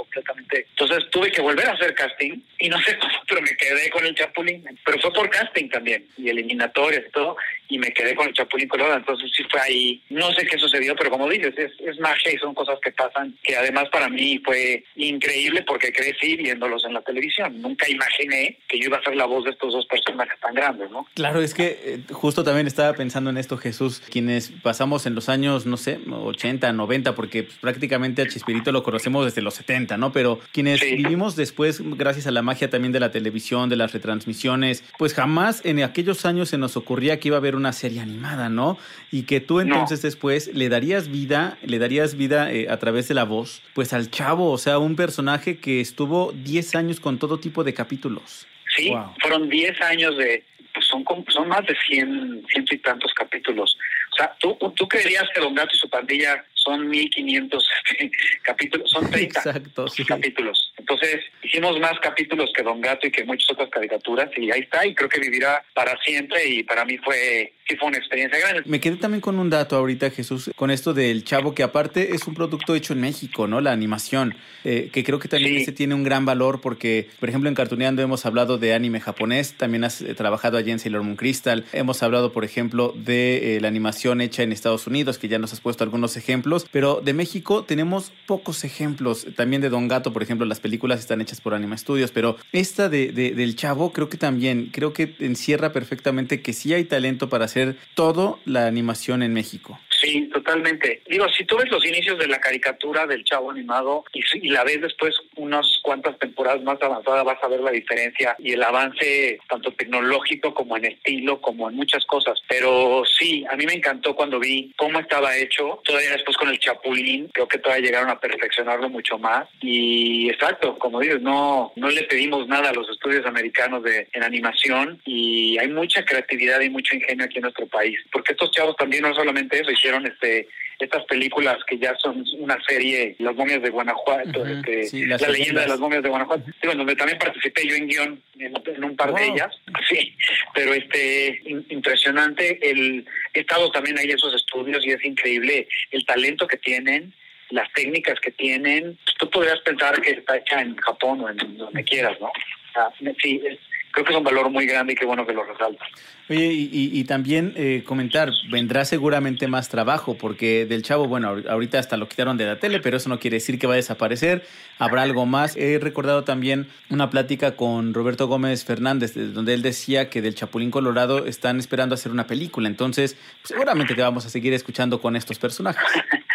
Entonces 0.86 1.10
tuve 1.10 1.32
que 1.32 1.42
volver 1.42 1.68
a 1.68 1.74
hacer 1.74 1.96
casting 1.96 2.40
y 2.60 2.70
no 2.70 2.80
sé 2.82 2.98
cómo, 3.00 3.14
pero 3.28 3.42
me 3.42 3.58
quedé 3.58 3.90
con 3.90 4.06
el 4.06 4.14
chapulín. 4.14 4.64
Pero 4.86 5.00
fue 5.00 5.12
por 5.14 5.30
casting 5.32 5.68
también 5.70 6.06
y 6.16 6.30
eliminatorias 6.30 7.06
y 7.08 7.12
todo. 7.12 7.36
Y 7.68 7.78
me 7.78 7.92
quedé 7.92 8.16
con 8.16 8.28
el 8.28 8.34
chapulín 8.34 8.68
colorado. 8.68 8.98
Entonces 8.98 9.32
sí 9.36 9.44
fue 9.50 9.60
ahí. 9.62 10.02
No 10.10 10.32
sé 10.34 10.46
qué 10.46 10.58
sucedió, 10.58 10.96
pero 10.96 11.10
como 11.10 11.30
dices, 11.30 11.54
es, 11.58 11.72
es 11.80 12.00
magia 12.00 12.34
y 12.34 12.38
son 12.38 12.54
cosas 12.54 12.80
que 12.82 12.92
pasan 12.92 13.36
que 13.44 13.56
además 13.56 13.86
para 13.92 14.10
mí 14.10 14.42
fue 14.44 14.84
increíble 14.96 15.64
porque 15.68 15.92
crecí 15.92 16.36
viéndolos 16.36 16.84
en 16.86 16.94
la 16.94 17.02
televisión. 17.02 17.62
Nunca 17.62 17.90
imaginé 17.90 18.60
que 18.68 18.80
yo 18.80 18.86
iba 18.86 18.98
a 18.98 19.04
ser 19.04 19.16
la 19.16 19.26
voz 19.26 19.46
de 19.46 19.52
estos 19.52 19.74
dos 19.74 19.86
personajes 19.86 20.40
tan 20.40 20.54
grandes, 20.54 20.90
¿no? 20.92 21.08
Claro, 21.14 21.42
es 21.42 21.54
que 21.54 21.80
eh, 21.84 22.00
justo 22.12 22.44
también 22.44 22.68
estaba 22.68 22.94
pensando 22.94 23.30
en 23.30 23.38
esto, 23.38 23.58
Jesús, 23.58 24.02
quienes 24.10 24.52
pasamos 24.64 25.06
en 25.06 25.16
los 25.16 25.30
años, 25.30 25.66
no 25.66 25.78
sé, 25.78 26.00
80, 26.10 26.72
90, 26.72 27.16
porque 27.16 27.44
pues, 27.44 27.58
prácticamente 27.58 28.22
a 28.22 28.28
Chespirito 28.28 28.72
lo 28.72 28.84
conocemos 28.84 29.26
desde 29.26 29.42
los 29.42 29.56
70, 29.56 29.98
¿no? 29.98 30.12
Pero 30.12 30.40
quienes 30.52 30.82
vivimos 30.82 31.36
después, 31.36 31.82
gracias 31.98 32.28
a 32.28 32.32
la 32.32 32.42
magia 32.42 32.70
también 32.70 32.92
de 32.92 33.00
la 33.00 33.12
televisión, 33.12 33.70
de 33.70 33.76
las 33.76 33.94
retransmisiones, 33.94 34.84
pues 34.98 35.14
jamás 35.14 35.62
en 35.66 35.82
aquellos 35.84 36.26
años 36.26 36.50
se 36.50 36.58
nos 36.58 36.78
ocurría 36.78 37.20
que 37.20 37.30
iba 37.30 37.38
a 37.38 37.40
haber 37.40 37.55
una 37.58 37.74
serie 37.74 38.02
animada, 38.02 38.50
¿no? 38.50 38.78
Y 39.12 39.24
que 39.24 39.40
tú 39.40 39.60
entonces 39.60 40.02
después 40.02 40.48
le 40.54 40.70
darías 40.70 41.10
vida, 41.10 41.58
le 41.64 41.80
darías 41.80 42.16
vida 42.16 42.52
eh, 42.52 42.68
a 42.70 42.78
través 42.78 43.08
de 43.08 43.14
la 43.14 43.24
voz, 43.24 43.62
pues 43.74 43.94
al 43.94 44.10
chavo, 44.12 44.52
o 44.52 44.58
sea, 44.58 44.80
un 44.80 44.96
personaje 44.96 45.58
que 45.60 45.82
estuvo 45.82 46.32
10 46.34 46.76
años 46.76 47.00
con 47.00 47.20
todo 47.20 47.40
tipo 47.40 47.64
de 47.64 47.74
capítulos. 47.74 48.48
Sí, 48.76 48.90
Wow. 48.90 49.14
fueron 49.22 49.50
10 49.50 49.82
años 49.82 50.18
de, 50.18 50.44
pues 50.74 50.86
son, 50.88 51.06
son 51.30 51.48
más 51.48 51.66
de 51.66 51.76
100, 51.88 52.46
ciento 52.52 52.76
y 52.76 52.78
tantos 52.80 53.14
capítulos. 53.14 53.78
O 54.12 54.16
sea, 54.18 54.36
¿tú, 54.40 54.58
tú 54.76 54.88
creerías 54.88 55.24
que 55.34 55.40
Don 55.42 55.56
Gato 55.56 55.72
y 55.74 55.78
su 55.78 55.90
pandilla 55.90 56.44
son 56.66 56.90
1500 56.90 57.66
este, 57.88 58.12
capítulos, 58.44 58.90
son 58.90 59.10
30 59.10 59.40
Exacto, 59.40 59.88
sí. 59.88 60.04
capítulos. 60.04 60.74
Entonces, 60.78 61.22
hicimos 61.44 61.80
más 61.80 61.94
capítulos 62.02 62.52
que 62.56 62.64
Don 62.64 62.82
Gato 62.82 63.08
y 63.08 63.12
que 63.12 63.24
muchas 63.24 63.52
otras 63.52 63.70
caricaturas 63.70 64.30
y 64.36 64.52
ahí 64.52 64.62
está 64.62 64.86
y 64.86 64.94
creo 64.94 65.10
que 65.10 65.20
vivirá 65.20 65.64
para 65.74 65.98
siempre 66.04 66.48
y 66.48 66.64
para 66.64 66.86
mí 66.86 66.98
fue, 66.98 67.54
sí 67.68 67.76
fue 67.78 67.90
una 67.90 67.98
experiencia 67.98 68.40
grande. 68.40 68.64
Me 68.66 68.80
quedé 68.80 68.98
también 68.98 69.22
con 69.22 69.40
un 69.40 69.50
dato 69.50 69.76
ahorita, 69.78 70.10
Jesús, 70.10 70.52
con 70.56 70.72
esto 70.72 70.94
del 70.94 71.24
chavo, 71.24 71.54
que 71.56 71.64
aparte 71.64 72.14
es 72.14 72.28
un 72.28 72.34
producto 72.34 72.76
hecho 72.76 72.94
en 72.94 73.02
México, 73.02 73.48
¿no? 73.48 73.62
La 73.62 73.72
animación, 73.72 74.36
eh, 74.64 74.90
que 74.92 75.04
creo 75.04 75.20
que 75.20 75.28
también 75.28 75.58
ese 75.58 75.72
tiene 75.72 75.96
un 75.96 76.04
gran 76.04 76.26
valor 76.26 76.62
porque, 76.62 77.08
por 77.20 77.30
ejemplo, 77.30 77.50
en 77.50 77.56
Cartuneando 77.56 78.02
hemos 78.02 78.26
hablado 78.26 78.58
de 78.58 78.74
anime 78.74 79.00
japonés, 79.00 79.54
también 79.58 79.84
has 79.84 80.02
eh, 80.02 80.14
trabajado 80.14 80.58
allí 80.58 80.72
en 80.72 80.80
Sailor 80.80 81.04
Moon 81.04 81.16
Crystal, 81.16 81.66
hemos 81.74 82.04
hablado, 82.04 82.32
por 82.32 82.44
ejemplo, 82.46 82.94
de 82.96 83.58
eh, 83.58 83.62
la 83.62 83.68
animación 83.68 84.22
hecha 84.22 84.44
en 84.44 84.52
Estados 84.52 84.88
Unidos, 84.88 85.18
que 85.18 85.28
ya 85.28 85.40
nos 85.40 85.54
has 85.54 85.62
puesto 85.62 85.84
algunos 85.84 86.18
ejemplos, 86.18 86.55
pero 86.64 87.02
de 87.04 87.14
México 87.14 87.64
tenemos 87.66 88.12
pocos 88.26 88.64
ejemplos, 88.64 89.26
también 89.36 89.62
de 89.62 89.70
Don 89.70 89.88
Gato, 89.88 90.14
por 90.14 90.24
ejemplo, 90.24 90.46
las 90.46 90.60
películas 90.60 91.00
están 91.00 91.20
hechas 91.22 91.42
por 91.42 91.54
Anima 91.54 91.78
Studios, 91.78 92.12
pero 92.12 92.38
esta 92.54 92.88
de, 92.88 93.12
de- 93.12 93.32
del 93.32 93.56
chavo 93.56 93.92
creo 93.92 94.08
que 94.10 94.18
también, 94.18 94.70
creo 94.72 94.94
que 94.94 95.16
encierra 95.20 95.74
perfectamente 95.74 96.42
que 96.42 96.54
sí 96.54 96.74
hay 96.74 96.86
talento 96.86 97.28
para 97.30 97.46
hacer 97.46 97.76
todo 97.96 98.40
la 98.46 98.68
animación 98.68 99.22
en 99.24 99.34
México. 99.34 99.80
Sí, 100.06 100.30
totalmente. 100.32 101.02
Digo, 101.08 101.28
si 101.30 101.46
tú 101.46 101.58
ves 101.58 101.72
los 101.72 101.84
inicios 101.84 102.20
de 102.20 102.28
la 102.28 102.40
caricatura 102.40 103.08
del 103.08 103.24
Chavo 103.24 103.50
animado 103.50 104.04
y, 104.14 104.22
y 104.40 104.50
la 104.50 104.64
ves 104.64 104.80
después 104.82 105.16
unas 105.36 105.80
cuantas 105.82 106.20
temporadas 106.20 106.62
más 106.62 106.80
avanzada, 106.80 107.24
vas 107.24 107.44
a 107.44 107.48
ver 107.48 107.62
la 107.62 107.72
diferencia 107.72 108.36
y 108.38 108.52
el 108.52 108.62
avance 108.62 109.40
tanto 109.50 109.72
tecnológico 109.74 110.54
como 110.54 110.78
en 110.78 110.86
estilo, 110.86 111.42
como 111.42 111.70
en 111.70 111.76
muchas 111.76 112.06
cosas. 112.06 112.40
Pero 112.48 113.04
sí, 113.06 113.44
a 113.50 113.56
mí 113.56 113.66
me 113.66 113.74
encantó 113.74 114.16
cuando 114.16 114.40
vi 114.40 114.72
cómo 114.78 115.00
estaba 115.00 115.36
hecho. 115.36 115.82
Todavía 115.84 116.12
después 116.12 116.38
con 116.38 116.50
el 116.50 116.60
Chapulín, 116.60 117.30
creo 117.34 117.48
que 117.48 117.58
todavía 117.58 117.88
llegaron 117.88 118.12
a 118.12 118.20
perfeccionarlo 118.20 118.90
mucho 118.90 119.18
más. 119.18 119.48
Y 119.62 120.30
exacto, 120.30 120.78
como 120.78 121.00
dices, 121.00 121.22
no, 121.22 121.74
no 121.76 121.90
le 121.90 122.04
pedimos 122.04 122.48
nada 122.48 122.70
a 122.70 122.74
los 122.74 122.88
estudios 122.90 123.26
americanos 123.26 123.82
de, 123.82 124.08
en 124.14 124.22
animación 124.22 125.02
y 125.04 125.58
hay 125.58 125.70
mucha 125.70 126.06
creatividad 126.06 126.62
y 126.62 126.70
mucho 126.70 126.96
ingenio 126.96 127.26
aquí 127.26 127.38
en 127.38 127.44
nuestro 127.44 127.66
país. 127.66 127.98
Porque 128.12 128.34
estos 128.34 128.52
chavos 128.52 128.76
también 128.76 129.02
no 129.02 129.16
solamente 129.16 129.60
eso, 129.60 129.72
hicieron 129.72 129.95
este 130.06 130.48
estas 130.78 131.06
películas 131.06 131.56
que 131.68 131.78
ya 131.78 131.96
son 132.04 132.26
una 132.40 132.58
serie, 132.68 133.16
Las 133.20 133.34
momias 133.34 133.62
de 133.62 133.70
Guanajuato, 133.70 134.46
este, 134.46 134.84
sí, 134.84 135.06
La 135.06 135.16
leyenda 135.30 135.62
de 135.62 135.68
las 135.70 135.80
momias 135.80 136.04
de 136.04 136.10
Guanajuato, 136.10 136.44
en 136.64 136.78
donde 136.78 136.96
también 136.98 137.18
participé 137.18 137.66
yo 137.66 137.76
en 137.76 137.88
guion 137.88 138.22
en, 138.40 138.54
en 138.76 138.84
un 138.84 138.96
par 138.98 139.14
de 139.14 139.26
ellas, 139.26 139.56
sí, 139.90 140.14
pero 140.54 140.74
este 140.74 141.42
in- 141.46 141.66
impresionante, 141.70 142.60
el, 142.70 143.06
he 143.34 143.40
estado 143.40 143.72
también 143.72 143.98
ahí 143.98 144.10
en 144.10 144.18
esos 144.18 144.34
estudios 144.36 144.86
y 144.86 144.92
es 144.92 145.06
increíble 145.06 145.66
el 145.92 146.06
talento 146.06 146.46
que 146.46 146.58
tienen, 146.58 147.14
las 147.52 147.72
técnicas 147.72 148.20
que 148.20 148.32
tienen, 148.32 148.98
tú 149.18 149.30
podrías 149.30 149.60
pensar 149.60 150.02
que 150.02 150.12
está 150.12 150.36
hecha 150.38 150.60
en 150.62 150.76
Japón 150.76 151.22
o 151.22 151.30
en 151.30 151.58
donde 151.58 151.84
quieras, 151.86 152.20
¿no? 152.20 152.28
O 152.28 152.32
sea, 152.74 152.92
sí, 153.24 153.42
es- 153.46 153.60
creo 153.96 154.06
que 154.06 154.12
es 154.12 154.18
un 154.18 154.24
valor 154.24 154.50
muy 154.52 154.66
grande 154.68 154.94
y 154.94 154.96
qué 154.96 155.06
bueno 155.06 155.26
que 155.26 155.34
lo 155.34 155.44
resaltas. 155.44 155.88
Oye, 156.30 156.46
y, 156.48 156.70
y- 156.72 157.00
y 157.00 157.04
también 157.06 157.54
eh, 157.56 157.84
comentar, 157.86 158.32
vendrá 158.50 158.84
seguramente 158.84 159.48
más 159.48 159.70
trabajo, 159.70 160.18
porque 160.18 160.66
del 160.66 160.82
chavo, 160.84 161.08
bueno, 161.08 161.30
ahor- 161.36 161.48
ahorita 161.48 161.80
hasta 161.80 161.96
lo 161.98 162.08
quitaron 162.10 162.36
de 162.38 162.46
la 162.46 162.60
tele, 162.60 162.80
pero 162.80 162.98
eso 162.98 163.10
no 163.10 163.20
quiere 163.20 163.36
decir 163.38 163.58
que 163.60 163.68
va 163.68 163.74
a 163.74 163.78
desaparecer, 163.78 164.44
habrá 164.80 165.04
algo 165.04 165.26
más. 165.26 165.56
He 165.56 165.80
recordado 165.80 166.24
también 166.24 166.68
una 166.90 167.10
plática 167.10 167.56
con 167.56 167.94
Roberto 167.94 168.28
Gómez 168.28 168.66
Fernández, 168.66 169.14
de- 169.14 169.28
donde 169.32 169.54
él 169.54 169.62
decía 169.62 170.10
que 170.10 170.22
del 170.22 170.36
Chapulín 170.36 170.72
Colorado 170.72 171.26
están 171.26 171.60
esperando 171.60 171.96
hacer 171.96 172.12
una 172.12 172.28
película, 172.28 172.68
entonces 172.68 173.14
pues, 173.42 173.50
seguramente 173.50 173.96
te 173.96 174.02
vamos 174.02 174.26
a 174.26 174.30
seguir 174.30 174.54
escuchando 174.54 175.00
con 175.02 175.16
estos 175.16 175.40
personajes. 175.40 175.82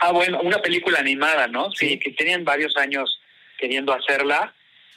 Ah, 0.00 0.10
bueno, 0.12 0.40
una 0.42 0.58
película 0.58 0.98
animada, 0.98 1.46
¿no? 1.46 1.70
Sí, 1.72 1.98
que 1.98 2.10
tenían 2.10 2.44
varios 2.44 2.76
años 2.76 3.20
queriendo 3.58 3.94
hacerla 3.94 4.52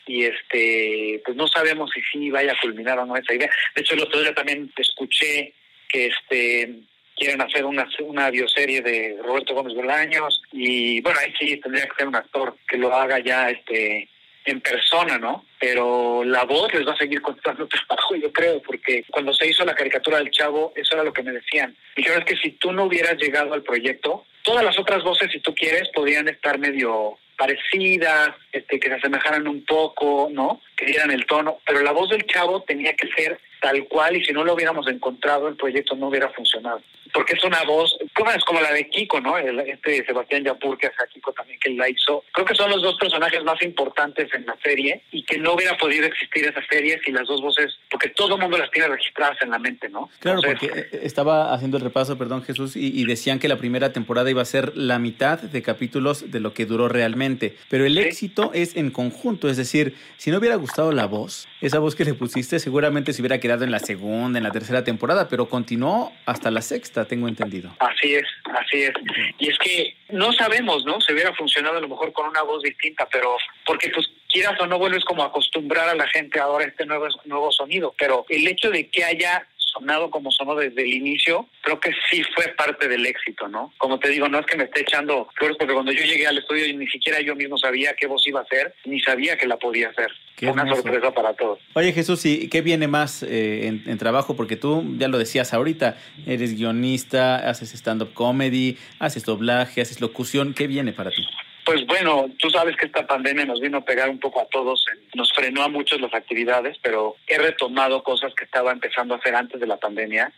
y 0.08 0.26
este, 0.26 1.22
pues 1.26 1.36
no 1.38 1.48
sabemos 1.48 1.92
si 1.94 2.02
sí 2.02 2.30
vaya 2.30 2.54
a 2.54 2.60
culminar 2.62 3.00
o 3.00 3.06
no 3.06 3.16
esa 3.16 3.34
idea. 3.34 3.50
De 3.76 3.82
hecho, 3.82 3.96
el 3.96 4.04
otro 4.04 4.22
día 4.22 4.34
también 4.34 4.72
escuché 4.78 5.54
que 5.90 6.08
este 6.08 6.74
quieren 7.16 7.42
hacer 7.42 7.66
una, 7.66 7.88
una 8.02 8.30
bioserie 8.30 8.82
de 8.82 9.18
Roberto 9.24 9.56
Gómez 9.56 9.74
Bolaños 9.74 10.42
y 10.52 11.02
bueno, 11.02 11.20
ahí 11.20 11.34
sí 11.40 11.58
tendría 11.58 11.88
que 11.88 11.96
ser 11.98 12.08
un 12.08 12.16
actor 12.16 12.56
que 12.68 12.78
lo 12.78 12.94
haga 12.94 13.20
ya 13.20 13.50
este 13.50 14.08
en 14.46 14.62
persona, 14.62 15.18
¿no? 15.18 15.46
Pero 15.60 16.24
la 16.24 16.46
voz 16.46 16.74
les 16.74 16.88
va 16.88 16.94
a 16.94 16.98
seguir 16.98 17.22
costando 17.22 17.68
trabajo, 17.88 18.16
yo 18.16 18.32
creo, 18.32 18.62
porque 18.62 19.04
cuando 19.10 19.34
se 19.34 19.48
hizo 19.48 19.66
la 19.66 19.76
caricatura 19.76 20.20
del 20.20 20.32
Chavo, 20.32 20.74
eso 20.76 20.96
era 20.96 21.04
lo 21.04 21.12
que 21.12 21.24
me 21.24 21.34
decían. 21.34 21.76
Dijeron 21.96 22.20
es 22.20 22.26
que 22.26 22.38
si 22.38 22.52
tú 22.52 22.72
no 22.72 22.86
hubieras 22.86 23.18
llegado 23.18 23.54
al 23.54 23.64
proyecto, 23.64 24.26
todas 24.44 24.64
las 24.64 24.80
otras 24.80 25.04
voces, 25.04 25.32
si 25.32 25.40
tú 25.40 25.54
quieres, 25.54 25.90
podrían 25.94 26.30
estar 26.30 26.58
medio 26.60 27.18
parecidas, 27.38 28.32
este, 28.52 28.80
que 28.80 28.90
se 28.90 28.96
asemejaran 28.96 29.48
un 29.48 29.64
poco, 29.64 30.30
¿no? 30.32 30.62
Que 30.76 30.86
dieran 30.86 31.12
el 31.12 31.26
tono, 31.26 31.60
pero 31.66 31.82
la 31.82 31.92
voz 31.92 32.10
del 32.10 32.26
Chavo 32.26 32.64
tenía 32.64 32.94
que 32.96 33.08
ser 33.16 33.40
tal 33.62 33.88
cual 33.88 34.16
y 34.16 34.26
si 34.26 34.34
no 34.34 34.44
lo 34.44 34.54
hubiéramos 34.54 34.88
encontrado 34.88 35.48
el 35.48 35.56
proyecto 35.56 35.96
no 35.96 36.08
hubiera 36.08 36.30
funcionado. 36.30 36.82
Porque 37.18 37.34
es 37.34 37.44
una 37.44 37.64
voz, 37.64 37.98
como 38.14 38.30
es 38.30 38.44
como 38.44 38.62
la 38.62 38.72
de 38.72 38.88
Kiko, 38.90 39.20
¿no? 39.20 39.40
El- 39.40 39.60
este 39.62 40.06
Sebastián 40.06 40.44
Yapur 40.44 40.78
que 40.78 40.86
hace 40.86 41.02
a 41.04 41.08
Kiko 41.08 41.34
también 41.34 41.60
que 41.60 41.72
la 41.72 41.90
hizo. 41.90 42.24
Creo 42.32 42.46
que 42.46 42.54
son 42.54 42.70
los 42.70 42.84
dos 42.84 42.96
personajes 43.00 43.44
más 43.44 43.60
importantes 43.64 44.32
en 44.36 44.46
la 44.46 44.56
serie 44.64 45.02
y 45.12 45.24
que 45.24 45.40
no 45.40 45.54
hubiera 45.54 45.76
podido 45.78 46.06
existir 46.06 46.46
esa 46.46 46.62
serie 46.70 47.00
si 47.04 47.12
las 47.12 47.26
dos 47.28 47.42
voces, 47.42 47.74
porque 47.90 48.10
todo 48.10 48.36
el 48.36 48.42
mundo 48.42 48.60
las 48.60 48.70
tiene 48.70 48.88
registradas 48.90 49.36
en 49.42 49.50
la 49.50 49.58
mente, 49.58 49.90
¿no? 49.90 50.12
Claro, 50.20 50.42
Entonces, 50.44 50.70
porque 50.70 50.96
eh, 50.96 51.00
estaba 51.02 51.56
haciendo 51.56 51.78
el 51.78 51.84
repaso, 51.84 52.20
perdón 52.20 52.44
Jesús, 52.44 52.76
y, 52.76 52.88
y 53.02 53.06
decían 53.06 53.40
que 53.40 53.48
la 53.48 53.58
primera 53.58 53.92
temporada 53.92 54.30
iba 54.30 54.44
a 54.44 54.46
ser 54.46 54.78
la 54.78 55.00
mitad 55.00 55.40
de 55.42 55.64
capítulos 55.64 56.30
de 56.30 56.40
lo 56.40 56.54
que 56.54 56.68
duró 56.68 56.88
realmente. 56.88 57.56
Pero 57.68 57.84
el 57.88 57.98
éxito 57.98 58.52
es 58.54 58.76
en 58.76 58.92
conjunto, 58.92 59.50
es 59.50 59.58
decir, 59.58 59.96
si 60.18 60.30
no 60.30 60.38
hubiera 60.38 60.56
gustado 60.56 60.92
la 60.92 61.08
voz, 61.08 61.48
esa 61.62 61.80
voz 61.80 61.96
que 61.96 62.06
le 62.06 62.14
pusiste 62.14 62.60
seguramente 62.60 63.12
se 63.12 63.24
hubiera 63.24 63.40
quedado 63.40 63.64
en 63.64 63.72
la 63.72 63.80
segunda, 63.80 64.38
en 64.38 64.44
la 64.44 64.52
tercera 64.52 64.84
temporada, 64.84 65.28
pero 65.30 65.50
continuó 65.50 66.14
hasta 66.28 66.52
la 66.52 66.62
sexta, 66.62 67.06
tengo 67.08 67.28
entendido. 67.28 67.76
Así 67.80 68.16
es, 68.16 68.26
así 68.60 68.84
es. 68.84 68.94
Y 69.40 69.50
es 69.50 69.58
que 69.58 69.96
no 70.10 70.32
sabemos, 70.34 70.86
¿no? 70.86 71.02
Se 71.02 71.14
hubiera 71.14 71.34
funcionado 71.34 71.78
a 71.78 71.82
lo 71.82 71.88
mejor 71.88 72.14
con 72.14 72.28
una 72.28 72.44
voz 72.44 72.62
distinta, 72.64 73.08
pero 73.12 73.38
porque 73.66 73.90
pues 73.90 74.08
quieras 74.30 74.60
o 74.60 74.68
no 74.68 74.78
vuelves 74.78 75.04
como 75.04 75.24
a 75.24 75.28
acostumbrar 75.28 75.90
a 75.90 75.96
la 75.96 76.08
gente 76.08 76.40
ahora 76.40 76.66
a 76.66 76.68
este 76.68 76.86
nuevo, 76.86 77.08
nuevo 77.26 77.52
sonido. 77.52 77.94
Pero 77.98 78.26
el 78.30 78.48
hecho 78.48 78.70
de 78.70 78.88
que 78.90 79.04
haya 79.04 79.48
sonado 79.78 80.10
como 80.10 80.32
sonó 80.32 80.56
desde 80.56 80.82
el 80.82 80.94
inicio, 80.94 81.48
creo 81.62 81.80
que 81.80 81.92
sí 82.10 82.24
fue 82.36 82.48
parte 82.58 82.88
del 82.88 83.06
éxito, 83.06 83.48
¿no? 83.48 83.74
Como 83.78 84.00
te 84.00 84.10
digo, 84.10 84.28
no 84.28 84.40
es 84.40 84.46
que 84.46 84.58
me 84.58 84.66
esté 84.66 84.82
echando 84.82 85.28
flores, 85.36 85.58
porque 85.58 85.74
cuando 85.74 85.92
yo 85.92 86.04
llegué 86.04 86.28
al 86.28 86.38
estudio 86.38 86.66
ni 86.78 86.88
siquiera 86.88 87.22
yo 87.22 87.36
mismo 87.36 87.58
sabía 87.58 87.94
qué 87.94 88.08
voz 88.08 88.26
iba 88.28 88.40
a 88.40 88.44
hacer, 88.44 88.74
ni 88.86 89.00
sabía 89.00 89.38
que 89.38 89.48
la 89.48 89.58
podía 89.58 89.90
hacer. 89.90 90.12
Qué 90.36 90.48
una 90.48 90.64
hermoso. 90.64 90.84
sorpresa 90.84 91.12
para 91.12 91.34
todos. 91.34 91.60
Oye 91.74 91.94
Jesús, 91.94 92.26
¿y 92.26 92.48
qué 92.48 92.62
viene 92.62 92.88
más 92.88 93.24
eh, 93.24 93.68
en, 93.68 93.84
en 93.88 93.98
trabajo? 93.98 94.36
Porque 94.36 94.56
tú 94.56 94.84
ya 94.98 95.08
lo 95.08 95.18
decías 95.18 95.54
ahorita, 95.54 95.98
eres 96.26 96.56
guionista, 96.56 97.50
haces 97.50 97.74
stand-up 97.74 98.14
comedy, 98.14 98.78
haces 99.00 99.26
doblaje, 99.26 99.82
haces 99.82 100.00
locución. 100.00 100.54
¿Qué 100.54 100.68
viene 100.68 100.94
para 100.94 101.10
ti? 101.10 101.24
Pues 101.68 101.86
bueno, 101.86 102.30
tú 102.40 102.50
sabes 102.50 102.78
que 102.78 102.86
esta 102.86 103.06
pandemia 103.06 103.44
nos 103.44 103.60
vino 103.60 103.80
a 103.80 103.84
pegar 103.84 104.10
un 104.10 104.22
poco 104.22 104.40
a 104.40 104.46
todos, 104.46 104.86
nos 105.16 105.34
frenó 105.34 105.64
a 105.64 105.68
muchos 105.68 106.00
las 106.00 106.14
actividades, 106.14 106.78
pero 106.82 107.18
he 107.28 107.38
retomado 107.38 108.04
cosas 108.04 108.34
que 108.36 108.46
estaba 108.46 108.72
empezando 108.72 109.14
a 109.14 109.18
hacer 109.18 109.36
antes 109.36 109.60
de 109.60 109.68
la 109.68 109.76
pandemia. 109.76 110.32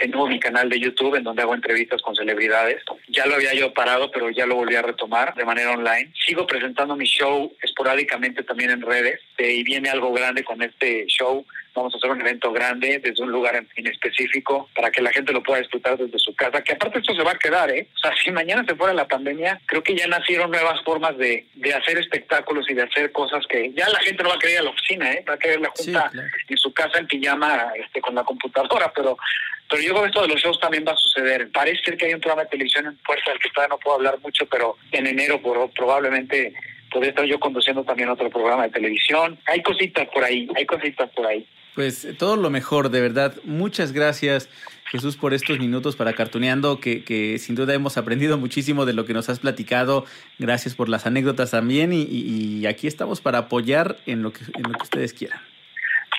Tengo 0.00 0.26
mi 0.26 0.40
canal 0.40 0.70
de 0.70 0.80
YouTube 0.80 1.16
en 1.16 1.24
donde 1.24 1.42
hago 1.42 1.54
entrevistas 1.54 2.00
con 2.00 2.16
celebridades. 2.16 2.82
Ya 3.08 3.26
lo 3.26 3.34
había 3.34 3.52
yo 3.52 3.74
parado, 3.74 4.10
pero 4.10 4.30
ya 4.30 4.46
lo 4.46 4.54
volví 4.54 4.74
a 4.74 4.80
retomar 4.80 5.34
de 5.34 5.44
manera 5.44 5.72
online. 5.72 6.10
Sigo 6.26 6.46
presentando 6.46 6.96
mi 6.96 7.04
show 7.04 7.52
esporádicamente 7.60 8.42
también 8.42 8.70
en 8.70 8.80
redes 8.80 9.20
y 9.36 9.62
viene 9.62 9.90
algo 9.90 10.10
grande 10.10 10.42
con 10.42 10.62
este 10.62 11.04
show. 11.06 11.44
Vamos 11.74 11.94
a 11.94 11.98
hacer 11.98 12.10
un 12.10 12.20
evento 12.22 12.50
grande 12.50 12.98
desde 12.98 13.22
un 13.22 13.30
lugar 13.30 13.56
en, 13.56 13.68
en 13.76 13.88
específico 13.88 14.70
para 14.74 14.90
que 14.90 15.02
la 15.02 15.12
gente 15.12 15.34
lo 15.34 15.42
pueda 15.42 15.60
disfrutar 15.60 15.98
desde 15.98 16.18
su 16.18 16.34
casa. 16.34 16.62
Que 16.62 16.72
aparte 16.72 17.00
esto 17.00 17.14
se 17.14 17.22
va 17.22 17.32
a 17.32 17.38
quedar, 17.38 17.70
¿eh? 17.70 17.86
O 17.94 17.98
sea, 17.98 18.12
si 18.24 18.30
mañana 18.30 18.64
se 18.66 18.76
fuera 18.76 18.94
la 18.94 19.06
pandemia, 19.06 19.60
creo 19.66 19.82
que 19.82 19.94
ya 19.94 20.06
nacieron 20.06 20.50
nuevas 20.50 20.82
formas 20.82 21.18
de, 21.18 21.46
de 21.56 21.74
hacer 21.74 21.98
espectáculos 21.98 22.70
y 22.70 22.74
de 22.74 22.84
hacer 22.84 23.12
cosas 23.12 23.46
que 23.46 23.70
ya 23.74 23.86
la 23.90 24.00
gente 24.00 24.22
no 24.22 24.30
va 24.30 24.36
a 24.36 24.38
querer 24.38 24.54
ir 24.54 24.60
a 24.60 24.64
la 24.64 24.70
oficina, 24.70 25.12
¿eh? 25.12 25.24
Va 25.28 25.34
a 25.34 25.38
querer 25.38 25.60
la 25.60 25.70
junta 25.76 26.10
en 26.48 26.56
su 26.56 26.72
casa 26.72 26.98
en 26.98 27.06
pijama 27.06 27.72
este, 27.76 28.00
con 28.00 28.14
la 28.14 28.24
computadora, 28.24 28.90
pero 28.94 29.18
pero 29.70 29.82
yo 29.82 29.90
creo 29.90 30.02
que 30.02 30.08
esto 30.08 30.22
de 30.22 30.28
los 30.28 30.40
shows 30.42 30.58
también 30.60 30.84
va 30.86 30.92
a 30.92 30.96
suceder. 30.96 31.48
Parece 31.52 31.82
ser 31.84 31.96
que 31.96 32.06
hay 32.06 32.14
un 32.14 32.20
programa 32.20 32.42
de 32.42 32.48
televisión 32.50 32.86
en 32.86 32.96
puerta 32.98 33.30
del 33.30 33.40
que 33.40 33.48
todavía 33.50 33.74
no 33.76 33.78
puedo 33.78 33.96
hablar 33.96 34.18
mucho, 34.20 34.44
pero 34.46 34.76
en 34.92 35.06
enero 35.06 35.40
por, 35.40 35.70
probablemente 35.70 36.52
podría 36.90 37.10
estar 37.10 37.24
yo 37.24 37.38
conduciendo 37.38 37.84
también 37.84 38.08
otro 38.08 38.28
programa 38.30 38.64
de 38.64 38.70
televisión. 38.70 39.38
Hay 39.46 39.62
cositas 39.62 40.08
por 40.12 40.24
ahí, 40.24 40.48
hay 40.56 40.66
cositas 40.66 41.08
por 41.10 41.26
ahí. 41.26 41.46
Pues 41.76 42.04
eh, 42.04 42.12
todo 42.14 42.36
lo 42.36 42.50
mejor, 42.50 42.90
de 42.90 43.00
verdad. 43.00 43.36
Muchas 43.44 43.92
gracias, 43.92 44.48
Jesús, 44.90 45.16
por 45.16 45.32
estos 45.34 45.60
minutos 45.60 45.94
para 45.94 46.14
Cartuneando, 46.14 46.80
que, 46.80 47.04
que 47.04 47.38
sin 47.38 47.54
duda 47.54 47.72
hemos 47.74 47.96
aprendido 47.96 48.38
muchísimo 48.38 48.86
de 48.86 48.92
lo 48.92 49.04
que 49.04 49.12
nos 49.14 49.28
has 49.28 49.38
platicado. 49.38 50.04
Gracias 50.40 50.74
por 50.74 50.88
las 50.88 51.06
anécdotas 51.06 51.52
también 51.52 51.92
y- 51.92 52.02
y 52.10 52.66
aquí 52.66 52.88
estamos 52.88 53.20
para 53.20 53.38
apoyar 53.38 53.98
en 54.06 54.22
lo 54.24 54.32
que, 54.32 54.40
en 54.56 54.64
lo 54.64 54.72
que 54.72 54.82
ustedes 54.82 55.12
quieran. 55.12 55.40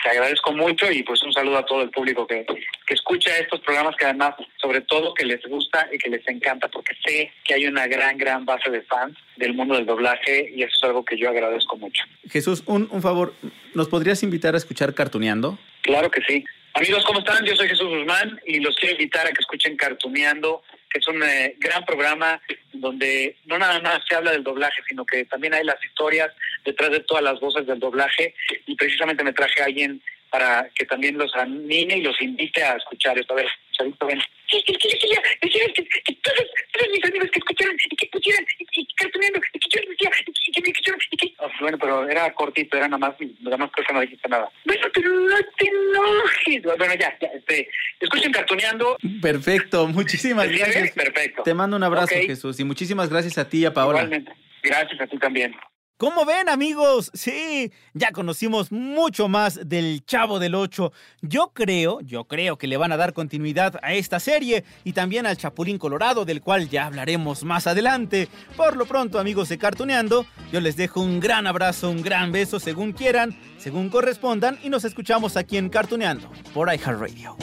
Te 0.03 0.09
agradezco 0.09 0.51
mucho 0.51 0.91
y 0.91 1.03
pues 1.03 1.21
un 1.23 1.31
saludo 1.31 1.57
a 1.57 1.65
todo 1.65 1.81
el 1.83 1.91
público 1.91 2.25
que, 2.25 2.45
que 2.45 2.93
escucha 2.93 3.37
estos 3.37 3.59
programas 3.61 3.95
que 3.95 4.05
además, 4.05 4.35
sobre 4.59 4.81
todo, 4.81 5.13
que 5.13 5.25
les 5.25 5.41
gusta 5.45 5.87
y 5.91 5.97
que 5.97 6.09
les 6.09 6.27
encanta, 6.27 6.67
porque 6.69 6.93
sé 7.05 7.31
que 7.43 7.53
hay 7.53 7.67
una 7.67 7.87
gran, 7.87 8.17
gran 8.17 8.45
base 8.45 8.69
de 8.71 8.81
fans 8.83 9.17
del 9.37 9.53
mundo 9.53 9.75
del 9.75 9.85
doblaje 9.85 10.51
y 10.55 10.63
eso 10.63 10.73
es 10.75 10.83
algo 10.83 11.05
que 11.05 11.17
yo 11.17 11.29
agradezco 11.29 11.77
mucho. 11.77 12.03
Jesús, 12.29 12.63
un, 12.65 12.87
un 12.91 13.01
favor, 13.01 13.33
¿nos 13.75 13.89
podrías 13.89 14.23
invitar 14.23 14.55
a 14.55 14.57
escuchar 14.57 14.93
Cartuneando? 14.93 15.57
Claro 15.81 16.09
que 16.09 16.21
sí. 16.27 16.43
Amigos, 16.73 17.03
¿cómo 17.05 17.19
están? 17.19 17.45
Yo 17.45 17.55
soy 17.55 17.67
Jesús 17.67 17.87
Guzmán 17.87 18.39
y 18.45 18.59
los 18.59 18.75
quiero 18.77 18.93
invitar 18.93 19.27
a 19.27 19.31
que 19.31 19.41
escuchen 19.41 19.75
Cartuneando, 19.75 20.63
que 20.89 20.99
es 20.99 21.07
un 21.07 21.21
eh, 21.21 21.55
gran 21.59 21.83
programa 21.83 22.41
donde 22.71 23.35
no 23.45 23.57
nada 23.57 23.79
más 23.81 23.99
se 24.07 24.15
habla 24.15 24.31
del 24.31 24.43
doblaje, 24.43 24.81
sino 24.87 25.05
que 25.05 25.25
también 25.25 25.53
hay 25.53 25.65
las 25.65 25.83
historias 25.83 26.31
detrás 26.65 26.91
de 26.91 26.99
todas 27.01 27.23
las 27.23 27.39
voces 27.39 27.65
del 27.65 27.79
doblaje 27.79 28.33
y 28.65 28.75
precisamente 28.75 29.23
me 29.23 29.33
traje 29.33 29.61
a 29.61 29.65
alguien 29.65 30.01
para 30.31 30.69
que 30.73 30.85
también 30.85 31.17
los 31.17 31.35
anime 31.35 31.97
y 31.97 32.01
los 32.01 32.19
invite 32.21 32.63
a 32.63 32.77
escuchar 32.77 33.19
esto. 33.19 33.33
A 33.33 33.37
ver, 33.37 33.47
Chavito, 33.73 34.05
ven. 34.05 34.21
Sí, 34.49 34.63
que 34.65 34.73
quería, 34.77 35.21
quería 35.41 35.67
decir 35.67 35.87
que, 35.89 36.01
que 36.03 36.13
todos, 36.23 36.45
todos 36.71 36.89
mis 36.89 37.03
amigos 37.03 37.29
que 37.31 37.39
escucharon 37.39 37.75
y 37.89 37.95
que 37.95 38.07
pusieran 38.07 38.45
y, 38.59 38.81
y 38.81 38.87
cartoneando 38.95 39.39
y 39.53 39.59
que 39.59 39.69
yo 39.69 39.81
les 39.81 39.89
decía 39.89 40.09
y 40.19 40.23
que, 40.23 40.31
y 40.31 40.51
que 40.51 40.61
me 40.61 40.69
escucharon 40.69 40.99
y 41.11 41.17
que... 41.17 41.33
Ah, 41.39 41.47
Bueno, 41.59 41.77
pero 41.77 42.09
era 42.09 42.33
cortito, 42.33 42.77
era 42.77 42.87
nada 42.87 42.97
más, 42.97 43.15
nada 43.41 43.57
más 43.57 43.71
creo 43.73 43.87
que 43.87 43.93
no 43.93 44.01
dijiste 44.01 44.29
nada. 44.29 44.49
Bueno, 44.65 44.87
pero 44.93 45.09
no 45.09 45.37
te 45.57 45.67
enojes. 45.67 46.77
Bueno, 46.77 46.93
ya, 46.95 47.17
ya, 47.19 47.27
este, 47.27 47.69
escuchen 47.99 48.31
Cartuneando. 48.31 48.97
Perfecto, 49.21 49.87
muchísimas 49.87 50.49
gracias. 50.49 50.91
Perfecto. 50.91 51.43
Te 51.43 51.53
mando 51.53 51.75
un 51.75 51.83
abrazo, 51.83 52.15
Ok. 52.15 52.25
Jesús, 52.25 52.57
y 52.59 52.63
muchísimas 52.63 53.09
gracias 53.09 53.37
a 53.37 53.49
ti 53.49 53.59
y 53.59 53.65
a 53.65 53.73
Paola. 53.73 53.99
Igualmente. 53.99 54.31
Gracias 54.63 55.01
a 55.01 55.07
ti 55.07 55.17
también. 55.17 55.53
¿Cómo 56.01 56.25
ven, 56.25 56.49
amigos? 56.49 57.11
Sí, 57.13 57.71
ya 57.93 58.11
conocimos 58.11 58.71
mucho 58.71 59.27
más 59.27 59.69
del 59.69 60.03
Chavo 60.03 60.39
del 60.39 60.55
Ocho. 60.55 60.91
Yo 61.21 61.51
creo, 61.53 62.01
yo 62.01 62.23
creo 62.23 62.57
que 62.57 62.65
le 62.65 62.75
van 62.75 62.91
a 62.91 62.97
dar 62.97 63.13
continuidad 63.13 63.79
a 63.83 63.93
esta 63.93 64.19
serie 64.19 64.63
y 64.83 64.93
también 64.93 65.27
al 65.27 65.37
Chapulín 65.37 65.77
Colorado, 65.77 66.25
del 66.25 66.41
cual 66.41 66.69
ya 66.69 66.87
hablaremos 66.87 67.43
más 67.43 67.67
adelante. 67.67 68.29
Por 68.57 68.77
lo 68.77 68.87
pronto, 68.87 69.19
amigos 69.19 69.49
de 69.49 69.59
Cartuneando, 69.59 70.25
yo 70.51 70.59
les 70.59 70.75
dejo 70.75 71.01
un 71.01 71.19
gran 71.19 71.45
abrazo, 71.45 71.91
un 71.91 72.01
gran 72.01 72.31
beso, 72.31 72.59
según 72.59 72.93
quieran, 72.93 73.37
según 73.59 73.89
correspondan, 73.89 74.57
y 74.63 74.69
nos 74.69 74.85
escuchamos 74.85 75.37
aquí 75.37 75.57
en 75.57 75.69
Cartuneando 75.69 76.31
por 76.51 76.73
iHeartRadio. 76.73 77.37